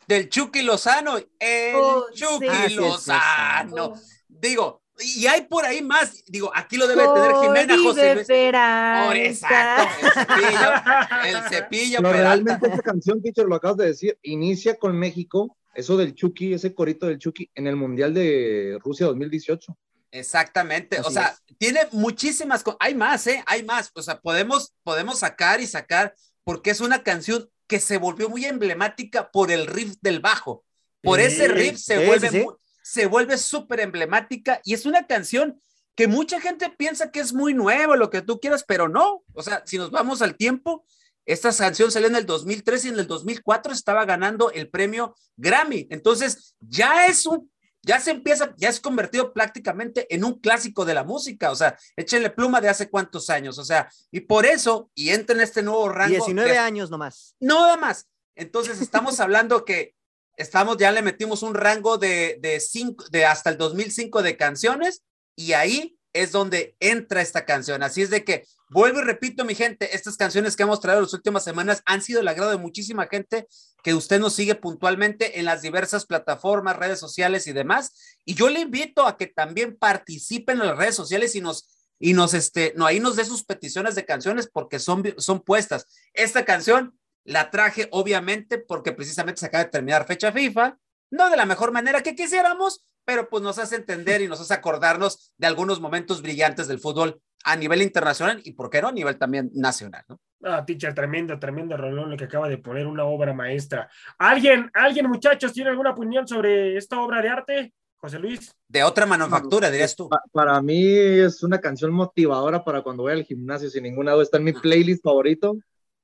del 0.07 0.29
Chucky 0.29 0.61
Lozano, 0.61 1.17
el 1.39 1.75
oh, 1.75 2.07
Chucky 2.13 2.73
Lozano. 2.73 3.93
Digo, 4.27 4.81
y 4.99 5.27
hay 5.27 5.41
por 5.41 5.65
ahí 5.65 5.81
más, 5.81 6.23
digo, 6.27 6.51
aquí 6.53 6.77
lo 6.77 6.87
debe 6.87 7.03
tener 7.13 7.31
Jimena 7.41 7.77
José 7.83 8.15
Luis. 8.15 8.27
Por 8.27 9.17
exacto, 9.17 9.89
el 10.05 10.11
cepillo, 10.11 10.71
el 11.25 11.49
cepillo. 11.49 11.99
realmente 12.01 12.67
esta 12.67 12.81
canción, 12.81 13.21
teacher, 13.21 13.45
lo 13.45 13.55
acabas 13.55 13.77
de 13.77 13.85
decir, 13.87 14.17
inicia 14.21 14.75
con 14.75 14.97
México 14.97 15.57
eso 15.73 15.97
del 15.97 16.13
Chucky, 16.13 16.53
ese 16.53 16.73
corito 16.73 17.07
del 17.07 17.17
Chucky 17.17 17.49
en 17.55 17.67
el 17.67 17.75
Mundial 17.75 18.13
de 18.13 18.77
Rusia 18.83 19.07
2018. 19.07 19.77
Exactamente, 20.11 20.99
o 20.99 21.09
sea, 21.09 21.37
tiene 21.57 21.87
muchísimas 21.93 22.63
cosas, 22.63 22.77
hay 22.81 22.95
más, 22.95 23.25
¿eh? 23.27 23.41
Hay 23.45 23.63
más, 23.63 23.91
o 23.95 24.01
sea, 24.01 24.19
podemos, 24.19 24.73
podemos 24.83 25.19
sacar 25.19 25.61
y 25.61 25.67
sacar, 25.67 26.13
porque 26.43 26.71
es 26.71 26.81
una 26.81 27.01
canción 27.01 27.49
que 27.71 27.79
se 27.79 27.97
volvió 27.97 28.27
muy 28.27 28.43
emblemática 28.43 29.31
por 29.31 29.49
el 29.49 29.65
riff 29.65 29.95
del 30.01 30.19
bajo, 30.19 30.65
por 31.01 31.21
ese 31.21 31.47
riff 31.47 31.77
se 31.77 32.05
vuelve, 32.05 32.45
se 32.83 33.05
vuelve 33.05 33.37
súper 33.37 33.79
emblemática 33.79 34.59
y 34.65 34.73
es 34.73 34.85
una 34.85 35.07
canción 35.07 35.57
que 35.95 36.09
mucha 36.09 36.41
gente 36.41 36.69
piensa 36.69 37.11
que 37.11 37.21
es 37.21 37.31
muy 37.31 37.53
nueva, 37.53 37.95
lo 37.95 38.09
que 38.09 38.21
tú 38.21 38.41
quieras, 38.41 38.65
pero 38.67 38.89
no, 38.89 39.23
o 39.33 39.41
sea, 39.41 39.63
si 39.65 39.77
nos 39.77 39.89
vamos 39.89 40.21
al 40.21 40.35
tiempo, 40.35 40.83
esta 41.25 41.55
canción 41.55 41.93
salió 41.93 42.09
en 42.09 42.17
el 42.17 42.25
2003 42.25 42.83
y 42.83 42.87
en 42.89 42.99
el 42.99 43.07
2004 43.07 43.71
estaba 43.71 44.03
ganando 44.03 44.51
el 44.51 44.69
premio 44.69 45.15
Grammy. 45.37 45.87
Entonces, 45.91 46.57
ya 46.59 47.05
es 47.07 47.25
un, 47.25 47.49
ya 47.83 47.99
se 47.99 48.11
empieza, 48.11 48.53
ya 48.57 48.69
es 48.69 48.79
convertido 48.79 49.33
prácticamente 49.33 50.13
en 50.13 50.23
un 50.23 50.39
clásico 50.39 50.85
de 50.85 50.93
la 50.93 51.03
música. 51.03 51.51
O 51.51 51.55
sea, 51.55 51.77
échenle 51.95 52.29
pluma 52.29 52.61
de 52.61 52.69
hace 52.69 52.89
cuántos 52.89 53.29
años. 53.29 53.57
O 53.57 53.65
sea, 53.65 53.89
y 54.11 54.21
por 54.21 54.45
eso, 54.45 54.89
y 54.93 55.09
entra 55.09 55.35
en 55.35 55.41
este 55.41 55.63
nuevo 55.63 55.89
rango. 55.89 56.13
19 56.13 56.57
años 56.57 56.89
nomás. 56.89 57.35
Nada 57.39 57.77
más. 57.77 58.07
Entonces, 58.35 58.81
estamos 58.81 59.19
hablando 59.19 59.65
que 59.65 59.95
estamos, 60.37 60.77
ya 60.77 60.91
le 60.91 61.01
metimos 61.01 61.43
un 61.43 61.53
rango 61.53 61.97
de, 61.97 62.37
de, 62.41 62.59
cinco, 62.59 63.05
de 63.09 63.25
hasta 63.25 63.49
el 63.49 63.57
2005 63.57 64.21
de 64.21 64.37
canciones 64.37 65.03
y 65.35 65.53
ahí 65.53 65.97
es 66.13 66.31
donde 66.31 66.75
entra 66.79 67.21
esta 67.21 67.45
canción. 67.45 67.83
Así 67.83 68.01
es 68.01 68.09
de 68.09 68.23
que 68.23 68.45
vuelvo 68.71 68.99
y 68.99 69.03
repito, 69.03 69.43
mi 69.43 69.53
gente, 69.53 69.95
estas 69.95 70.15
canciones 70.15 70.55
que 70.55 70.63
hemos 70.63 70.79
traído 70.79 71.01
las 71.01 71.13
últimas 71.13 71.43
semanas 71.43 71.83
han 71.85 72.01
sido 72.01 72.21
el 72.21 72.27
agrado 72.27 72.51
de 72.51 72.57
muchísima 72.57 73.07
gente 73.07 73.47
que 73.83 73.93
usted 73.93 74.19
nos 74.19 74.33
sigue 74.33 74.55
puntualmente 74.55 75.39
en 75.39 75.45
las 75.45 75.61
diversas 75.61 76.05
plataformas, 76.05 76.77
redes 76.77 76.99
sociales 76.99 77.47
y 77.47 77.53
demás. 77.53 78.17
Y 78.23 78.33
yo 78.33 78.49
le 78.49 78.61
invito 78.61 79.05
a 79.05 79.17
que 79.17 79.27
también 79.27 79.77
participen 79.77 80.61
en 80.61 80.67
las 80.67 80.77
redes 80.77 80.95
sociales 80.95 81.35
y 81.35 81.41
nos 81.41 81.77
y 82.03 82.13
nos 82.13 82.33
este, 82.33 82.73
no 82.75 82.87
ahí 82.87 82.99
nos 82.99 83.15
dé 83.15 83.25
sus 83.25 83.43
peticiones 83.43 83.93
de 83.93 84.05
canciones 84.05 84.49
porque 84.51 84.79
son 84.79 85.03
son 85.17 85.41
puestas. 85.41 85.85
Esta 86.13 86.45
canción 86.45 86.97
la 87.25 87.51
traje 87.51 87.89
obviamente 87.91 88.57
porque 88.57 88.93
precisamente 88.93 89.41
se 89.41 89.47
acaba 89.47 89.65
de 89.65 89.69
terminar 89.69 90.07
fecha 90.07 90.31
FIFA, 90.31 90.77
no 91.11 91.29
de 91.29 91.37
la 91.37 91.45
mejor 91.45 91.71
manera 91.71 92.01
que 92.01 92.15
quisiéramos, 92.15 92.85
pero 93.05 93.29
pues 93.29 93.43
nos 93.43 93.59
hace 93.59 93.75
entender 93.75 94.21
y 94.21 94.27
nos 94.27 94.39
hace 94.39 94.53
acordarnos 94.53 95.33
de 95.37 95.47
algunos 95.47 95.79
momentos 95.79 96.21
brillantes 96.21 96.67
del 96.67 96.79
fútbol 96.79 97.21
a 97.43 97.55
nivel 97.55 97.81
internacional 97.81 98.41
y, 98.43 98.53
¿por 98.53 98.69
qué 98.69 98.81
no?, 98.81 98.89
a 98.89 98.91
nivel 98.91 99.17
también 99.17 99.49
nacional, 99.53 100.03
¿no? 100.07 100.19
Ah, 100.43 100.65
teacher, 100.65 100.93
tremendo, 100.93 101.37
tremendo 101.37 101.77
rolón 101.77 102.09
lo 102.09 102.17
que 102.17 102.23
acaba 102.23 102.49
de 102.49 102.57
poner 102.57 102.87
una 102.87 103.03
obra 103.05 103.33
maestra. 103.33 103.89
¿Alguien, 104.17 104.71
alguien, 104.73 105.07
muchachos, 105.07 105.53
tiene 105.53 105.69
alguna 105.69 105.91
opinión 105.91 106.27
sobre 106.27 106.77
esta 106.77 106.99
obra 106.99 107.21
de 107.21 107.29
arte? 107.29 107.73
José 107.97 108.17
Luis. 108.17 108.51
De 108.67 108.83
otra 108.83 109.05
manufactura, 109.05 109.69
dirías 109.69 109.95
tú. 109.95 110.09
Para 110.31 110.59
mí 110.61 110.83
es 110.83 111.43
una 111.43 111.59
canción 111.61 111.91
motivadora 111.91 112.63
para 112.63 112.81
cuando 112.81 113.03
voy 113.03 113.13
al 113.13 113.23
gimnasio, 113.23 113.69
sin 113.69 113.83
ninguna 113.83 114.13
duda. 114.13 114.23
Está 114.23 114.37
en 114.37 114.45
mi 114.45 114.53
playlist 114.53 115.03
favorito, 115.03 115.57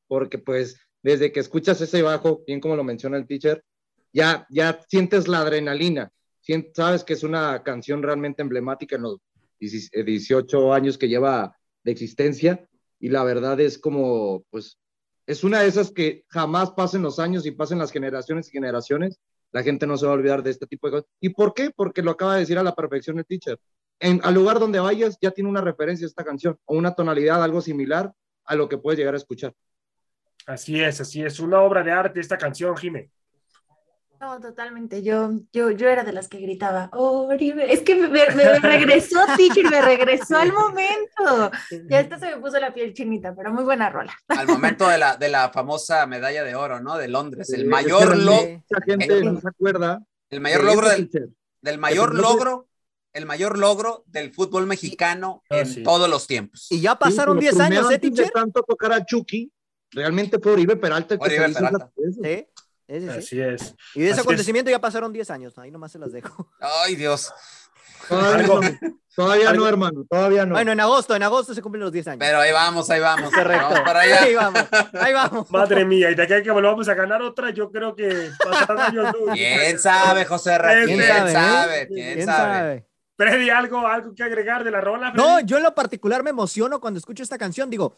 porque 0.07 0.37
pues 0.37 0.79
desde 1.01 1.31
que 1.31 1.39
escuchas 1.39 1.81
ese 1.81 2.03
bajo, 2.03 2.43
bien 2.45 2.59
como 2.59 2.75
lo 2.75 2.83
menciona 2.83 3.17
el 3.17 3.25
teacher, 3.25 3.63
ya, 4.13 4.45
ya 4.51 4.79
sientes 4.87 5.27
la 5.27 5.39
adrenalina 5.39 6.11
sabes 6.73 7.03
que 7.03 7.13
es 7.13 7.23
una 7.23 7.61
canción 7.63 8.01
realmente 8.01 8.41
emblemática 8.41 8.95
en 8.95 9.03
los 9.03 9.17
18 9.59 10.73
años 10.73 10.97
que 10.97 11.07
lleva 11.07 11.55
de 11.83 11.91
existencia 11.91 12.67
y 12.99 13.09
la 13.09 13.23
verdad 13.23 13.59
es 13.59 13.77
como, 13.77 14.43
pues, 14.49 14.79
es 15.25 15.43
una 15.43 15.61
de 15.61 15.67
esas 15.67 15.91
que 15.91 16.23
jamás 16.29 16.71
pasen 16.71 17.01
los 17.01 17.19
años 17.19 17.45
y 17.45 17.51
pasen 17.51 17.79
las 17.79 17.91
generaciones 17.91 18.47
y 18.47 18.51
generaciones, 18.51 19.19
la 19.51 19.63
gente 19.63 19.87
no 19.87 19.97
se 19.97 20.05
va 20.05 20.13
a 20.13 20.15
olvidar 20.15 20.43
de 20.43 20.51
este 20.51 20.67
tipo 20.67 20.87
de 20.87 20.91
cosas. 20.91 21.09
¿Y 21.19 21.29
por 21.29 21.53
qué? 21.53 21.71
Porque 21.75 22.01
lo 22.01 22.11
acaba 22.11 22.35
de 22.35 22.41
decir 22.41 22.57
a 22.57 22.63
la 22.63 22.75
perfección 22.75 23.19
el 23.19 23.25
teacher. 23.25 23.59
En, 23.99 24.21
al 24.23 24.33
lugar 24.33 24.59
donde 24.59 24.79
vayas 24.79 25.17
ya 25.21 25.31
tiene 25.31 25.49
una 25.49 25.61
referencia 25.61 26.05
esta 26.05 26.23
canción 26.23 26.57
o 26.65 26.77
una 26.77 26.93
tonalidad, 26.93 27.43
algo 27.43 27.61
similar 27.61 28.13
a 28.45 28.55
lo 28.55 28.69
que 28.69 28.77
puedes 28.77 28.97
llegar 28.97 29.15
a 29.15 29.17
escuchar. 29.17 29.53
Así 30.45 30.79
es, 30.79 31.01
así 31.01 31.23
es, 31.23 31.39
una 31.39 31.61
obra 31.61 31.83
de 31.83 31.91
arte 31.91 32.19
esta 32.19 32.37
canción, 32.37 32.75
Jimé. 32.77 33.11
No, 34.19 34.39
totalmente. 34.39 35.03
Yo, 35.03 35.31
yo, 35.53 35.71
yo 35.71 35.87
era 35.87 36.03
de 36.03 36.11
las 36.11 36.27
que 36.27 36.39
gritaba, 36.39 36.89
Oribe. 36.93 37.71
Es 37.71 37.81
que 37.81 37.95
me, 37.95 38.25
regresó, 38.59 39.19
teacher, 39.35 39.69
me 39.69 39.81
regresó 39.81 40.37
al 40.37 40.53
momento. 40.53 41.51
Ya 41.89 41.99
esta 41.99 42.17
se 42.19 42.27
me 42.27 42.37
puso 42.37 42.59
la 42.59 42.73
piel 42.73 42.93
chinita, 42.93 43.35
pero 43.35 43.53
muy 43.53 43.63
buena 43.63 43.89
rola. 43.89 44.13
Al 44.27 44.47
momento 44.47 44.87
de 44.87 44.97
la, 44.97 45.15
de 45.17 45.29
la 45.29 45.49
famosa 45.49 46.05
medalla 46.05 46.43
de 46.43 46.55
oro, 46.55 46.79
¿no? 46.79 46.97
De 46.97 47.07
Londres. 47.07 47.49
El 47.51 47.65
mayor 47.65 48.17
logro. 48.17 48.63
gente 48.85 49.23
no 49.23 49.39
se 49.39 49.47
acuerda. 49.47 50.03
El 50.29 50.41
mayor 50.41 50.63
logro 50.63 50.89
del, 50.89 51.09
del 51.61 51.77
mayor 51.77 52.15
logro 52.15 52.67
el 53.17 53.25
mayor 53.25 53.57
logro 53.57 54.03
del 54.05 54.31
fútbol 54.31 54.67
mexicano 54.67 55.43
ah, 55.49 55.59
en 55.59 55.83
todos 55.83 56.07
los 56.07 56.27
tiempos. 56.27 56.67
Y 56.69 56.81
ya 56.81 56.95
pasaron 56.95 57.39
10 57.39 57.59
años, 57.59 57.91
¿eh? 57.91 57.97
De 57.97 58.29
tanto 58.29 58.61
tocar 58.61 58.93
a 58.93 59.03
Chucky, 59.03 59.51
realmente 59.91 60.37
fue 60.39 60.51
Oribe 60.51 60.75
Peralta. 60.75 61.17
Oribe 61.19 61.49
Peralta. 61.49 61.91
Sí. 62.21 62.47
Así 62.87 63.41
es. 63.41 63.75
Y 63.95 64.01
de 64.01 64.11
ese 64.11 64.21
acontecimiento 64.21 64.71
ya 64.71 64.79
pasaron 64.79 65.11
10 65.11 65.29
años, 65.31 65.57
ahí 65.57 65.71
nomás 65.71 65.91
se 65.91 65.99
las 65.99 66.11
dejo. 66.11 66.49
Ay, 66.59 66.95
Dios. 66.95 67.33
Todavía, 69.15 69.51
no, 69.51 69.67
hermano, 69.67 70.05
todavía 70.07 70.45
no. 70.45 70.53
Bueno, 70.53 70.71
en 70.71 70.79
agosto, 70.79 71.15
en 71.15 71.23
agosto 71.23 71.53
se 71.53 71.61
cumplen 71.61 71.83
los 71.83 71.91
10 71.91 72.07
años. 72.09 72.19
Pero 72.19 72.39
ahí 72.39 72.51
vamos, 72.51 72.89
ahí 72.89 72.99
vamos. 72.99 73.33
Correcto. 73.33 73.83
Ahí 73.95 74.35
vamos, 74.35 74.63
ahí 74.93 75.13
vamos. 75.13 75.51
Madre 75.51 75.83
mía, 75.83 76.11
y 76.11 76.15
de 76.15 76.23
aquí 76.23 76.43
que 76.43 76.51
volvamos 76.51 76.87
a 76.87 76.93
ganar 76.93 77.21
otra, 77.21 77.49
yo 77.49 77.71
creo 77.71 77.95
que 77.95 78.29
pasarán 78.43 78.95
años 78.95 79.15
¿Quién 79.33 79.79
sabe, 79.79 80.23
José 80.25 80.57
¿Quién, 80.85 81.01
sabe? 81.33 81.87
¿Quién, 81.87 82.25
sabe? 82.25 82.85
Freddy, 83.17 83.49
¿algo, 83.49 83.87
¿algo 83.87 84.13
que 84.13 84.23
agregar 84.23 84.63
de 84.63 84.69
la 84.69 84.79
rola? 84.79 85.11
No, 85.13 85.39
yo 85.39 85.57
en 85.57 85.63
lo 85.63 85.73
particular 85.73 86.21
me 86.21 86.29
emociono 86.29 86.79
cuando 86.79 86.99
escucho 86.99 87.23
esta 87.23 87.39
canción. 87.39 87.71
Digo, 87.71 87.95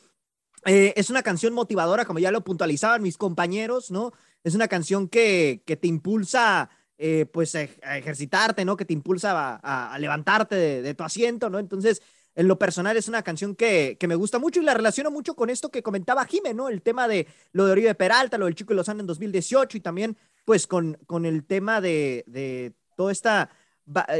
eh, 0.65 0.93
es 0.95 1.09
una 1.09 1.21
canción 1.21 1.53
motivadora, 1.53 2.05
como 2.05 2.19
ya 2.19 2.31
lo 2.31 2.41
puntualizaban 2.41 3.01
mis 3.01 3.17
compañeros, 3.17 3.91
¿no? 3.91 4.13
Es 4.43 4.55
una 4.55 4.67
canción 4.67 5.07
que, 5.07 5.63
que 5.65 5.77
te 5.77 5.87
impulsa, 5.87 6.69
eh, 6.97 7.25
pues, 7.31 7.55
a, 7.55 7.63
ejercitarte, 7.97 8.65
¿no? 8.65 8.77
Que 8.77 8.85
te 8.85 8.93
impulsa 8.93 9.59
a, 9.61 9.97
levantarte 9.99 10.55
de, 10.55 10.93
tu 10.93 11.03
asiento, 11.03 11.49
¿no? 11.49 11.59
Entonces, 11.59 12.01
en 12.35 12.47
lo 12.47 12.57
personal 12.57 12.95
es 12.95 13.07
una 13.07 13.21
canción 13.21 13.55
que, 13.55 13.97
que, 13.99 14.07
me 14.07 14.15
gusta 14.15 14.39
mucho 14.39 14.61
y 14.61 14.63
la 14.63 14.73
relaciono 14.73 15.11
mucho 15.11 15.35
con 15.35 15.49
esto 15.49 15.69
que 15.69 15.83
comentaba 15.83 16.25
Jimé, 16.25 16.53
¿no? 16.53 16.69
El 16.69 16.81
tema 16.81 17.07
de 17.07 17.27
lo 17.51 17.65
de 17.65 17.71
Oribe 17.73 17.95
Peralta, 17.95 18.37
lo 18.37 18.45
del 18.45 18.55
Chico 18.55 18.69
de 18.69 18.77
Lozano 18.77 19.01
en 19.01 19.07
2018 19.07 19.77
y 19.77 19.81
también, 19.81 20.17
pues, 20.45 20.67
con, 20.67 20.97
con 21.05 21.25
el 21.25 21.45
tema 21.45 21.81
de, 21.81 22.23
de 22.27 22.73
toda 22.95 23.11
esta, 23.11 23.49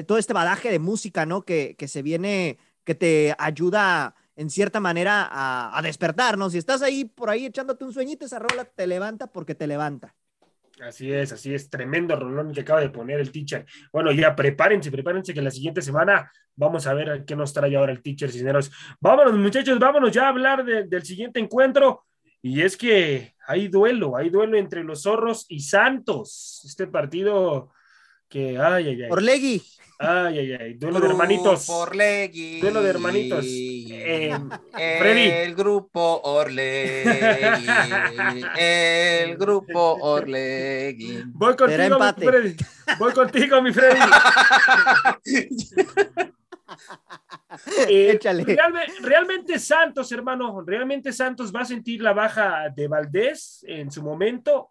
todo 0.08 0.18
este 0.18 0.34
badaje 0.34 0.70
de 0.72 0.80
música, 0.80 1.26
¿no? 1.26 1.44
Que, 1.44 1.76
que 1.78 1.88
se 1.88 2.02
viene, 2.02 2.58
que 2.84 2.96
te 2.96 3.36
ayuda 3.38 4.16
en 4.40 4.50
cierta 4.50 4.80
manera 4.80 5.28
a, 5.30 5.82
despertarnos. 5.82 6.54
Si 6.54 6.58
estás 6.58 6.82
ahí 6.82 7.04
por 7.04 7.30
ahí 7.30 7.46
echándote 7.46 7.84
un 7.84 7.92
sueñito, 7.92 8.26
esa 8.26 8.40
rola 8.40 8.64
te 8.64 8.88
levanta 8.88 9.28
porque 9.28 9.54
te 9.54 9.68
levanta. 9.68 10.16
Así 10.82 11.12
es, 11.12 11.34
así 11.34 11.54
es, 11.54 11.70
tremendo 11.70 12.16
rolón 12.16 12.54
que 12.54 12.62
acaba 12.62 12.80
de 12.80 12.90
poner 12.90 13.20
el 13.20 13.34
teacher. 13.34 13.66
Bueno, 13.92 14.14
ya 14.14 14.34
prepárense, 14.38 14.92
prepárense 14.92 15.34
que 15.34 15.42
la 15.42 15.52
siguiente 15.52 15.82
semana 15.82 16.32
vamos 16.56 16.88
a 16.88 16.94
ver 16.94 17.26
qué 17.26 17.36
nos 17.36 17.52
trae 17.52 17.76
ahora 17.76 17.92
el 17.92 18.02
teacher 18.02 18.32
Cisneros. 18.32 18.72
Vámonos, 19.02 19.38
muchachos, 19.38 19.78
vámonos 19.78 20.14
ya 20.14 20.28
a 20.28 20.30
hablar 20.30 20.64
del 20.64 21.04
siguiente 21.04 21.42
encuentro. 21.42 22.06
Y 22.42 22.62
es 22.62 22.78
que 22.78 23.36
hay 23.46 23.68
duelo, 23.68 24.16
hay 24.16 24.30
duelo 24.30 24.58
entre 24.58 24.86
los 24.86 25.02
zorros 25.02 25.48
y 25.50 25.60
Santos. 25.60 26.62
Este 26.66 26.88
partido 26.88 27.74
que, 28.30 28.58
ay, 28.58 28.88
ay, 28.88 29.04
ay. 29.04 29.12
Orlegui. 29.12 29.62
Ay, 30.02 30.40
ay, 30.40 30.54
ay. 30.54 30.74
Duelo 30.76 31.02
de 31.02 31.08
hermanitos. 31.08 31.68
Orlegui. 31.68 32.62
Duelo 32.62 32.82
de 32.82 32.90
hermanitos. 32.90 33.46
Eh, 33.46 34.32
el 35.44 35.56
grupo 35.56 36.22
Orlegui. 36.24 37.68
El 38.58 39.38
grupo 39.38 39.98
Orlegui. 40.00 41.24
Voy 41.34 41.54
contigo, 41.58 42.00
mi 42.00 42.14
Freddy. 42.14 42.56
Voy 42.98 43.14
contigo, 43.14 43.62
mi 43.62 43.74
Freddy. 43.74 44.00
Eh, 47.90 48.12
Échale. 48.12 48.46
realmente 49.02 49.58
Santos, 49.58 50.12
hermano, 50.12 50.62
realmente 50.62 51.12
Santos 51.12 51.54
va 51.54 51.62
a 51.62 51.66
sentir 51.66 52.02
la 52.02 52.14
baja 52.14 52.70
de 52.70 52.88
Valdés 52.88 53.66
en 53.68 53.92
su 53.92 54.04
momento 54.04 54.70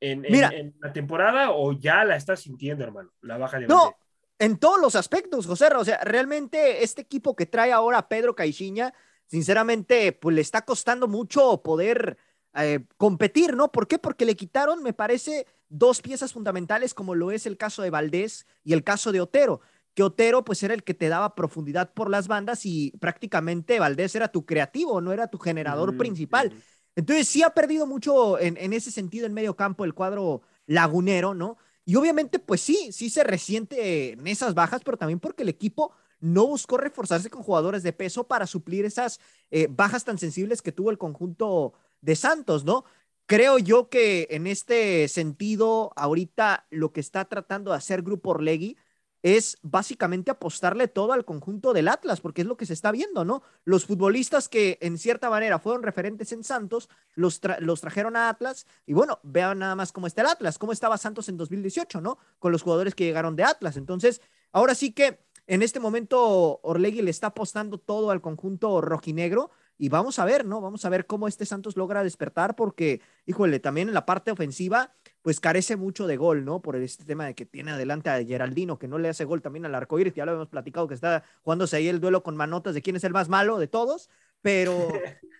en, 0.00 0.74
la 0.80 0.92
temporada 0.92 1.52
o 1.52 1.72
ya 1.72 2.04
la 2.04 2.16
está 2.16 2.36
sintiendo, 2.36 2.84
hermano, 2.84 3.10
la 3.22 3.38
baja 3.38 3.58
de 3.58 3.68
No, 3.68 3.94
en 4.38 4.58
todos 4.58 4.80
los 4.80 4.96
aspectos, 4.96 5.46
José. 5.46 5.68
O 5.76 5.84
sea, 5.84 5.98
realmente 6.04 6.82
este 6.82 7.02
equipo 7.02 7.36
que 7.36 7.46
trae 7.46 7.72
ahora 7.72 8.08
Pedro 8.08 8.34
Caixinha, 8.34 8.94
sinceramente, 9.26 10.12
pues 10.12 10.34
le 10.34 10.42
está 10.42 10.62
costando 10.62 11.08
mucho 11.08 11.62
poder 11.62 12.18
eh, 12.54 12.84
competir, 12.96 13.56
¿no? 13.56 13.72
¿Por 13.72 13.88
qué? 13.88 13.98
Porque 13.98 14.24
le 14.24 14.36
quitaron, 14.36 14.82
me 14.82 14.92
parece, 14.92 15.46
dos 15.68 16.02
piezas 16.02 16.32
fundamentales, 16.32 16.94
como 16.94 17.14
lo 17.14 17.30
es 17.32 17.46
el 17.46 17.56
caso 17.56 17.82
de 17.82 17.90
Valdés 17.90 18.46
y 18.62 18.72
el 18.72 18.84
caso 18.84 19.12
de 19.12 19.20
Otero. 19.20 19.60
Que 19.94 20.02
Otero, 20.02 20.44
pues 20.44 20.62
era 20.62 20.74
el 20.74 20.84
que 20.84 20.94
te 20.94 21.08
daba 21.08 21.34
profundidad 21.34 21.92
por 21.92 22.10
las 22.10 22.28
bandas 22.28 22.66
y 22.66 22.92
prácticamente 23.00 23.78
Valdés 23.78 24.14
era 24.14 24.28
tu 24.28 24.44
creativo, 24.44 25.00
no 25.00 25.12
era 25.12 25.28
tu 25.28 25.38
generador 25.38 25.96
principal. 25.96 26.52
Entonces 26.96 27.28
sí 27.28 27.42
ha 27.42 27.50
perdido 27.50 27.86
mucho 27.86 28.38
en, 28.38 28.72
ese 28.72 28.90
sentido 28.90 29.26
en 29.26 29.34
medio 29.34 29.56
campo 29.56 29.84
el 29.84 29.94
cuadro 29.94 30.42
lagunero, 30.66 31.34
¿no? 31.34 31.58
Y 31.84 31.96
obviamente, 31.96 32.38
pues 32.38 32.60
sí, 32.60 32.92
sí 32.92 33.10
se 33.10 33.24
resiente 33.24 34.12
en 34.12 34.26
esas 34.26 34.54
bajas, 34.54 34.82
pero 34.84 34.96
también 34.96 35.20
porque 35.20 35.42
el 35.42 35.48
equipo 35.48 35.92
no 36.20 36.46
buscó 36.46 36.78
reforzarse 36.78 37.28
con 37.28 37.42
jugadores 37.42 37.82
de 37.82 37.92
peso 37.92 38.26
para 38.26 38.46
suplir 38.46 38.84
esas 38.84 39.20
eh, 39.50 39.68
bajas 39.70 40.04
tan 40.04 40.18
sensibles 40.18 40.62
que 40.62 40.72
tuvo 40.72 40.90
el 40.90 40.98
conjunto 40.98 41.74
de 42.00 42.16
Santos, 42.16 42.64
¿no? 42.64 42.84
Creo 43.26 43.58
yo 43.58 43.88
que 43.88 44.28
en 44.30 44.46
este 44.46 45.08
sentido, 45.08 45.92
ahorita 45.96 46.66
lo 46.70 46.92
que 46.92 47.00
está 47.00 47.24
tratando 47.26 47.70
de 47.70 47.78
hacer 47.78 48.02
Grupo 48.02 48.30
Orlegui 48.30 48.76
es 49.24 49.56
básicamente 49.62 50.30
apostarle 50.30 50.86
todo 50.86 51.14
al 51.14 51.24
conjunto 51.24 51.72
del 51.72 51.88
Atlas, 51.88 52.20
porque 52.20 52.42
es 52.42 52.46
lo 52.46 52.58
que 52.58 52.66
se 52.66 52.74
está 52.74 52.92
viendo, 52.92 53.24
¿no? 53.24 53.42
Los 53.64 53.86
futbolistas 53.86 54.50
que 54.50 54.76
en 54.82 54.98
cierta 54.98 55.30
manera 55.30 55.58
fueron 55.58 55.82
referentes 55.82 56.30
en 56.32 56.44
Santos, 56.44 56.90
los, 57.14 57.40
los 57.60 57.80
trajeron 57.80 58.16
a 58.16 58.28
Atlas, 58.28 58.66
y 58.84 58.92
bueno, 58.92 59.20
vean 59.22 59.60
nada 59.60 59.76
más 59.76 59.92
cómo 59.92 60.06
está 60.06 60.20
el 60.20 60.28
Atlas, 60.28 60.58
cómo 60.58 60.72
estaba 60.72 60.98
Santos 60.98 61.30
en 61.30 61.38
2018, 61.38 62.02
¿no? 62.02 62.18
Con 62.38 62.52
los 62.52 62.60
jugadores 62.60 62.94
que 62.94 63.04
llegaron 63.04 63.34
de 63.34 63.44
Atlas. 63.44 63.78
Entonces, 63.78 64.20
ahora 64.52 64.74
sí 64.74 64.92
que 64.92 65.18
en 65.46 65.62
este 65.62 65.80
momento 65.80 66.60
Orlegui 66.62 67.00
le 67.00 67.10
está 67.10 67.28
apostando 67.28 67.78
todo 67.78 68.10
al 68.10 68.20
conjunto 68.20 68.82
rojinegro, 68.82 69.50
y 69.78 69.88
vamos 69.88 70.18
a 70.18 70.26
ver, 70.26 70.44
¿no? 70.44 70.60
Vamos 70.60 70.84
a 70.84 70.90
ver 70.90 71.06
cómo 71.06 71.28
este 71.28 71.46
Santos 71.46 71.78
logra 71.78 72.04
despertar, 72.04 72.56
porque, 72.56 73.00
híjole, 73.24 73.58
también 73.58 73.88
en 73.88 73.94
la 73.94 74.04
parte 74.04 74.30
ofensiva 74.30 74.92
pues 75.24 75.40
carece 75.40 75.76
mucho 75.76 76.06
de 76.06 76.18
gol, 76.18 76.44
¿no? 76.44 76.60
Por 76.60 76.76
este 76.76 77.06
tema 77.06 77.24
de 77.24 77.34
que 77.34 77.46
tiene 77.46 77.70
adelante 77.70 78.10
a 78.10 78.22
Geraldino, 78.22 78.78
que 78.78 78.88
no 78.88 78.98
le 78.98 79.08
hace 79.08 79.24
gol 79.24 79.40
también 79.40 79.64
al 79.64 79.74
arcoíris, 79.74 80.12
ya 80.12 80.26
lo 80.26 80.34
hemos 80.34 80.50
platicado, 80.50 80.86
que 80.86 80.92
está 80.92 81.24
jugándose 81.42 81.76
ahí 81.76 81.88
el 81.88 81.98
duelo 81.98 82.22
con 82.22 82.36
manotas 82.36 82.74
de 82.74 82.82
quién 82.82 82.96
es 82.96 83.04
el 83.04 83.14
más 83.14 83.30
malo 83.30 83.58
de 83.58 83.66
todos, 83.66 84.10
pero 84.42 84.86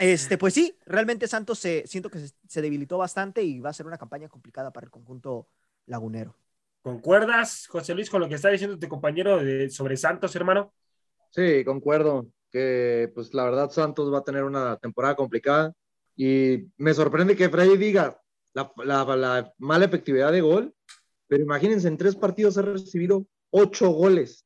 este, 0.00 0.36
pues 0.36 0.52
sí, 0.54 0.76
realmente 0.84 1.28
Santos 1.28 1.60
se, 1.60 1.86
siento 1.86 2.10
que 2.10 2.18
se, 2.48 2.60
debilitó 2.60 2.98
bastante 2.98 3.44
y 3.44 3.60
va 3.60 3.70
a 3.70 3.72
ser 3.72 3.86
una 3.86 3.98
campaña 3.98 4.28
complicada 4.28 4.72
para 4.72 4.86
el 4.86 4.90
conjunto 4.90 5.46
lagunero. 5.86 6.34
¿Concuerdas, 6.82 7.68
José 7.68 7.94
Luis, 7.94 8.10
con 8.10 8.20
lo 8.20 8.28
que 8.28 8.34
está 8.34 8.48
diciendo 8.48 8.80
tu 8.80 8.88
compañero 8.88 9.38
de, 9.38 9.70
sobre 9.70 9.96
Santos, 9.96 10.34
hermano? 10.34 10.72
Sí, 11.30 11.64
concuerdo, 11.64 12.26
que 12.50 13.12
pues 13.14 13.32
la 13.32 13.44
verdad 13.44 13.70
Santos 13.70 14.12
va 14.12 14.18
a 14.18 14.24
tener 14.24 14.42
una 14.42 14.76
temporada 14.78 15.14
complicada 15.14 15.72
y 16.16 16.66
me 16.78 16.94
sorprende 16.94 17.36
que 17.36 17.48
Freddy 17.48 17.76
diga, 17.76 18.19
la, 18.52 19.52
mala 19.58 19.84
efectividad 19.84 20.32
de 20.32 20.40
gol, 20.40 20.74
pero 21.28 21.42
imagínense, 21.42 21.88
en 21.88 21.96
tres 21.96 22.16
partidos 22.16 22.58
ha 22.58 22.62
recibido 22.62 23.26
ocho 23.50 23.90
goles. 23.90 24.44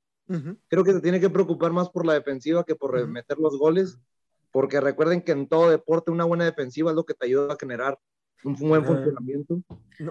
Creo 0.68 0.84
que 0.84 0.92
se 0.92 1.02
tiene 1.02 1.20
que 1.20 1.28
preocupar 1.28 1.72
más 1.72 1.90
por 1.90 2.06
la 2.06 2.14
defensiva 2.14 2.64
que 2.64 2.74
por 2.74 3.06
meter 3.06 3.38
los 3.38 3.58
goles, 3.58 3.98
porque 4.50 4.80
recuerden 4.80 5.20
que 5.20 5.32
en 5.32 5.48
todo 5.48 5.68
deporte 5.68 6.10
una 6.10 6.24
buena 6.24 6.44
defensiva 6.44 6.90
es 6.90 6.96
lo 6.96 7.04
que 7.04 7.14
te 7.14 7.26
ayuda 7.26 7.54
a 7.54 7.58
generar 7.58 7.98
un 8.44 8.54
buen 8.54 8.84
funcionamiento. 8.84 9.62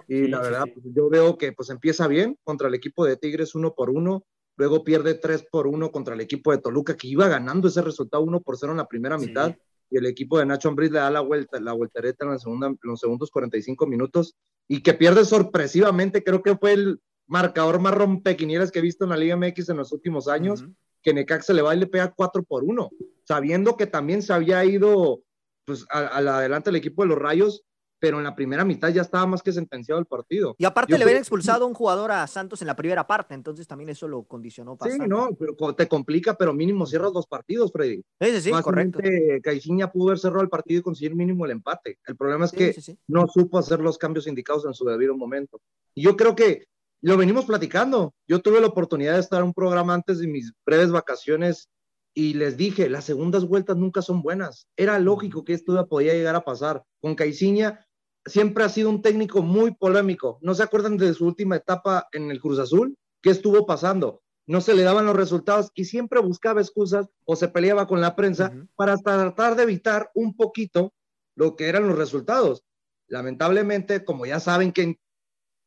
y 0.08 0.28
la 0.28 0.42
verdad, 0.42 0.66
pues, 0.74 0.86
yo 0.94 1.10
veo 1.10 1.38
que 1.38 1.52
pues 1.52 1.70
empieza 1.70 2.08
bien 2.08 2.38
contra 2.44 2.68
el 2.68 2.76
equipo 2.76 3.06
de 3.06 3.18
Tigres 3.18 3.56
uno 3.56 3.74
por 3.74 3.90
uno, 3.90 4.26
luego 4.56 4.84
pierde 4.84 5.16
tres 5.16 5.46
por 5.52 5.68
uno 5.68 5.92
contra 5.92 6.14
el 6.14 6.22
equipo 6.22 6.52
de 6.52 6.60
Toluca, 6.60 6.96
que 6.96 7.08
iba 7.08 7.28
ganando 7.28 7.68
ese 7.68 7.82
resultado 7.82 8.24
uno 8.24 8.42
por 8.42 8.58
cero 8.58 8.72
en 8.72 8.80
la 8.80 8.88
primera 8.88 9.18
mitad 9.18 9.56
y 9.94 9.98
el 9.98 10.08
equipo 10.08 10.40
de 10.40 10.48
Nacho 10.48 10.70
Ambriz 10.70 10.90
le 10.92 10.98
da 10.98 11.12
la 11.12 11.22
vuelta, 11.22 11.60
la 11.60 11.72
voltereta 11.72 12.26
en, 12.26 12.32
la 12.32 12.40
segunda, 12.40 12.66
en 12.66 12.80
los 12.82 13.00
segundos 13.00 13.30
45 13.30 13.86
minutos 13.86 14.36
y 14.68 14.82
que 14.82 14.96
pierde 14.96 15.24
sorpresivamente, 15.24 16.24
creo 16.24 16.42
que 16.42 16.58
fue 16.58 16.74
el 16.74 17.00
marcador 17.28 17.80
más 17.80 17.94
rompequinieras 17.94 18.72
que 18.72 18.80
he 18.80 18.82
visto 18.82 19.04
en 19.04 19.12
la 19.12 19.18
Liga 19.18 19.38
MX 19.38 19.70
en 19.70 19.78
los 19.78 19.92
últimos 19.92 20.28
años, 20.28 20.66
que 21.04 21.14
Necaxa 21.14 21.54
le 21.54 21.62
va 21.62 21.76
y 21.76 21.80
le 21.80 21.86
pega 21.86 22.12
4 22.12 22.42
por 22.42 22.64
1, 22.64 22.90
sabiendo 23.24 23.78
que 23.78 23.86
también 23.86 24.24
se 24.24 24.34
había 24.34 24.66
ido 24.66 25.22
pues 25.64 25.86
al 25.92 26.28
adelante 26.28 26.72
el 26.72 26.76
equipo 26.76 27.04
de 27.04 27.10
los 27.10 27.20
Rayos, 27.20 27.64
pero 28.04 28.18
en 28.18 28.26
la 28.26 28.36
primera 28.36 28.66
mitad 28.66 28.90
ya 28.90 29.02
estaba 29.02 29.26
más 29.26 29.42
que 29.42 29.54
sentenciado 29.54 29.98
el 29.98 30.06
partido. 30.06 30.56
Y 30.58 30.66
aparte 30.66 30.98
le 30.98 31.06
habían 31.06 31.20
expulsado 31.20 31.64
a 31.64 31.68
un 31.70 31.74
jugador 31.74 32.12
a 32.12 32.28
Santos 32.28 32.62
en 32.62 32.68
la 32.68 32.76
primera 32.76 33.08
parte, 33.08 33.34
entonces 33.34 33.66
también 33.66 33.92
eso 33.92 34.10
lo 34.10 34.24
condicionó 34.24 34.76
bastante. 34.76 35.06
Sí, 35.06 35.10
no, 35.10 35.30
pero 35.40 35.74
te 35.74 35.88
complica, 35.88 36.36
pero 36.36 36.52
mínimo 36.54 36.86
cierras 36.86 37.14
dos 37.14 37.28
partidos, 37.28 37.72
Freddy. 37.72 38.04
Sí, 38.20 38.32
sí, 38.34 38.42
sí 38.42 38.52
correcto. 38.62 39.00
Caixinha 39.42 39.90
pudo 39.90 40.10
haber 40.10 40.20
cerrado 40.20 40.42
el 40.42 40.50
partido 40.50 40.82
y 40.82 40.84
conseguir 40.84 41.16
mínimo 41.16 41.46
el 41.46 41.52
empate. 41.52 41.98
El 42.06 42.18
problema 42.18 42.44
es 42.44 42.52
que 42.52 42.76
no 43.08 43.26
supo 43.30 43.58
hacer 43.58 43.80
los 43.80 43.98
cambios 43.98 44.28
indicados 44.28 44.66
en 44.66 44.74
su 44.74 44.84
debido 44.84 45.16
momento. 45.16 45.62
Y 45.96 46.02
yo 46.02 46.18
creo 46.18 46.36
que 46.36 46.66
lo 47.00 47.16
venimos 47.16 47.46
platicando. 47.46 48.14
Yo 48.28 48.42
tuve 48.42 48.60
la 48.60 48.68
oportunidad 48.68 49.14
de 49.14 49.22
estar 49.22 49.40
en 49.40 49.46
un 49.46 49.54
programa 49.54 49.94
antes 49.94 50.20
de 50.20 50.28
mis 50.28 50.52
breves 50.66 50.92
vacaciones 50.92 51.70
y 52.14 52.34
les 52.34 52.58
dije, 52.58 52.90
las 52.90 53.06
segundas 53.06 53.48
vueltas 53.48 53.78
nunca 53.78 54.02
son 54.02 54.22
buenas. 54.22 54.68
Era 54.76 55.00
lógico 55.00 55.46
que 55.46 55.54
esto 55.54 55.88
podía 55.88 56.14
llegar 56.14 56.36
a 56.36 56.44
pasar. 56.44 56.84
Con 57.02 57.16
Caixinha 57.16 57.80
siempre 58.26 58.64
ha 58.64 58.70
sido 58.70 58.90
un 58.90 59.02
técnico 59.02 59.42
muy 59.42 59.74
polémico. 59.76 60.40
¿No 60.42 60.54
se 60.56 60.64
acuerdan 60.64 60.98
de 60.98 61.14
su 61.14 61.26
última 61.26 61.58
etapa 61.58 62.08
en 62.12 62.32
el 62.32 62.40
Cruz 62.40 62.60
Azul? 62.60 62.98
¿Qué 63.22 63.30
estuvo 63.30 63.66
pasando? 63.66 64.22
No 64.46 64.60
se 64.62 64.74
le 64.74 64.84
daban 64.84 65.06
los 65.06 65.16
resultados 65.16 65.72
y 65.74 65.86
siempre 65.86 66.20
buscaba 66.20 66.62
excusas 66.62 67.08
o 67.26 67.36
se 67.36 67.48
peleaba 67.48 67.88
con 67.88 68.02
la 68.02 68.16
prensa 68.16 68.54
para 68.76 68.98
tratar 68.98 69.56
de 69.56 69.64
evitar 69.64 70.12
un 70.16 70.36
poquito 70.36 70.94
lo 71.36 71.56
que 71.56 71.68
eran 71.68 71.88
los 71.88 71.98
resultados. 71.98 72.64
Lamentablemente, 73.08 74.04
como 74.04 74.26
ya 74.26 74.40
saben 74.40 74.72
que 74.72 74.82
en, 74.84 75.00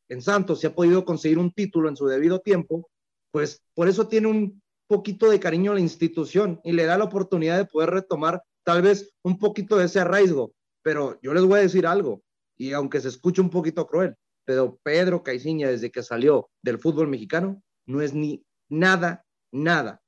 en 0.08 0.22
Santos 0.22 0.60
se 0.60 0.66
ha 0.66 0.74
podido 0.74 1.04
conseguir 1.04 1.38
un 1.38 1.52
título 1.52 1.88
en 1.88 1.96
su 1.96 2.06
debido 2.06 2.40
tiempo, 2.40 2.90
pues 3.30 3.62
por 3.74 3.88
eso 3.88 4.08
tiene 4.08 4.28
un 4.28 4.62
poquito 4.86 5.30
de 5.30 5.40
cariño 5.40 5.72
a 5.72 5.74
la 5.74 5.80
institución 5.80 6.60
y 6.62 6.72
le 6.72 6.84
da 6.84 6.98
la 6.98 7.04
oportunidad 7.04 7.56
de 7.56 7.64
poder 7.64 7.90
retomar 7.90 8.42
tal 8.62 8.82
vez 8.82 9.10
un 9.22 9.38
poquito 9.38 9.76
de 9.76 9.86
ese 9.86 10.00
arraigo. 10.00 10.52
Pero 10.82 11.18
yo 11.22 11.34
les 11.34 11.44
voy 11.44 11.58
a 11.58 11.62
decir 11.62 11.86
algo, 11.86 12.22
y 12.56 12.72
aunque 12.72 13.00
se 13.00 13.08
escuche 13.08 13.40
un 13.40 13.50
poquito 13.50 13.86
cruel, 13.86 14.16
pero 14.44 14.78
Pedro 14.82 15.22
Caiciña, 15.22 15.68
desde 15.68 15.90
que 15.90 16.02
salió 16.02 16.50
del 16.62 16.78
fútbol 16.78 17.08
mexicano, 17.08 17.62
no 17.86 18.00
es 18.00 18.14
ni 18.14 18.44
nada, 18.68 19.24
nada 19.52 20.02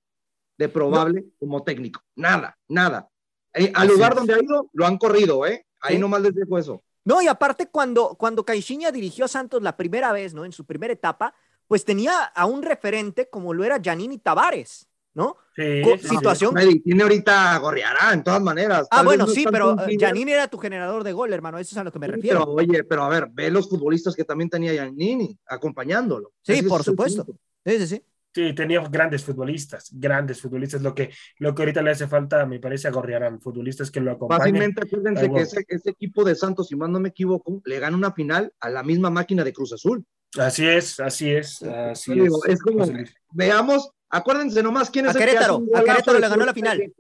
de 0.57 0.69
probable 0.69 1.27
como 1.39 1.63
técnico. 1.63 2.01
Nada, 2.17 2.59
nada. 2.69 3.09
Eh, 3.55 3.73
al 3.75 3.89
lugar 3.89 4.15
donde 4.15 4.35
ha 4.35 4.43
ido, 4.43 4.69
lo 4.73 4.87
han 4.87 4.99
corrido, 4.99 5.47
¿eh? 5.47 5.65
Ahí 5.81 5.99
nomás 5.99 6.21
les 6.23 6.35
dejo 6.35 6.59
eso. 6.59 6.83
No, 7.05 7.23
y 7.23 7.29
aparte, 7.29 7.69
cuando, 7.69 8.17
cuando 8.17 8.45
Caixinha 8.45 8.91
dirigió 8.91 9.25
a 9.25 9.29
Santos 9.29 9.63
la 9.63 9.77
primera 9.77 10.13
vez, 10.13 10.35
¿no? 10.35 10.45
En 10.45 10.53
su 10.53 10.67
primera 10.67 10.93
etapa, 10.93 11.35
pues 11.67 11.85
tenía 11.85 12.25
a 12.25 12.47
un 12.47 12.63
referente 12.63 13.31
como 13.31 13.55
lo 13.55 13.65
era 13.65 13.81
Janini 13.83 14.19
Tavares. 14.19 14.89
¿No? 15.15 15.37
Sí, 15.55 15.83
situación. 16.01 16.55
tiene 16.85 17.03
ahorita 17.03 17.55
a 17.55 17.59
Gorriará, 17.59 18.13
en 18.13 18.23
todas 18.23 18.41
maneras. 18.41 18.87
Ah, 18.91 19.03
bueno, 19.03 19.27
sí, 19.27 19.45
pero 19.51 19.77
Janini 19.99 20.33
era 20.33 20.49
tu 20.49 20.59
generador 20.59 21.03
de 21.03 21.13
gol, 21.13 21.33
hermano, 21.33 21.59
eso 21.59 21.75
es 21.75 21.79
a 21.79 21.85
lo 21.85 21.91
que 21.91 21.99
me 21.99 22.07
refiero. 22.07 22.41
Pero, 22.41 22.53
oye, 22.53 22.85
pero 22.85 23.03
a 23.03 23.09
ver, 23.09 23.29
ve 23.33 23.51
los 23.51 23.69
futbolistas 23.69 24.15
que 24.15 24.25
también 24.25 24.49
tenía 24.49 24.77
Janini 24.77 25.37
acompañándolo. 25.47 26.33
Sí, 26.43 26.63
por 26.63 26.85
supuesto. 26.85 27.27
Sí, 27.65 27.79
sí, 27.79 27.87
sí. 27.87 28.03
Sí, 28.35 28.55
tenía 28.55 28.81
grandes 28.89 29.25
futbolistas, 29.25 29.89
grandes 29.93 30.41
futbolistas. 30.41 30.83
Lo 30.83 30.95
que, 30.95 31.11
lo 31.39 31.55
que 31.55 31.63
ahorita 31.63 31.83
le 31.83 31.91
hace 31.91 32.07
falta, 32.07 32.47
me 32.47 32.61
parece, 32.61 32.87
a 32.87 32.91
Gorriarán, 32.93 33.41
futbolistas 33.41 33.91
que 33.91 34.01
lo 34.01 34.13
acompañan. 34.13 34.41
Fácilmente, 34.41 34.83
acuérdense 34.85 35.29
que 35.29 35.41
ese, 35.41 35.65
ese, 35.67 35.91
equipo 35.91 36.23
de 36.23 36.37
Santos, 36.37 36.69
si 36.69 36.77
más 36.77 36.91
no 36.91 37.01
me 37.01 37.09
equivoco, 37.09 37.61
le 37.65 37.81
gana 37.81 37.97
una 37.97 38.13
final 38.13 38.53
a 38.61 38.69
la 38.71 38.83
misma 38.83 39.11
máquina 39.11 39.43
de 39.43 39.53
Cruz 39.53 39.73
Azul. 39.73 40.05
Así 40.37 40.67
es, 40.67 41.01
así 41.01 41.31
es, 41.31 41.63
así 41.63 42.21
es. 42.21 42.33
es 42.47 42.61
como, 42.61 42.85
veamos 43.33 43.91
Acuérdense 44.11 44.63
nomás 44.63 44.91
quién 44.91 45.07
es 45.07 45.17
a 45.17 45.19
Querétaro, 45.19 45.63
a 45.75 45.83
Querétaro 45.83 46.19
le 46.19 46.29
ganó 46.29 46.45
la 46.47 46.55
final. 46.55 46.93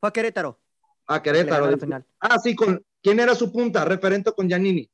Fue 0.00 0.08
a 0.08 0.12
Querétaro. 0.12 0.60
A 1.06 1.22
Querétaro. 1.22 1.70
La 1.70 1.78
final. 1.78 2.04
Ah, 2.20 2.38
sí, 2.38 2.54
con 2.54 2.84
¿quién 3.00 3.20
era 3.20 3.34
su 3.34 3.52
punta? 3.52 3.84
Referente 3.84 4.32
con 4.32 4.48
Giannini. 4.48 4.88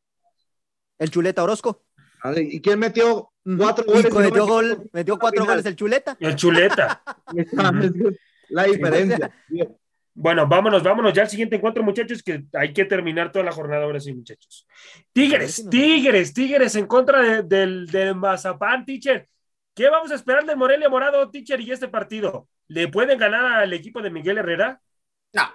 El 0.98 1.10
Chuleta 1.10 1.42
Orozco. 1.42 1.84
¿Y 2.36 2.60
quién 2.60 2.78
metió 2.78 3.30
cuatro 3.56 3.84
goles? 3.84 4.12
metió, 4.12 4.46
gol, 4.46 4.90
metió 4.92 5.18
cuatro 5.18 5.46
goles 5.46 5.64
el 5.64 5.76
Chuleta. 5.76 6.16
El 6.20 6.36
Chuleta. 6.36 7.02
la 8.50 8.64
diferencia. 8.64 9.32
Bueno, 10.14 10.48
vámonos, 10.48 10.82
vámonos 10.82 11.12
ya 11.12 11.22
al 11.22 11.30
siguiente 11.30 11.56
encuentro, 11.56 11.82
muchachos, 11.84 12.24
que 12.24 12.44
hay 12.54 12.72
que 12.72 12.84
terminar 12.84 13.30
toda 13.30 13.44
la 13.44 13.52
jornada 13.52 13.84
ahora 13.84 14.00
sí, 14.00 14.12
muchachos. 14.12 14.66
Tigres, 15.12 15.64
Tigres, 15.70 16.34
Tigres 16.34 16.74
en 16.74 16.86
contra 16.86 17.42
del, 17.42 17.86
del 17.86 18.16
Mazapán, 18.16 18.84
teacher. 18.84 19.28
¿Qué 19.78 19.88
vamos 19.88 20.10
a 20.10 20.16
esperar 20.16 20.44
de 20.44 20.56
Morelia 20.56 20.88
Morado, 20.88 21.30
teacher, 21.30 21.60
y 21.60 21.70
este 21.70 21.86
partido? 21.86 22.48
¿Le 22.66 22.88
pueden 22.88 23.16
ganar 23.16 23.44
al 23.44 23.72
equipo 23.72 24.02
de 24.02 24.10
Miguel 24.10 24.38
Herrera? 24.38 24.82
No, 25.32 25.54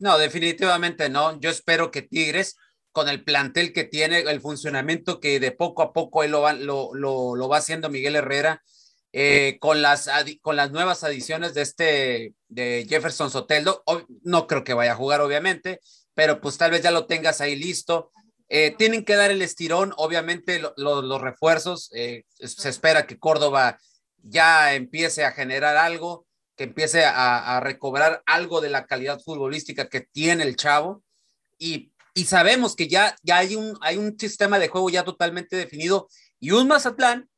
no, 0.00 0.18
definitivamente 0.18 1.08
no. 1.08 1.38
Yo 1.38 1.50
espero 1.50 1.92
que 1.92 2.02
Tigres, 2.02 2.56
con 2.90 3.08
el 3.08 3.22
plantel 3.22 3.72
que 3.72 3.84
tiene, 3.84 4.22
el 4.22 4.40
funcionamiento 4.40 5.20
que 5.20 5.38
de 5.38 5.52
poco 5.52 5.82
a 5.82 5.92
poco 5.92 6.24
él 6.24 6.32
lo 6.32 6.40
va, 6.40 7.56
haciendo 7.56 7.90
Miguel 7.90 8.16
Herrera, 8.16 8.60
eh, 9.12 9.58
con, 9.60 9.82
las, 9.82 10.10
con 10.42 10.56
las 10.56 10.72
nuevas 10.72 11.04
adiciones 11.04 11.54
de 11.54 11.62
este 11.62 12.34
de 12.48 12.84
Jefferson 12.88 13.30
Soteldo, 13.30 13.84
no 14.24 14.48
creo 14.48 14.64
que 14.64 14.74
vaya 14.74 14.94
a 14.94 14.96
jugar, 14.96 15.20
obviamente, 15.20 15.78
pero 16.12 16.40
pues 16.40 16.58
tal 16.58 16.72
vez 16.72 16.82
ya 16.82 16.90
lo 16.90 17.06
tengas 17.06 17.40
ahí 17.40 17.54
listo. 17.54 18.10
Eh, 18.56 18.72
tienen 18.78 19.04
que 19.04 19.16
dar 19.16 19.32
el 19.32 19.42
estirón, 19.42 19.92
obviamente 19.96 20.62
los 20.76 21.20
refuerzos, 21.20 21.90
eh, 21.92 22.22
se 22.38 22.68
espera 22.68 23.04
que 23.04 23.18
Córdoba 23.18 23.80
ya 24.22 24.74
empiece 24.74 25.24
a 25.24 25.32
generar 25.32 25.76
algo, 25.76 26.24
que 26.54 26.62
empiece 26.62 27.04
a, 27.04 27.58
recobrar 27.58 28.22
algo 28.26 28.60
de 28.60 28.70
la 28.70 28.86
calidad 28.86 29.18
futbolística 29.18 29.88
que 29.88 30.02
tiene 30.02 30.44
el 30.44 30.54
chavo 30.54 31.02
y, 31.58 31.90
sabemos 32.26 32.76
que 32.76 32.86
ya, 32.86 33.16
ya 33.24 33.38
hay, 33.38 33.56
un, 33.56 33.76
hay 33.80 33.96
un 33.96 34.16
sistema 34.16 34.60
de 34.60 34.68
juego 34.68 34.88
ya 34.88 35.02
totalmente 35.02 35.56
definido 35.56 36.06
y 36.38 36.52
un 36.52 36.68
Mazatlán 36.68 37.28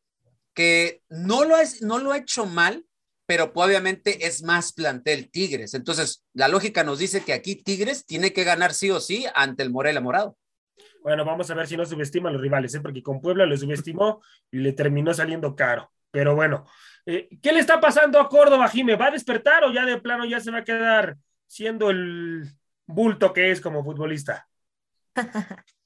que 0.52 1.00
no 1.08 1.46
lo, 1.46 1.56
es, 1.56 1.80
no 1.80 1.96
lo 1.96 2.12
ha 2.12 2.18
hecho 2.18 2.44
mal, 2.44 2.84
pero 3.24 3.52
obviamente 3.54 4.26
es 4.26 4.42
más 4.42 4.74
plantel 4.74 5.30
Tigres. 5.30 5.72
Entonces, 5.72 6.26
la 6.34 6.48
lógica 6.48 6.84
nos 6.84 6.98
dice 6.98 7.24
que 7.24 7.32
aquí 7.32 7.56
Tigres 7.56 8.04
tiene 8.04 8.34
que 8.34 8.44
ganar 8.44 8.74
sí 8.74 8.90
o 8.90 9.00
sí 9.00 9.24
ante 9.34 9.62
el 9.62 9.70
Morelia 9.70 10.02
Morado. 10.02 10.36
Bueno, 11.02 11.24
vamos 11.24 11.50
a 11.50 11.54
ver 11.54 11.66
si 11.66 11.76
no 11.76 11.86
subestima 11.86 12.28
a 12.28 12.32
los 12.32 12.40
rivales, 12.40 12.74
¿eh? 12.74 12.80
porque 12.80 13.02
con 13.02 13.20
Puebla 13.20 13.46
lo 13.46 13.56
subestimó 13.56 14.22
y 14.50 14.58
le 14.58 14.72
terminó 14.72 15.14
saliendo 15.14 15.54
caro. 15.54 15.92
Pero 16.10 16.34
bueno, 16.34 16.64
eh, 17.04 17.28
¿qué 17.40 17.52
le 17.52 17.60
está 17.60 17.80
pasando 17.80 18.18
a 18.18 18.28
Córdoba, 18.28 18.68
Jime? 18.68 18.96
¿Va 18.96 19.06
a 19.06 19.12
despertar 19.12 19.64
o 19.64 19.72
ya 19.72 19.84
de 19.84 20.00
plano 20.00 20.24
ya 20.24 20.40
se 20.40 20.50
va 20.50 20.58
a 20.58 20.64
quedar 20.64 21.16
siendo 21.46 21.90
el 21.90 22.48
bulto 22.86 23.32
que 23.32 23.50
es 23.50 23.60
como 23.60 23.84
futbolista? 23.84 24.48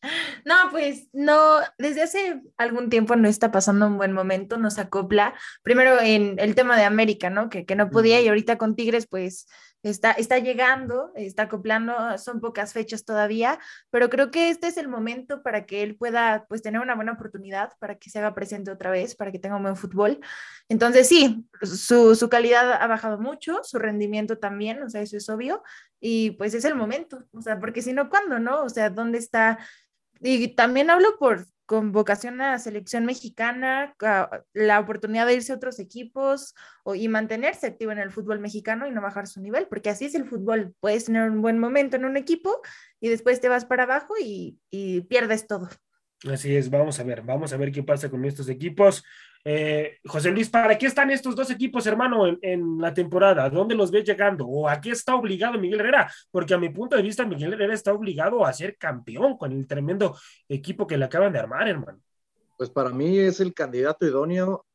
No, 0.45 0.55
pues 0.71 1.09
no, 1.13 1.59
desde 1.77 2.03
hace 2.03 2.41
algún 2.57 2.89
tiempo 2.89 3.17
no 3.17 3.29
está 3.29 3.51
pasando 3.51 3.87
un 3.87 3.99
buen 3.99 4.13
momento, 4.13 4.57
nos 4.57 4.79
acopla. 4.79 5.35
Primero 5.63 6.01
en 6.01 6.39
el 6.39 6.55
tema 6.55 6.77
de 6.79 6.85
América, 6.85 7.29
¿no? 7.29 7.51
Que, 7.51 7.67
que 7.67 7.77
no 7.77 7.91
podía 7.91 8.21
y 8.21 8.29
ahorita 8.29 8.57
con 8.57 8.75
Tigres, 8.75 9.07
pues 9.07 9.47
está, 9.83 10.13
está 10.13 10.39
llegando, 10.39 11.13
está 11.15 11.45
acoplando, 11.45 11.95
son 12.19 12.41
pocas 12.41 12.73
fechas 12.73 13.05
todavía, 13.05 13.59
pero 13.91 14.11
creo 14.11 14.31
que 14.31 14.51
este 14.51 14.67
es 14.67 14.77
el 14.77 14.89
momento 14.89 15.43
para 15.43 15.67
que 15.67 15.83
él 15.83 15.97
pueda 15.97 16.45
pues 16.49 16.63
tener 16.63 16.81
una 16.81 16.95
buena 16.95 17.13
oportunidad, 17.13 17.73
para 17.79 17.97
que 17.97 18.11
se 18.11 18.19
haga 18.19 18.35
presente 18.35 18.71
otra 18.71 18.91
vez, 18.91 19.15
para 19.15 19.33
que 19.33 19.39
tenga 19.39 19.57
un 19.57 19.63
buen 19.63 19.77
fútbol. 19.77 20.21
Entonces 20.69 21.09
sí, 21.09 21.47
su, 21.63 22.15
su 22.15 22.29
calidad 22.29 22.73
ha 22.73 22.87
bajado 22.87 23.19
mucho, 23.19 23.61
su 23.63 23.79
rendimiento 23.79 24.39
también, 24.39 24.83
o 24.83 24.91
sea, 24.91 25.03
eso 25.03 25.17
es 25.17 25.29
obvio, 25.29 25.63
y 26.01 26.33
pues 26.33 26.55
es 26.55 26.65
el 26.65 26.75
momento, 26.75 27.25
o 27.33 27.43
sea, 27.43 27.59
porque 27.59 27.83
si 27.83 27.93
no, 27.93 28.09
¿cuándo, 28.09 28.39
no? 28.39 28.63
O 28.63 28.69
sea, 28.69 28.91
¿dónde 28.91 29.19
está? 29.19 29.59
Y 30.21 30.55
también 30.55 30.91
hablo 30.91 31.19
por, 31.19 31.47
con 31.71 31.93
vocación 31.93 32.41
a 32.41 32.51
la 32.51 32.59
selección 32.59 33.05
mexicana, 33.05 33.95
la 34.55 34.81
oportunidad 34.81 35.25
de 35.25 35.35
irse 35.35 35.53
a 35.53 35.55
otros 35.55 35.79
equipos 35.79 36.53
y 36.97 37.07
mantenerse 37.07 37.69
activo 37.69 37.93
en 37.93 38.01
el 38.01 38.11
fútbol 38.11 38.41
mexicano 38.41 38.89
y 38.89 38.91
no 38.91 39.01
bajar 39.01 39.29
su 39.29 39.41
nivel, 39.41 39.69
porque 39.69 39.89
así 39.89 40.07
es 40.07 40.17
el 40.17 40.25
fútbol. 40.25 40.75
Puedes 40.81 41.05
tener 41.05 41.31
un 41.31 41.43
buen 41.43 41.61
momento 41.61 41.95
en 41.95 42.07
un 42.07 42.17
equipo 42.17 42.61
y 42.99 43.09
después 43.09 43.41
te 43.41 43.49
vas 43.49 43.67
para 43.67 43.85
abajo 43.85 44.15
y, 44.21 44.59
y 44.69 45.03
pierdes 45.03 45.47
todo. 45.47 45.69
Así 46.29 46.57
es, 46.57 46.71
vamos 46.71 46.99
a 46.99 47.05
ver, 47.05 47.23
vamos 47.23 47.53
a 47.53 47.57
ver 47.57 47.71
qué 47.71 47.85
pasa 47.85 48.11
con 48.11 48.25
estos 48.25 48.49
equipos. 48.49 49.05
Eh, 49.43 49.97
José 50.05 50.31
Luis, 50.31 50.51
¿para 50.51 50.77
qué 50.77 50.87
están 50.87 51.11
estos 51.11 51.35
dos 51.35 51.51
equipos, 51.51 51.87
hermano, 51.87 52.27
en, 52.43 52.79
la 52.79 52.93
temporada? 52.93 53.49
¿Dónde 53.49 53.75
los 53.75 53.91
ves 53.91 54.05
llegando? 54.05 54.47
¿O 54.47 54.69
a 54.69 54.81
qué 54.81 54.91
está 54.91 55.15
obligado 55.15 55.59
Miguel 55.59 55.81
Herrera? 55.81 56.13
Porque 56.31 56.55
a 56.55 56.59
mi 56.59 56.69
punto 56.69 56.97
de 56.97 57.03
vista, 57.03 57.25
Miguel 57.25 57.55
Herrera 57.55 57.75
está 57.75 57.93
obligado 57.93 58.45
a 58.45 58.53
ser 58.53 58.77
campeón 58.77 59.39
con 59.39 59.53
el 59.53 59.67
tremendo 59.67 60.17
equipo 60.49 60.87
que 60.87 60.99
le 60.99 61.07
acaban 61.07 61.33
de 61.33 61.39
armar, 61.39 61.69
hermano. 61.69 62.01
Pues 62.59 62.69
para 62.69 62.91
mí 62.91 63.19
es 63.19 63.41
el 63.41 63.55
candidato 63.55 64.07
idóneo 64.07 64.67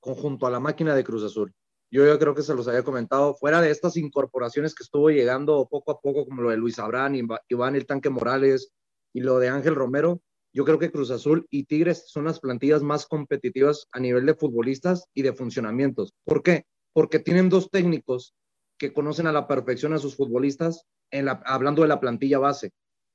conjunto 0.00 0.46
a 0.46 0.50
la 0.50 0.60
máquina 0.60 0.94
de 0.94 1.04
Cruz 1.04 1.22
Azul. 1.22 1.52
Yo, 1.90 2.04
yo 2.06 2.18
creo 2.18 2.34
que 2.34 2.42
se 2.42 2.54
los 2.54 2.66
había 2.66 2.82
comentado, 2.82 3.34
fuera 3.34 3.60
de 3.60 3.70
estas 3.70 3.96
incorporaciones 3.96 4.74
que 4.74 4.82
estuvo 4.82 5.10
llegando 5.10 5.68
poco 5.70 5.92
a 5.92 6.00
poco, 6.00 6.24
como 6.24 6.42
lo 6.42 6.50
de 6.50 6.56
Luis 6.56 6.78
Abrán, 6.78 7.14
Iván 7.14 7.76
el 7.76 7.86
Tanque 7.86 8.10
Morales 8.10 8.72
y 9.12 9.20
lo 9.20 9.38
de 9.38 9.48
Ángel 9.48 9.74
Romero, 9.74 10.20
yo 10.54 10.64
creo 10.64 10.78
que 10.78 10.92
Cruz 10.92 11.10
Azul 11.10 11.46
y 11.50 11.64
Tigres 11.64 12.04
son 12.06 12.24
las 12.24 12.38
plantillas 12.38 12.80
más 12.82 13.06
competitivas 13.06 13.88
a 13.90 13.98
nivel 13.98 14.24
de 14.24 14.36
futbolistas 14.36 15.08
y 15.12 15.22
de 15.22 15.32
funcionamientos. 15.32 16.14
¿Por 16.24 16.44
qué? 16.44 16.64
Porque 16.92 17.18
tienen 17.18 17.48
dos 17.48 17.70
técnicos 17.70 18.34
que 18.78 18.92
conocen 18.92 19.26
a 19.26 19.32
la 19.32 19.48
perfección 19.48 19.92
a 19.94 19.98
sus 19.98 20.14
futbolistas, 20.16 20.86
en 21.10 21.24
la, 21.26 21.42
hablando 21.44 21.82
de 21.82 21.88
la 21.88 21.98
plantilla 21.98 22.38
base, 22.38 22.70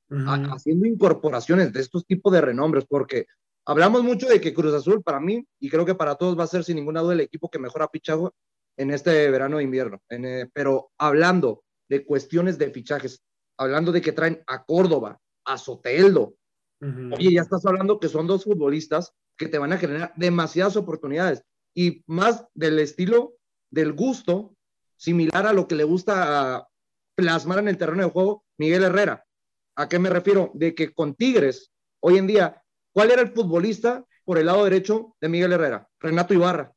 haciendo 0.09 0.85
incorporaciones 0.85 1.71
de 1.71 1.79
estos 1.79 2.05
tipos 2.05 2.33
de 2.33 2.41
renombres, 2.41 2.85
porque 2.87 3.25
hablamos 3.65 4.03
mucho 4.03 4.27
de 4.27 4.41
que 4.41 4.53
Cruz 4.53 4.73
Azul 4.73 5.01
para 5.01 5.21
mí, 5.21 5.45
y 5.59 5.69
creo 5.69 5.85
que 5.85 5.95
para 5.95 6.15
todos 6.15 6.37
va 6.37 6.43
a 6.43 6.47
ser 6.47 6.65
sin 6.65 6.75
ninguna 6.75 7.01
duda 7.01 7.13
el 7.13 7.21
equipo 7.21 7.49
que 7.49 7.59
mejor 7.59 7.83
ha 7.83 7.87
pichado 7.87 8.33
en 8.75 8.91
este 8.91 9.29
verano 9.31 9.59
e 9.59 9.63
invierno, 9.63 10.01
eh, 10.09 10.47
pero 10.51 10.91
hablando 10.97 11.63
de 11.87 12.05
cuestiones 12.05 12.57
de 12.57 12.69
fichajes, 12.71 13.21
hablando 13.57 13.91
de 13.93 14.01
que 14.01 14.11
traen 14.11 14.43
a 14.47 14.63
Córdoba, 14.63 15.19
a 15.45 15.57
Soteldo, 15.57 16.35
oye, 16.81 17.33
ya 17.33 17.41
estás 17.41 17.65
hablando 17.65 17.99
que 17.99 18.09
son 18.09 18.27
dos 18.27 18.43
futbolistas 18.43 19.13
que 19.37 19.47
te 19.47 19.57
van 19.57 19.73
a 19.73 19.77
generar 19.77 20.13
demasiadas 20.15 20.75
oportunidades 20.75 21.43
y 21.73 22.03
más 22.07 22.45
del 22.53 22.79
estilo, 22.79 23.35
del 23.69 23.93
gusto, 23.93 24.55
similar 24.97 25.47
a 25.47 25.53
lo 25.53 25.67
que 25.67 25.75
le 25.75 25.83
gusta 25.83 26.67
plasmar 27.15 27.59
en 27.59 27.67
el 27.69 27.77
terreno 27.77 28.03
de 28.03 28.11
juego 28.11 28.43
Miguel 28.57 28.83
Herrera. 28.83 29.25
¿A 29.75 29.87
qué 29.87 29.99
me 29.99 30.09
refiero? 30.09 30.51
De 30.53 30.75
que 30.75 30.93
con 30.93 31.15
Tigres, 31.15 31.71
hoy 32.01 32.17
en 32.17 32.27
día, 32.27 32.61
¿cuál 32.91 33.11
era 33.11 33.21
el 33.21 33.31
futbolista 33.31 34.05
por 34.25 34.37
el 34.37 34.47
lado 34.47 34.63
derecho 34.65 35.15
de 35.21 35.29
Miguel 35.29 35.53
Herrera? 35.53 35.87
Renato 35.99 36.33
Ibarra. 36.33 36.73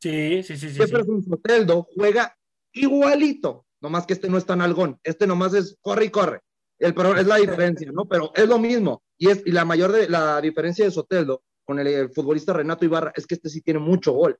Sí, 0.00 0.42
sí, 0.42 0.56
sí. 0.56 0.70
sí, 0.70 0.76
Jefferson 0.76 1.22
Soteldo 1.22 1.86
juega 1.94 2.36
igualito, 2.72 3.66
nomás 3.80 4.06
que 4.06 4.14
este 4.14 4.28
no 4.28 4.38
es 4.38 4.46
tan 4.46 4.62
algón, 4.62 4.98
este 5.04 5.26
nomás 5.26 5.54
es 5.54 5.76
corre 5.80 6.06
y 6.06 6.10
corre. 6.10 6.40
El, 6.80 6.94
pero 6.94 7.14
es 7.14 7.26
la 7.26 7.36
diferencia, 7.36 7.92
¿no? 7.92 8.06
Pero 8.06 8.32
es 8.34 8.48
lo 8.48 8.58
mismo. 8.58 9.02
Y, 9.18 9.28
es, 9.28 9.42
y 9.44 9.52
la 9.52 9.64
mayor 9.64 9.92
de, 9.92 10.08
la 10.08 10.40
diferencia 10.40 10.84
de 10.84 10.90
Soteldo 10.90 11.42
con 11.64 11.78
el, 11.78 12.10
futbolista 12.10 12.54
Renato 12.54 12.84
Ibarra 12.84 13.12
es 13.14 13.26
que 13.26 13.34
este 13.34 13.50
sí 13.50 13.60
tiene 13.60 13.78
mucho 13.78 14.12
gol. 14.12 14.38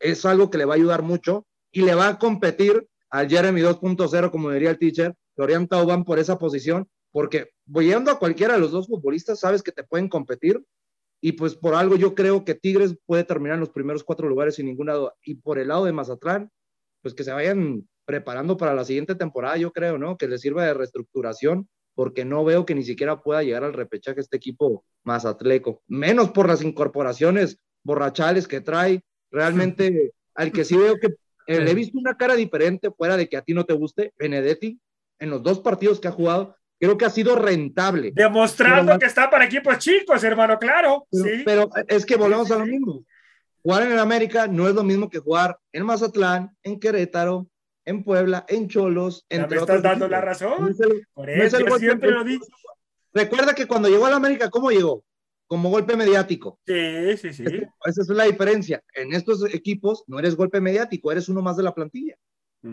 Es 0.00 0.26
algo 0.26 0.50
que 0.50 0.58
le 0.58 0.64
va 0.64 0.74
a 0.74 0.76
ayudar 0.76 1.02
mucho 1.02 1.46
y 1.70 1.82
le 1.82 1.94
va 1.94 2.08
a 2.08 2.18
competir 2.18 2.86
al 3.10 3.28
Jeremy 3.30 3.62
2.0, 3.62 4.30
como 4.30 4.50
diría 4.50 4.70
el 4.70 4.78
teacher, 4.78 5.14
Florian 5.36 5.68
Tauban 5.68 6.04
por 6.04 6.18
esa 6.18 6.38
posición, 6.38 6.88
porque 7.12 7.50
voyendo 7.64 8.10
a 8.10 8.18
cualquiera 8.18 8.54
de 8.54 8.60
los 8.60 8.72
dos 8.72 8.88
futbolistas, 8.88 9.38
sabes 9.38 9.62
que 9.62 9.72
te 9.72 9.84
pueden 9.84 10.08
competir 10.08 10.62
y 11.20 11.32
pues 11.32 11.54
por 11.54 11.74
algo 11.74 11.96
yo 11.96 12.14
creo 12.14 12.44
que 12.44 12.54
Tigres 12.54 12.96
puede 13.06 13.24
terminar 13.24 13.54
en 13.54 13.60
los 13.60 13.70
primeros 13.70 14.04
cuatro 14.04 14.28
lugares 14.28 14.56
sin 14.56 14.66
ninguna 14.66 14.94
duda. 14.94 15.14
Y 15.22 15.36
por 15.36 15.58
el 15.58 15.68
lado 15.68 15.84
de 15.84 15.92
Mazatlán, 15.92 16.50
pues 17.00 17.14
que 17.14 17.24
se 17.24 17.32
vayan 17.32 17.88
preparando 18.04 18.56
para 18.56 18.74
la 18.74 18.84
siguiente 18.84 19.14
temporada, 19.14 19.56
yo 19.56 19.72
creo, 19.72 19.98
¿no? 19.98 20.16
Que 20.16 20.28
les 20.28 20.40
sirva 20.40 20.64
de 20.64 20.74
reestructuración 20.74 21.68
porque 21.96 22.26
no 22.26 22.44
veo 22.44 22.66
que 22.66 22.74
ni 22.74 22.84
siquiera 22.84 23.22
pueda 23.22 23.42
llegar 23.42 23.64
al 23.64 23.72
repechaje 23.72 24.20
este 24.20 24.36
equipo 24.36 24.84
más 25.02 25.24
atleco, 25.24 25.82
menos 25.88 26.30
por 26.30 26.46
las 26.46 26.62
incorporaciones 26.62 27.58
borrachales 27.82 28.46
que 28.46 28.60
trae. 28.60 29.02
Realmente, 29.30 30.12
al 30.34 30.52
que 30.52 30.64
sí 30.64 30.76
veo 30.76 30.96
que 31.00 31.08
eh, 31.46 31.60
le 31.60 31.70
he 31.70 31.74
visto 31.74 31.98
una 31.98 32.16
cara 32.16 32.34
diferente, 32.34 32.90
fuera 32.90 33.16
de 33.16 33.28
que 33.28 33.38
a 33.38 33.42
ti 33.42 33.54
no 33.54 33.64
te 33.64 33.72
guste, 33.72 34.12
Benedetti, 34.18 34.78
en 35.18 35.30
los 35.30 35.42
dos 35.42 35.60
partidos 35.60 35.98
que 35.98 36.08
ha 36.08 36.12
jugado, 36.12 36.54
creo 36.78 36.98
que 36.98 37.06
ha 37.06 37.10
sido 37.10 37.34
rentable. 37.34 38.12
Demostrando 38.14 38.98
que 38.98 39.06
está 39.06 39.30
para 39.30 39.46
equipos 39.46 39.78
chicos, 39.78 40.22
hermano, 40.22 40.58
claro. 40.58 41.06
Pero, 41.10 41.24
sí. 41.24 41.42
pero 41.46 41.70
es 41.88 42.04
que 42.04 42.16
volvemos 42.16 42.50
a 42.50 42.58
lo 42.58 42.66
mismo. 42.66 43.04
Jugar 43.62 43.84
en 43.84 43.92
el 43.92 43.98
América 43.98 44.46
no 44.46 44.68
es 44.68 44.74
lo 44.74 44.84
mismo 44.84 45.08
que 45.08 45.18
jugar 45.18 45.58
en 45.72 45.86
Mazatlán, 45.86 46.54
en 46.62 46.78
Querétaro, 46.78 47.48
en 47.86 48.02
Puebla, 48.02 48.44
en 48.48 48.68
Cholos, 48.68 49.24
en 49.30 49.48
me 49.48 49.56
estás 49.56 49.82
dando 49.82 50.08
la 50.08 50.20
razón. 50.20 50.76
Por 51.14 51.30
eso 51.30 51.58
siempre 51.78 52.10
lo 52.10 52.24
digo. 52.24 52.44
Recuerda 53.14 53.54
que 53.54 53.66
cuando 53.66 53.88
llegó 53.88 54.04
a 54.04 54.10
la 54.10 54.16
América, 54.16 54.50
¿cómo 54.50 54.70
llegó? 54.70 55.02
Como 55.46 55.70
golpe 55.70 55.96
mediático. 55.96 56.58
Sí, 56.66 57.16
sí, 57.16 57.32
sí. 57.32 57.44
Esa 57.84 58.02
es 58.02 58.08
la 58.08 58.24
diferencia. 58.24 58.82
En 58.92 59.14
estos 59.14 59.42
equipos 59.54 60.04
no 60.08 60.18
eres 60.18 60.36
golpe 60.36 60.60
mediático, 60.60 61.10
eres 61.10 61.28
uno 61.28 61.40
más 61.40 61.56
de 61.56 61.62
la 61.62 61.74
plantilla. 61.74 62.16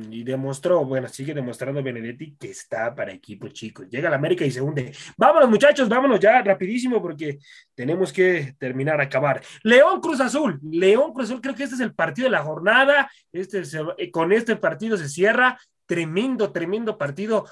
Y 0.10 0.24
demostró, 0.24 0.84
bueno, 0.86 1.08
sigue 1.08 1.34
demostrando 1.34 1.84
Benedetti 1.84 2.36
que 2.36 2.52
está 2.52 2.94
para 2.96 3.12
equipos 3.12 3.54
chicos. 3.54 3.88
Llega 3.90 4.08
a 4.08 4.12
la 4.12 4.18
América 4.18 4.46
y 4.46 4.52
se 4.52 4.62
hunde. 4.62 4.94
Vámonos, 5.18 5.50
muchachos, 5.50 5.88
vámonos 5.90 6.20
ya 6.20 6.42
rapidísimo 6.42 7.02
porque 7.02 7.40
tenemos 7.76 8.12
que 8.12 8.56
terminar, 8.58 9.00
acabar. 9.02 9.42
León 9.64 10.02
Cruz 10.02 10.20
Azul, 10.22 10.60
León 10.64 11.14
Cruz 11.14 11.26
Azul, 11.26 11.42
creo 11.42 11.56
que 11.56 11.64
este 11.64 11.76
es 11.76 11.82
el 11.82 11.94
partido 11.94 12.26
de 12.26 12.32
la 12.32 12.44
jornada. 12.44 13.12
Este 13.32 13.62
eh, 13.98 14.12
con 14.12 14.32
este 14.32 14.56
partido 14.56 14.98
se 14.98 15.10
cierra. 15.10 15.60
Tremendo, 15.86 16.52
tremendo 16.52 16.98
partido. 16.98 17.46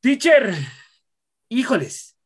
Teacher, 0.00 0.54
híjoles, 1.48 2.16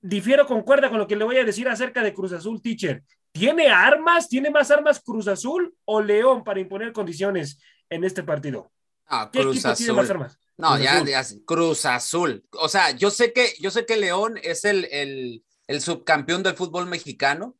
difiero, 0.00 0.46
concuerda 0.46 0.88
con 0.88 0.98
lo 0.98 1.06
que 1.06 1.16
le 1.16 1.24
voy 1.24 1.36
a 1.36 1.44
decir 1.44 1.68
acerca 1.68 2.02
de 2.02 2.14
Cruz 2.14 2.32
Azul, 2.32 2.62
teacher. 2.62 3.02
¿Tiene 3.32 3.68
armas? 3.68 4.28
¿Tiene 4.28 4.50
más 4.50 4.70
armas 4.70 5.00
Cruz 5.00 5.28
Azul 5.28 5.74
o 5.84 6.00
León 6.00 6.42
para 6.42 6.60
imponer 6.60 6.92
condiciones 6.92 7.60
en 7.90 8.04
este 8.04 8.22
partido? 8.22 8.70
Ah, 9.06 9.30
Cruz 9.32 9.64
Azul. 9.64 10.28
No, 10.56 10.76
ya, 10.78 11.02
Cruz 11.46 11.86
Azul. 11.86 12.44
O 12.52 12.68
sea, 12.68 12.90
yo 12.90 13.10
sé 13.10 13.32
que, 13.32 13.54
yo 13.60 13.70
sé 13.70 13.86
que 13.86 13.96
León 13.96 14.38
es 14.42 14.64
el, 14.64 15.42
subcampeón 15.80 16.42
del 16.42 16.56
fútbol 16.56 16.86
mexicano, 16.86 17.56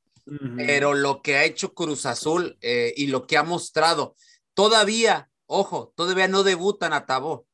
pero 0.57 0.93
lo 0.93 1.23
que 1.23 1.37
ha 1.37 1.45
hecho 1.45 1.73
Cruz 1.73 2.05
Azul 2.05 2.59
eh, 2.61 2.93
y 2.97 3.07
lo 3.07 3.27
que 3.27 3.39
ha 3.39 3.43
mostrado, 3.45 4.15
todavía, 4.53 5.31
ojo, 5.47 5.95
todavía 5.97 6.29
no 6.29 6.43
debutan 6.43 6.93
a 6.93 7.07
Tabó. 7.07 7.47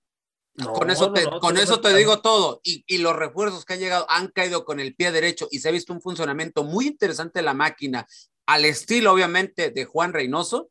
con 0.74 0.90
eso 0.90 1.12
te, 1.12 1.24
con 1.40 1.56
eso 1.56 1.80
te 1.80 1.94
digo 1.94 2.20
todo. 2.20 2.60
Y, 2.64 2.82
y, 2.88 2.98
los 2.98 3.14
refuerzos 3.14 3.64
que 3.64 3.74
han 3.74 3.80
llegado 3.80 4.06
han 4.08 4.28
caído 4.28 4.64
con 4.64 4.80
el 4.80 4.96
pie 4.96 5.12
derecho 5.12 5.46
y 5.52 5.60
se 5.60 5.68
ha 5.68 5.72
visto 5.72 5.92
un 5.92 6.00
funcionamiento 6.00 6.64
muy 6.64 6.86
interesante 6.88 7.38
de 7.40 7.44
la 7.44 7.54
máquina, 7.54 8.08
al 8.46 8.64
estilo, 8.64 9.12
obviamente, 9.12 9.70
de 9.70 9.84
Juan 9.84 10.12
Reynoso 10.12 10.70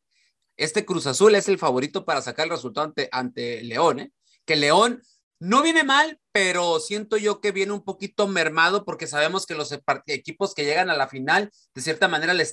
este 0.57 0.85
Cruz 0.85 1.07
Azul 1.07 1.35
es 1.35 1.47
el 1.47 1.57
favorito 1.57 2.05
para 2.05 2.21
sacar 2.21 2.45
el 2.45 2.51
resultado 2.51 2.93
ante, 3.11 3.63
León, 3.63 3.99
¿eh? 3.99 4.11
que 4.45 4.55
León 4.55 5.01
no 5.39 5.61
viene 5.61 5.83
mal, 5.83 6.19
pero 6.31 6.79
siento 6.79 7.17
yo 7.17 7.41
que 7.41 7.51
viene 7.51 7.73
un 7.73 7.83
poquito 7.83 8.27
mermado 8.27 8.85
porque 8.85 9.07
sabemos 9.07 9.45
que 9.45 9.55
los 9.55 9.77
equipos 10.07 10.53
que 10.53 10.63
llegan 10.63 10.89
a 10.89 10.95
la 10.95 11.09
final, 11.09 11.51
de 11.75 11.81
cierta 11.81 12.07
manera, 12.07 12.33
le, 12.33 12.45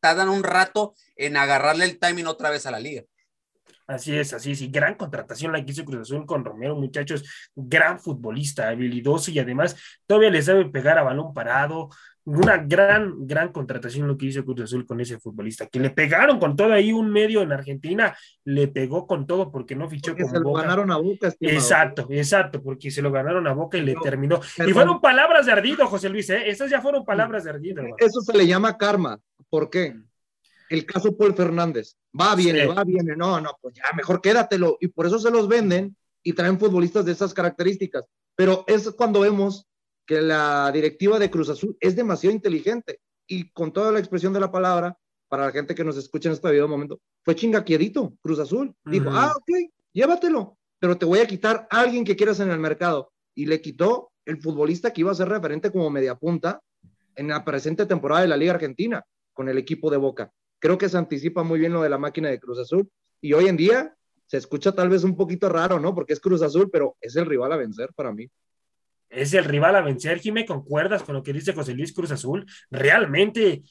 tardan 0.00 0.28
un 0.28 0.42
rato 0.42 0.94
en 1.16 1.36
agarrarle 1.36 1.86
el 1.86 1.98
timing 1.98 2.26
otra 2.26 2.50
vez 2.50 2.66
a 2.66 2.70
la 2.70 2.80
liga. 2.80 3.02
Así 3.86 4.16
es, 4.16 4.32
así 4.32 4.52
es. 4.52 4.62
Y 4.62 4.68
gran 4.68 4.94
contratación 4.94 5.52
la 5.52 5.64
que 5.64 5.72
hizo 5.72 5.84
Cruz 5.84 6.02
Azul 6.02 6.26
con 6.26 6.44
Romero, 6.44 6.74
muchachos. 6.74 7.22
Gran 7.54 8.00
futbolista, 8.00 8.68
habilidoso 8.68 9.30
y 9.30 9.38
además 9.38 9.76
todavía 10.06 10.30
les 10.30 10.46
sabe 10.46 10.66
pegar 10.66 10.98
a 10.98 11.02
balón 11.02 11.34
parado 11.34 11.90
una 12.26 12.56
gran, 12.56 13.26
gran 13.26 13.52
contratación 13.52 14.08
lo 14.08 14.16
que 14.16 14.26
hizo 14.26 14.44
Cruz 14.44 14.62
Azul 14.62 14.86
con 14.86 15.00
ese 15.00 15.18
futbolista, 15.18 15.66
que 15.66 15.78
le 15.78 15.90
pegaron 15.90 16.38
con 16.38 16.56
todo 16.56 16.72
ahí 16.72 16.92
un 16.92 17.10
medio 17.10 17.42
en 17.42 17.52
Argentina, 17.52 18.16
le 18.44 18.68
pegó 18.68 19.06
con 19.06 19.26
todo 19.26 19.50
porque 19.50 19.76
no 19.76 19.88
fichó 19.90 20.16
con 20.16 20.28
se 20.28 20.40
lo 20.40 20.52
ganaron 20.52 20.90
a 20.90 20.96
Boca. 20.96 21.32
Exacto, 21.40 22.06
exacto, 22.10 22.62
porque 22.62 22.90
se 22.90 23.02
lo 23.02 23.12
ganaron 23.12 23.46
a 23.46 23.52
Boca 23.52 23.76
y 23.76 23.82
le 23.82 23.94
terminó. 24.02 24.40
Y 24.66 24.72
fueron 24.72 25.00
palabras 25.00 25.46
de 25.46 25.52
ardido, 25.52 25.86
José 25.86 26.08
Luis, 26.08 26.30
¿eh? 26.30 26.48
Esas 26.48 26.70
ya 26.70 26.80
fueron 26.80 27.04
palabras 27.04 27.44
de 27.44 27.50
ardido. 27.50 27.82
Eso 27.98 28.20
se 28.20 28.36
le 28.36 28.46
llama 28.46 28.76
karma. 28.78 29.18
¿Por 29.50 29.68
qué? 29.68 29.94
El 30.70 30.86
caso 30.86 31.16
Paul 31.16 31.34
Fernández. 31.34 31.96
Va, 32.18 32.34
viene, 32.34 32.66
va, 32.66 32.84
viene. 32.84 33.14
No, 33.16 33.40
no, 33.40 33.50
pues 33.60 33.74
ya, 33.74 33.84
mejor 33.94 34.20
quédatelo. 34.20 34.78
Y 34.80 34.88
por 34.88 35.06
eso 35.06 35.18
se 35.18 35.30
los 35.30 35.46
venden 35.46 35.94
y 36.22 36.32
traen 36.32 36.58
futbolistas 36.58 37.04
de 37.04 37.12
esas 37.12 37.34
características. 37.34 38.06
Pero 38.34 38.64
es 38.66 38.90
cuando 38.92 39.20
vemos 39.20 39.66
que 40.06 40.20
la 40.20 40.70
directiva 40.72 41.18
de 41.18 41.30
Cruz 41.30 41.48
Azul 41.48 41.76
es 41.80 41.96
demasiado 41.96 42.34
inteligente 42.34 43.00
y 43.26 43.50
con 43.52 43.72
toda 43.72 43.92
la 43.92 43.98
expresión 43.98 44.32
de 44.32 44.40
la 44.40 44.52
palabra, 44.52 44.96
para 45.28 45.46
la 45.46 45.52
gente 45.52 45.74
que 45.74 45.84
nos 45.84 45.96
escucha 45.96 46.28
en 46.28 46.34
este 46.34 46.50
video 46.50 46.68
momento, 46.68 47.00
fue 47.22 47.34
chingaquierito 47.34 48.14
Cruz 48.20 48.38
Azul. 48.38 48.74
Dijo, 48.84 49.10
ah, 49.10 49.32
ok, 49.34 49.70
llévatelo, 49.92 50.58
pero 50.78 50.96
te 50.96 51.06
voy 51.06 51.20
a 51.20 51.26
quitar 51.26 51.66
a 51.70 51.80
alguien 51.80 52.04
que 52.04 52.16
quieras 52.16 52.40
en 52.40 52.50
el 52.50 52.58
mercado. 52.58 53.10
Y 53.34 53.46
le 53.46 53.60
quitó 53.60 54.12
el 54.26 54.40
futbolista 54.40 54.92
que 54.92 55.00
iba 55.00 55.10
a 55.10 55.14
ser 55.14 55.28
referente 55.28 55.72
como 55.72 55.90
mediapunta 55.90 56.60
en 57.16 57.28
la 57.28 57.44
presente 57.44 57.86
temporada 57.86 58.22
de 58.22 58.28
la 58.28 58.36
Liga 58.36 58.52
Argentina 58.52 59.04
con 59.32 59.48
el 59.48 59.58
equipo 59.58 59.90
de 59.90 59.96
Boca. 59.96 60.30
Creo 60.60 60.78
que 60.78 60.88
se 60.88 60.98
anticipa 60.98 61.42
muy 61.42 61.58
bien 61.58 61.72
lo 61.72 61.82
de 61.82 61.88
la 61.88 61.98
máquina 61.98 62.28
de 62.28 62.38
Cruz 62.38 62.58
Azul 62.58 62.88
y 63.20 63.32
hoy 63.32 63.48
en 63.48 63.56
día 63.56 63.96
se 64.26 64.36
escucha 64.36 64.72
tal 64.72 64.88
vez 64.88 65.04
un 65.04 65.16
poquito 65.16 65.48
raro, 65.48 65.80
¿no? 65.80 65.94
Porque 65.94 66.12
es 66.12 66.20
Cruz 66.20 66.42
Azul, 66.42 66.70
pero 66.70 66.96
es 67.00 67.16
el 67.16 67.26
rival 67.26 67.52
a 67.52 67.56
vencer 67.56 67.92
para 67.94 68.12
mí 68.12 68.30
es 69.14 69.34
el 69.34 69.44
rival 69.44 69.76
a 69.76 69.80
vencer. 69.80 70.18
Jimé, 70.18 70.44
¿concuerdas 70.44 71.02
con 71.02 71.14
lo 71.14 71.22
que 71.22 71.32
dice 71.32 71.52
José 71.52 71.74
Luis 71.74 71.92
Cruz 71.92 72.10
Azul? 72.10 72.46
¿Realmente, 72.70 73.62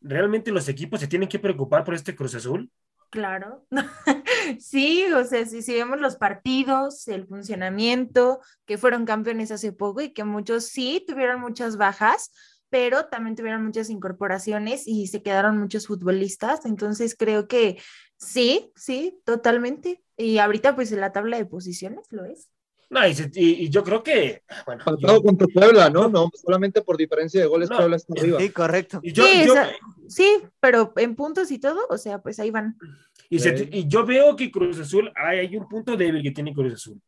realmente 0.00 0.52
los 0.52 0.68
equipos 0.68 1.00
se 1.00 1.08
tienen 1.08 1.28
que 1.28 1.38
preocupar 1.38 1.84
por 1.84 1.94
este 1.94 2.14
Cruz 2.14 2.34
Azul? 2.34 2.70
Claro, 3.10 3.64
sí, 4.58 5.04
o 5.12 5.24
sea, 5.24 5.46
si, 5.46 5.62
si 5.62 5.74
vemos 5.74 6.00
los 6.00 6.16
partidos, 6.16 7.06
el 7.08 7.26
funcionamiento, 7.26 8.40
que 8.66 8.78
fueron 8.78 9.06
campeones 9.06 9.52
hace 9.52 9.72
poco 9.72 10.00
y 10.00 10.12
que 10.12 10.24
muchos 10.24 10.66
sí 10.66 11.04
tuvieron 11.06 11.40
muchas 11.40 11.76
bajas, 11.76 12.32
pero 12.68 13.06
también 13.06 13.36
tuvieron 13.36 13.64
muchas 13.64 13.90
incorporaciones 13.90 14.86
y 14.86 15.06
se 15.06 15.22
quedaron 15.22 15.56
muchos 15.56 15.86
futbolistas, 15.86 16.66
entonces 16.66 17.14
creo 17.16 17.46
que 17.46 17.80
sí, 18.18 18.72
sí, 18.74 19.20
totalmente. 19.24 20.02
Y 20.16 20.38
ahorita 20.38 20.74
pues 20.74 20.90
en 20.92 21.00
la 21.00 21.12
tabla 21.12 21.36
de 21.36 21.46
posiciones 21.46 22.06
lo 22.10 22.24
es. 22.24 22.50
No, 22.88 23.00
y, 23.06 23.68
yo 23.68 23.82
creo 23.82 24.02
que. 24.02 24.42
Bueno, 24.64 24.84
Faltado 24.84 25.22
contra 25.22 25.46
Puebla, 25.48 25.90
¿no? 25.90 26.08
No, 26.08 26.30
solamente 26.34 26.82
por 26.82 26.96
diferencia 26.96 27.40
de 27.40 27.46
goles, 27.46 27.68
Puebla 27.68 27.96
está 27.96 28.14
arriba. 28.16 28.40
Sí, 28.40 28.50
correcto. 28.50 29.00
sí, 29.02 29.48
sí, 30.08 30.38
pero 30.60 30.92
en 30.96 31.16
puntos 31.16 31.50
y 31.50 31.58
todo, 31.58 31.80
o 31.88 31.98
sea, 31.98 32.22
pues 32.22 32.38
ahí 32.38 32.50
van. 32.50 32.76
Y, 33.28 33.88
yo 33.88 34.06
veo 34.06 34.36
que 34.36 34.50
Cruz 34.52 34.78
Azul, 34.78 35.12
hay, 35.16 35.40
hay 35.40 35.56
un 35.56 35.68
punto 35.68 35.96
débil 35.96 36.22
que 36.22 36.30
tiene 36.30 36.54
Cruz 36.54 36.74
Azul 36.74 37.00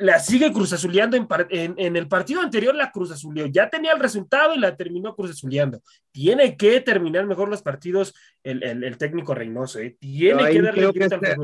la 0.00 0.18
sigue 0.18 0.52
Cruz 0.52 0.72
Azuleando 0.72 1.16
en, 1.16 1.28
en, 1.50 1.96
el 1.96 2.08
partido 2.08 2.40
anterior 2.40 2.74
la 2.74 2.90
Cruz 2.90 3.10
Azuleó, 3.10 3.46
ya 3.46 3.68
tenía 3.68 3.92
el 3.92 4.00
resultado 4.00 4.54
y 4.54 4.58
la 4.58 4.74
terminó 4.74 5.14
Cruz 5.14 5.32
Azuleando. 5.32 5.82
Tiene 6.10 6.56
que 6.56 6.80
terminar 6.80 7.26
mejor 7.26 7.48
los 7.48 7.62
partidos 7.62 8.14
el, 8.42 8.62
el, 8.62 8.96
técnico 8.96 9.34
Reynoso, 9.34 9.78
¿eh? 9.78 9.96
tiene 10.00 10.50
que 10.50 10.62
darle 10.62 10.92
que 10.92 11.04
este, 11.04 11.36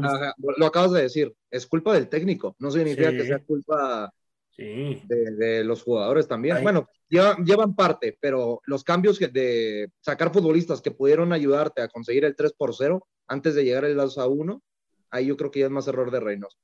Lo 0.57 0.67
acabas 0.67 0.93
de 0.93 1.03
decir, 1.03 1.35
es 1.51 1.67
culpa 1.67 1.93
del 1.93 2.09
técnico, 2.09 2.57
no 2.59 2.71
significa 2.71 3.11
que 3.11 3.27
sea 3.27 3.39
culpa 3.41 4.11
de, 4.57 5.03
de, 5.37 5.65
los 5.65 5.83
jugadores 5.83 6.27
también. 6.27 6.63
Bueno, 6.63 6.89
llevan, 7.11 7.75
parte, 7.75 8.17
pero 8.21 8.63
los 8.65 8.85
cambios 8.85 9.19
de 9.19 9.91
sacar 10.01 10.33
futbolistas 10.33 10.81
que 10.81 10.93
pudieron 10.93 11.35
ayudarte 11.35 11.83
a 11.83 11.89
conseguir 11.89 12.25
el 12.25 12.35
3 12.35 12.55
por 12.55 12.75
0 12.75 13.07
antes 13.29 13.55
de 13.55 13.65
llegar 13.65 13.85
el 13.85 13.97
2 13.97 14.17
a 14.17 14.27
1, 14.27 14.63
ahí 15.11 15.27
yo 15.27 15.37
creo 15.37 15.51
que 15.51 15.61
ya 15.61 15.67
es 15.67 15.73
más 15.73 15.89
error 15.89 16.11
de 16.11 16.21
Reynoso. 16.21 16.57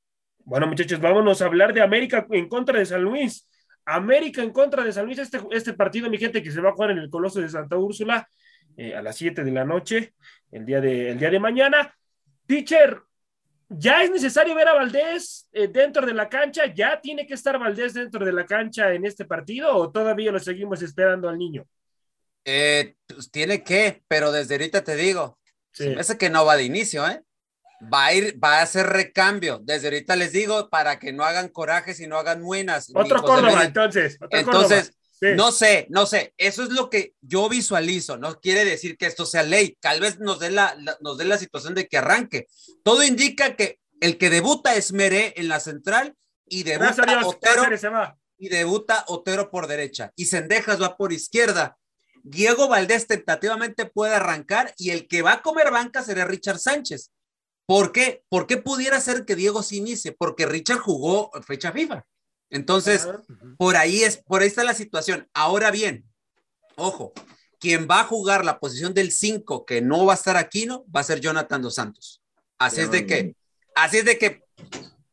Bueno, 0.45 0.67
muchachos, 0.67 1.01
vámonos 1.01 1.41
a 1.41 1.47
hablar 1.47 1.73
de 1.73 1.83
América 1.83 2.27
en 2.31 2.49
contra 2.49 2.79
de 2.79 2.87
San 2.87 3.03
Luis. 3.03 3.49
América 3.85 4.43
en 4.43 4.51
contra 4.51 4.85
de 4.85 4.93
San 4.93 5.07
Luis, 5.07 5.19
este, 5.19 5.41
este 5.51 5.73
partido, 5.73 6.09
mi 6.09 6.19
gente, 6.19 6.43
que 6.43 6.51
se 6.51 6.61
va 6.61 6.71
a 6.71 6.73
jugar 6.73 6.93
en 6.93 6.99
el 6.99 7.11
Coloso 7.11 7.41
de 7.41 7.49
Santa 7.49 7.77
Úrsula 7.77 8.29
eh, 8.77 8.95
a 8.95 9.03
las 9.03 9.17
7 9.17 9.45
de 9.45 9.51
la 9.51 9.65
noche, 9.65 10.15
el 10.51 10.65
día 10.65 10.81
de, 10.81 11.11
el 11.11 11.19
día 11.19 11.31
de 11.31 11.41
mañana. 11.41 11.95
Teacher, 12.47 13.01
¿ya 13.69 14.03
es 14.03 14.11
necesario 14.11 14.55
ver 14.55 14.69
a 14.69 14.75
Valdés 14.75 15.49
eh, 15.53 15.69
dentro 15.69 16.07
de 16.07 16.15
la 16.15 16.29
cancha? 16.29 16.73
¿Ya 16.73 17.01
tiene 17.01 17.27
que 17.27 17.35
estar 17.35 17.59
Valdés 17.59 17.95
dentro 17.95 18.25
de 18.25 18.33
la 18.33 18.47
cancha 18.47 18.93
en 18.93 19.05
este 19.05 19.25
partido 19.25 19.75
o 19.77 19.91
todavía 19.91 20.33
lo 20.33 20.39
seguimos 20.39 20.83
esperando 20.83 21.29
al 21.29 21.39
niño? 21.39 21.67
Eh, 22.45 22.97
pues 23.07 23.31
tiene 23.31 23.63
que, 23.63 24.03
pero 24.09 24.33
desde 24.33 24.55
ahorita 24.55 24.83
te 24.83 24.97
digo, 24.97 25.39
sí. 25.71 25.85
se 25.85 26.13
me 26.15 26.19
que 26.19 26.31
no 26.31 26.45
va 26.45 26.57
de 26.57 26.65
inicio, 26.65 27.07
¿eh? 27.09 27.23
Va 27.93 28.07
a 28.07 28.15
ir, 28.15 28.39
va 28.43 28.59
a 28.59 28.63
hacer 28.63 28.87
recambio. 28.87 29.61
Desde 29.63 29.89
ahorita 29.89 30.17
les 30.17 30.33
digo 30.33 30.69
para 30.69 30.99
que 30.99 31.13
no 31.13 31.25
hagan 31.25 31.49
corajes 31.49 32.01
y 32.01 32.07
no 32.07 32.19
hagan 32.19 32.43
muenas. 32.43 32.91
Otro 32.95 33.23
Córdoba, 33.23 33.65
entonces. 33.65 34.19
entonces, 34.31 34.93
no 35.37 35.53
sé, 35.53 35.87
no 35.89 36.07
sé. 36.07 36.35
Eso 36.37 36.63
es 36.65 36.71
lo 36.71 36.91
que 36.91 37.15
yo 37.21 37.49
visualizo. 37.49 38.17
No 38.17 38.41
quiere 38.41 38.65
decir 38.65 38.97
que 38.97 39.07
esto 39.07 39.25
sea 39.25 39.43
ley. 39.43 39.77
Tal 39.81 40.01
vez 40.01 40.19
nos 40.19 40.41
dé 40.41 40.51
la, 40.51 40.77
nos 41.01 41.19
dé 41.19 41.25
la 41.25 41.39
situación 41.39 41.75
de 41.75 41.87
que 41.87 41.99
arranque. 41.99 42.47
Todo 42.83 43.03
indica 43.03 43.57
que 43.57 43.79
el 44.01 44.19
que 44.19 44.31
debuta 44.31 44.75
es 44.75 44.93
Meré 44.93 45.35
en 45.37 45.49
la 45.49 45.61
central 45.61 46.17
y 46.47 46.65
debuta 46.65 47.27
Otero. 47.27 47.65
Y 48.37 48.49
debuta 48.49 49.05
Otero 49.07 49.51
por 49.51 49.69
derecha. 49.69 50.13
Y 50.17 50.27
Sendejas 50.27 50.83
va 50.83 50.97
por 50.97 51.13
izquierda. 51.13 51.79
Diego 52.25 52.69
Valdés 52.69 53.07
tentativamente 53.07 53.87
puede 53.87 54.15
arrancar 54.15 54.73
y 54.77 54.91
el 54.91 55.09
que 55.09 55.23
va 55.23 55.35
a 55.35 55.43
comer 55.43 55.71
banca 55.71 56.03
será 56.03 56.25
Richard 56.25 56.59
Sánchez. 56.59 57.11
¿Por 57.67 57.93
qué? 57.93 58.25
¿Por 58.29 58.47
qué 58.47 58.57
pudiera 58.57 59.01
ser 59.01 59.25
que 59.25 59.37
Diego 59.37 59.63
se 59.63 59.77
inicie? 59.77 60.13
Porque 60.13 60.47
Richard 60.47 60.79
jugó 60.79 61.31
fecha 61.47 61.73
FIFA. 61.73 62.05
Entonces, 62.51 63.09
por 63.57 63.77
ahí 63.77 64.03
es, 64.03 64.19
por 64.19 64.43
ahí 64.43 64.49
está 64.49 64.63
la 64.63 64.75
situación. 64.75 65.29
Ahora 65.33 65.71
bien, 65.71 66.05
ojo, 66.77 67.13
quien 67.59 67.87
va 67.91 68.01
a 68.01 68.05
jugar 68.05 68.45
la 68.45 68.59
posición 68.59 68.93
del 68.93 69.11
5 69.11 69.65
que 69.65 69.81
no 69.81 70.05
va 70.05 70.13
a 70.13 70.17
estar 70.17 70.37
aquí, 70.37 70.67
¿no? 70.67 70.85
Va 70.95 71.01
a 71.01 71.05
ser 71.05 71.21
Jonathan 71.21 71.63
dos 71.63 71.77
Santos. 71.77 72.23
Así 72.59 72.81
es 72.83 72.91
de 72.91 73.07
que, 73.07 73.37
así 73.75 73.99
es 73.99 74.05
de 74.05 74.19
que 74.19 74.45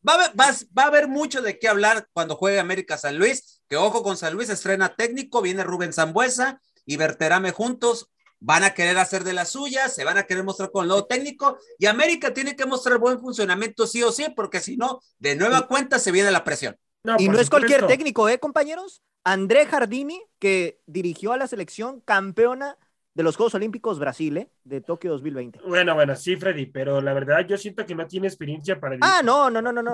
va 0.07 0.15
a, 0.15 0.33
va, 0.33 0.53
va 0.77 0.83
a 0.83 0.87
haber 0.87 1.07
mucho 1.07 1.41
de 1.41 1.57
qué 1.59 1.67
hablar 1.67 2.09
cuando 2.11 2.35
juegue 2.35 2.59
América 2.59 2.97
San 2.97 3.17
Luis, 3.17 3.61
que 3.69 3.77
ojo 3.77 4.03
con 4.03 4.17
San 4.17 4.33
Luis, 4.33 4.49
estrena 4.49 4.95
técnico, 4.95 5.41
viene 5.41 5.63
Rubén 5.63 5.93
Zambuesa 5.93 6.59
y 6.85 6.97
Berterame 6.97 7.51
juntos, 7.51 8.09
van 8.39 8.63
a 8.63 8.73
querer 8.73 8.97
hacer 8.97 9.23
de 9.23 9.33
las 9.33 9.49
suyas, 9.49 9.93
se 9.93 10.03
van 10.03 10.17
a 10.17 10.23
querer 10.23 10.43
mostrar 10.43 10.71
con 10.71 10.87
lo 10.87 11.05
técnico 11.05 11.57
y 11.77 11.85
América 11.85 12.33
tiene 12.33 12.55
que 12.55 12.65
mostrar 12.65 12.97
buen 12.97 13.19
funcionamiento 13.19 13.85
sí 13.85 14.01
o 14.03 14.11
sí, 14.11 14.25
porque 14.35 14.59
si 14.59 14.77
no, 14.77 15.01
de 15.19 15.35
nueva 15.35 15.67
cuenta 15.67 15.99
se 15.99 16.11
viene 16.11 16.31
la 16.31 16.43
presión. 16.43 16.77
y 17.17 17.29
no 17.29 17.39
es 17.39 17.49
cualquier 17.49 17.87
técnico, 17.87 18.29
¿eh, 18.29 18.39
compañeros? 18.39 19.01
André 19.23 19.65
Jardini, 19.65 20.21
que 20.39 20.79
dirigió 20.85 21.33
a 21.33 21.37
la 21.37 21.47
selección 21.47 22.01
campeona 22.01 22.77
de 23.13 23.23
los 23.23 23.35
Juegos 23.35 23.55
Olímpicos 23.55 23.99
Brasil, 23.99 24.37
¿eh? 24.37 24.49
De 24.69 24.81
Tokio 24.81 25.11
2020. 25.11 25.59
Bueno, 25.67 25.95
bueno, 25.95 26.15
sí, 26.15 26.35
Freddy, 26.35 26.67
pero 26.67 27.01
la 27.01 27.13
verdad 27.13 27.45
yo 27.45 27.57
siento 27.57 27.85
que 27.85 27.95
no 27.95 28.05
tiene 28.05 28.27
experiencia 28.27 28.79
para 28.79 28.97
Ah, 29.01 29.21
no, 29.23 29.49
no, 29.49 29.61
no, 29.61 29.73
no, 29.73 29.81
no. 29.81 29.91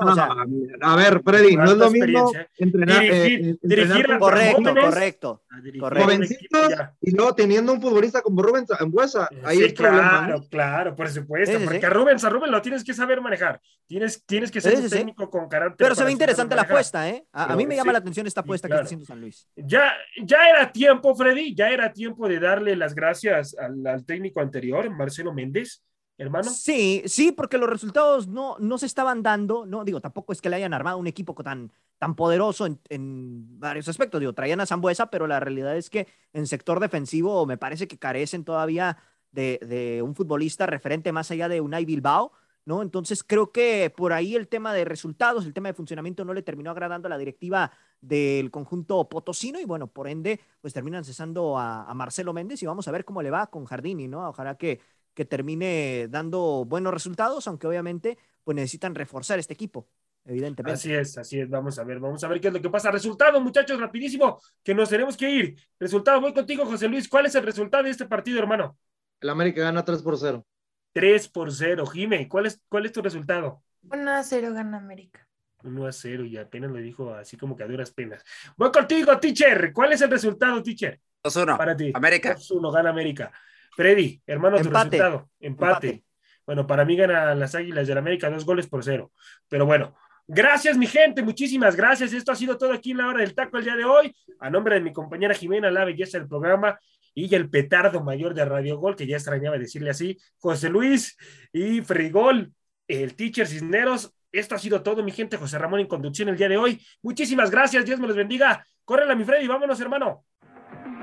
a 0.82 0.96
ver, 0.96 1.22
Freddy, 1.24 1.56
no 1.56 1.72
es 1.72 1.78
lo 1.78 1.90
mismo 1.90 2.32
entrenar, 2.58 3.02
dirigir, 3.02 3.50
eh, 3.50 3.58
dirigir 3.62 4.12
a 4.12 4.20
correcto, 4.20 4.74
correcto, 4.76 5.44
Jovencitos 5.80 6.74
y 7.02 7.16
luego 7.16 7.34
teniendo 7.34 7.72
un 7.72 7.82
futbolista 7.82 8.22
como 8.22 8.42
Rubén 8.42 8.68
Zambuesa, 8.68 9.30
ahí 9.44 9.60
sí, 9.60 9.74
claro, 9.74 10.44
claro, 10.50 10.96
por 10.96 11.10
supuesto, 11.10 11.58
porque 11.64 11.86
a 11.86 11.90
Rubén, 11.90 12.18
a 12.22 12.30
Rubén 12.30 12.52
lo 12.52 12.62
tienes 12.62 12.84
que 12.84 12.94
saber 12.94 13.22
manejar, 13.22 13.62
tienes, 13.88 14.26
tienes 14.26 14.52
que 14.52 14.60
ser 14.60 14.78
un 14.78 14.90
técnico 14.90 15.30
con 15.30 15.48
carácter. 15.48 15.78
Pero 15.78 15.96
se 15.96 16.04
ve 16.04 16.12
interesante 16.12 16.54
la 16.56 16.64
apuesta, 16.64 17.10
¿eh? 17.10 17.26
A, 17.32 17.56
mí 17.56 17.66
me 17.66 17.78
llama 17.78 17.94
la 17.94 18.00
atención 18.00 18.28
esta 18.28 18.42
apuesta 18.42 18.68
que 18.68 18.74
está 18.74 18.84
haciendo 18.84 19.06
San 19.06 19.22
Luis. 19.22 19.48
Ya, 19.56 19.94
ya 20.22 20.50
era 20.50 20.72
tiempo, 20.72 21.16
Freddy, 21.16 21.56
ya 21.56 21.70
era 21.70 21.94
tiempo 21.94 22.28
de 22.28 22.40
darle 22.40 22.76
las 22.76 22.94
gracias 22.94 23.56
al 23.58 24.06
técnico 24.06 24.42
anterior 24.42 24.65
Marcelo 24.98 25.34
Méndez, 25.34 25.84
hermano. 26.18 26.50
Sí, 26.50 27.04
sí, 27.06 27.32
porque 27.32 27.58
los 27.58 27.70
resultados 27.70 28.28
no, 28.28 28.58
no 28.60 28.78
se 28.78 28.86
estaban 28.86 29.24
dando, 29.24 29.66
no 29.66 29.84
digo, 29.84 30.02
tampoco 30.02 30.34
es 30.34 30.42
que 30.42 30.50
le 30.50 30.58
hayan 30.58 30.74
armado 30.74 30.98
un 30.98 31.08
equipo 31.08 31.34
tan, 31.36 31.72
tan 31.98 32.16
poderoso 32.16 32.66
en, 32.66 33.60
varios 33.60 33.88
aspectos, 33.88 34.20
digo, 34.20 34.34
traían 34.34 34.62
a 34.62 34.66
Zambuesa, 34.66 35.10
pero 35.10 35.28
la 35.28 35.40
realidad 35.40 35.76
es 35.78 35.90
que 35.90 36.08
en 36.34 36.48
sector 36.48 36.80
defensivo 36.80 37.46
me 37.46 37.58
parece 37.58 37.88
que 37.88 37.98
carecen 37.98 38.44
todavía 38.44 38.98
de, 39.32 39.60
de 39.66 40.02
un 40.02 40.16
futbolista 40.16 40.66
referente 40.66 41.12
más 41.12 41.32
allá 41.32 41.50
de 41.50 41.62
Unai 41.62 41.86
Bilbao, 41.86 42.32
¿no? 42.66 42.82
Entonces 42.82 43.24
creo 43.24 43.52
que 43.52 43.94
por 43.96 44.12
ahí 44.12 44.36
el 44.36 44.48
tema 44.48 44.74
de 44.74 44.86
resultados, 44.86 45.46
el 45.46 45.54
tema 45.54 45.70
de 45.70 45.74
funcionamiento 45.74 46.26
no 46.26 46.34
le 46.34 46.42
terminó 46.42 46.72
agradando 46.72 47.08
a 47.08 47.10
la 47.10 47.18
directiva 47.18 47.72
del 48.02 48.52
conjunto 48.52 49.08
potosino 49.08 49.60
y 49.60 49.66
bueno, 49.66 49.88
por 49.88 50.08
ende, 50.08 50.40
pues 50.62 50.74
terminan 50.74 51.06
cesando 51.06 51.58
a, 51.58 51.94
Marcelo 51.94 52.34
Méndez 52.34 52.62
y 52.62 52.66
vamos 52.66 52.88
a 52.88 52.92
ver 52.92 53.06
cómo 53.06 53.22
le 53.22 53.30
va 53.30 53.48
con 53.48 53.66
Jardini, 53.66 54.08
¿no? 54.08 54.28
Ojalá 54.28 54.56
que, 54.56 54.82
que 55.14 55.26
termine 55.26 56.08
dando 56.10 56.66
buenos 56.66 56.94
resultados, 56.94 57.48
aunque 57.48 57.68
obviamente 57.68 58.18
pues 58.44 58.56
necesitan 58.56 58.96
reforzar 58.96 59.40
este 59.40 59.54
equipo. 59.54 59.88
Evidentemente. 60.28 60.74
Así 60.74 60.92
es, 60.92 61.18
así 61.20 61.40
es. 61.40 61.48
Vamos 61.48 61.78
a 61.78 61.84
ver, 61.84 62.00
vamos 62.00 62.24
a 62.24 62.28
ver 62.28 62.42
qué 62.42 62.48
es 62.48 62.54
lo 62.54 62.62
que 62.62 62.70
pasa. 62.70 62.90
Resultado, 62.90 63.40
muchachos, 63.40 63.80
rapidísimo, 63.80 64.40
que 64.64 64.74
nos 64.74 64.90
tenemos 64.90 65.16
que 65.16 65.30
ir. 65.30 65.56
Resultado, 65.80 66.20
voy 66.20 66.34
contigo, 66.34 66.66
José 66.66 66.88
Luis. 66.88 67.08
¿Cuál 67.08 67.28
es 67.28 67.36
el 67.36 67.44
resultado 67.44 67.84
de 67.84 67.92
este 67.92 68.08
partido, 68.08 68.40
hermano? 68.40 68.76
El 69.22 69.30
América 69.30 69.62
gana 69.62 69.86
3 69.86 70.02
por 70.02 70.18
0. 70.18 70.44
3 70.96 71.28
por 71.28 71.52
0. 71.52 71.86
Jime, 71.88 72.30
¿cuál 72.30 72.46
es, 72.46 72.62
cuál 72.70 72.86
es 72.86 72.94
tu 72.94 73.02
resultado? 73.02 73.62
1 73.92 74.12
a 74.12 74.24
0 74.24 74.54
gana 74.54 74.78
América. 74.78 75.28
1 75.62 75.86
a 75.86 75.92
0 75.92 76.24
y 76.24 76.38
apenas 76.38 76.72
lo 76.72 76.78
dijo 76.78 77.14
así 77.14 77.36
como 77.36 77.58
que 77.58 77.64
a 77.64 77.68
duras 77.68 77.92
penas. 77.92 78.24
Voy 78.56 78.72
contigo, 78.72 79.20
teacher. 79.20 79.74
¿Cuál 79.74 79.92
es 79.92 80.02
el 80.02 80.10
resultado, 80.10 80.64
teacher? 80.64 81.02
2-1. 81.22 81.58
Para 81.58 81.76
ti. 81.76 81.92
América. 81.94 82.38
2-1 82.38 82.74
gana 82.74 82.92
América. 82.92 83.30
Freddy, 83.76 84.22
hermano, 84.26 84.56
tu 84.58 84.70
resultado. 84.70 85.30
Empate. 85.38 86.06
Bueno, 86.46 86.66
para 86.66 86.86
mí 86.86 86.96
ganan 86.96 87.40
las 87.40 87.56
Águilas 87.56 87.88
del 87.88 87.98
América 87.98 88.30
dos 88.30 88.46
goles 88.46 88.68
por 88.68 88.82
cero. 88.82 89.12
Pero 89.50 89.66
bueno, 89.66 89.96
Gracias, 90.28 90.76
mi 90.76 90.88
gente, 90.88 91.22
muchísimas 91.22 91.76
gracias. 91.76 92.12
Esto 92.12 92.32
ha 92.32 92.36
sido 92.36 92.58
todo 92.58 92.74
aquí 92.74 92.92
en 92.92 92.98
la 92.98 93.08
hora 93.08 93.20
del 93.20 93.36
taco 93.36 93.60
el 93.60 93.64
día 93.64 93.76
de 93.76 93.86
hoy. 93.86 94.16
A 94.40 94.50
nombre 94.50 94.74
de 94.74 94.82
mi 94.82 94.92
compañera 94.92 95.36
Jimena, 95.36 95.70
la 95.70 95.86
belleza 95.86 96.18
del 96.18 96.28
programa 96.28 96.80
y 97.16 97.34
el 97.34 97.50
petardo 97.50 98.04
mayor 98.04 98.34
de 98.36 98.46
Radio 98.46 98.78
Gol, 98.78 98.96
que 98.96 99.08
ya 99.08 99.16
extrañaba 99.16 99.58
decirle 99.58 99.90
así, 99.90 100.18
José 100.38 100.70
Luis 100.70 101.18
y 101.52 101.82
Frigol, 101.82 102.54
el 102.88 103.16
teacher 103.16 103.48
Cisneros. 103.48 104.14
Esto 104.32 104.56
ha 104.56 104.60
sido 104.60 104.84
todo, 104.84 105.02
mi 105.02 105.12
gente. 105.12 105.38
José 105.38 105.58
Ramón 105.58 105.80
en 105.80 105.88
conducción 105.88 106.28
el 106.28 106.36
día 106.36 106.50
de 106.50 106.58
hoy. 106.58 106.86
Muchísimas 107.02 107.50
gracias. 107.50 107.86
Dios 107.86 108.00
me 108.02 108.08
los 108.08 108.18
bendiga. 108.18 108.66
Córrela, 108.84 109.16
mi 109.16 109.24
Freddy. 109.24 109.48
Vámonos, 109.48 109.80
hermano. 109.80 110.26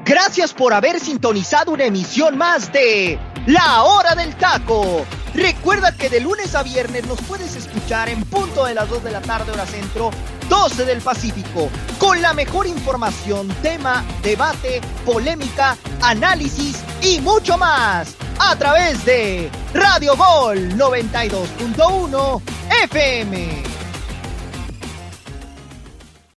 Gracias 0.05 0.53
por 0.53 0.75
haber 0.75 0.99
sintonizado 0.99 1.73
una 1.73 1.85
emisión 1.85 2.37
más 2.37 2.73
de 2.73 3.19
La 3.47 3.83
Hora 3.85 4.15
del 4.15 4.35
Taco. 4.37 5.07
Recuerda 5.35 5.97
que 5.97 6.11
de 6.11 6.21
lunes 6.21 6.55
a 6.55 6.63
viernes 6.63 7.07
nos 7.07 7.21
puedes 7.23 7.57
escuchar 7.57 8.09
en 8.09 8.23
punto 8.25 8.65
de 8.65 8.75
las 8.75 8.89
2 8.89 9.05
de 9.05 9.11
la 9.13 9.21
tarde 9.23 9.53
hora 9.53 9.65
centro 9.65 10.11
12 10.49 10.85
del 10.85 11.01
Pacífico, 11.01 11.71
con 11.99 12.21
la 12.21 12.35
mejor 12.35 12.67
información, 12.67 13.49
tema, 13.63 14.05
debate, 14.23 14.83
polémica, 15.07 15.77
análisis 16.03 16.83
y 17.01 17.21
mucho 17.21 17.57
más, 17.57 18.15
a 18.39 18.55
través 18.57 19.05
de 19.07 19.51
Radio 19.73 20.15
Gol 20.17 20.77
92.1 20.77 22.43
FM. 22.85 23.72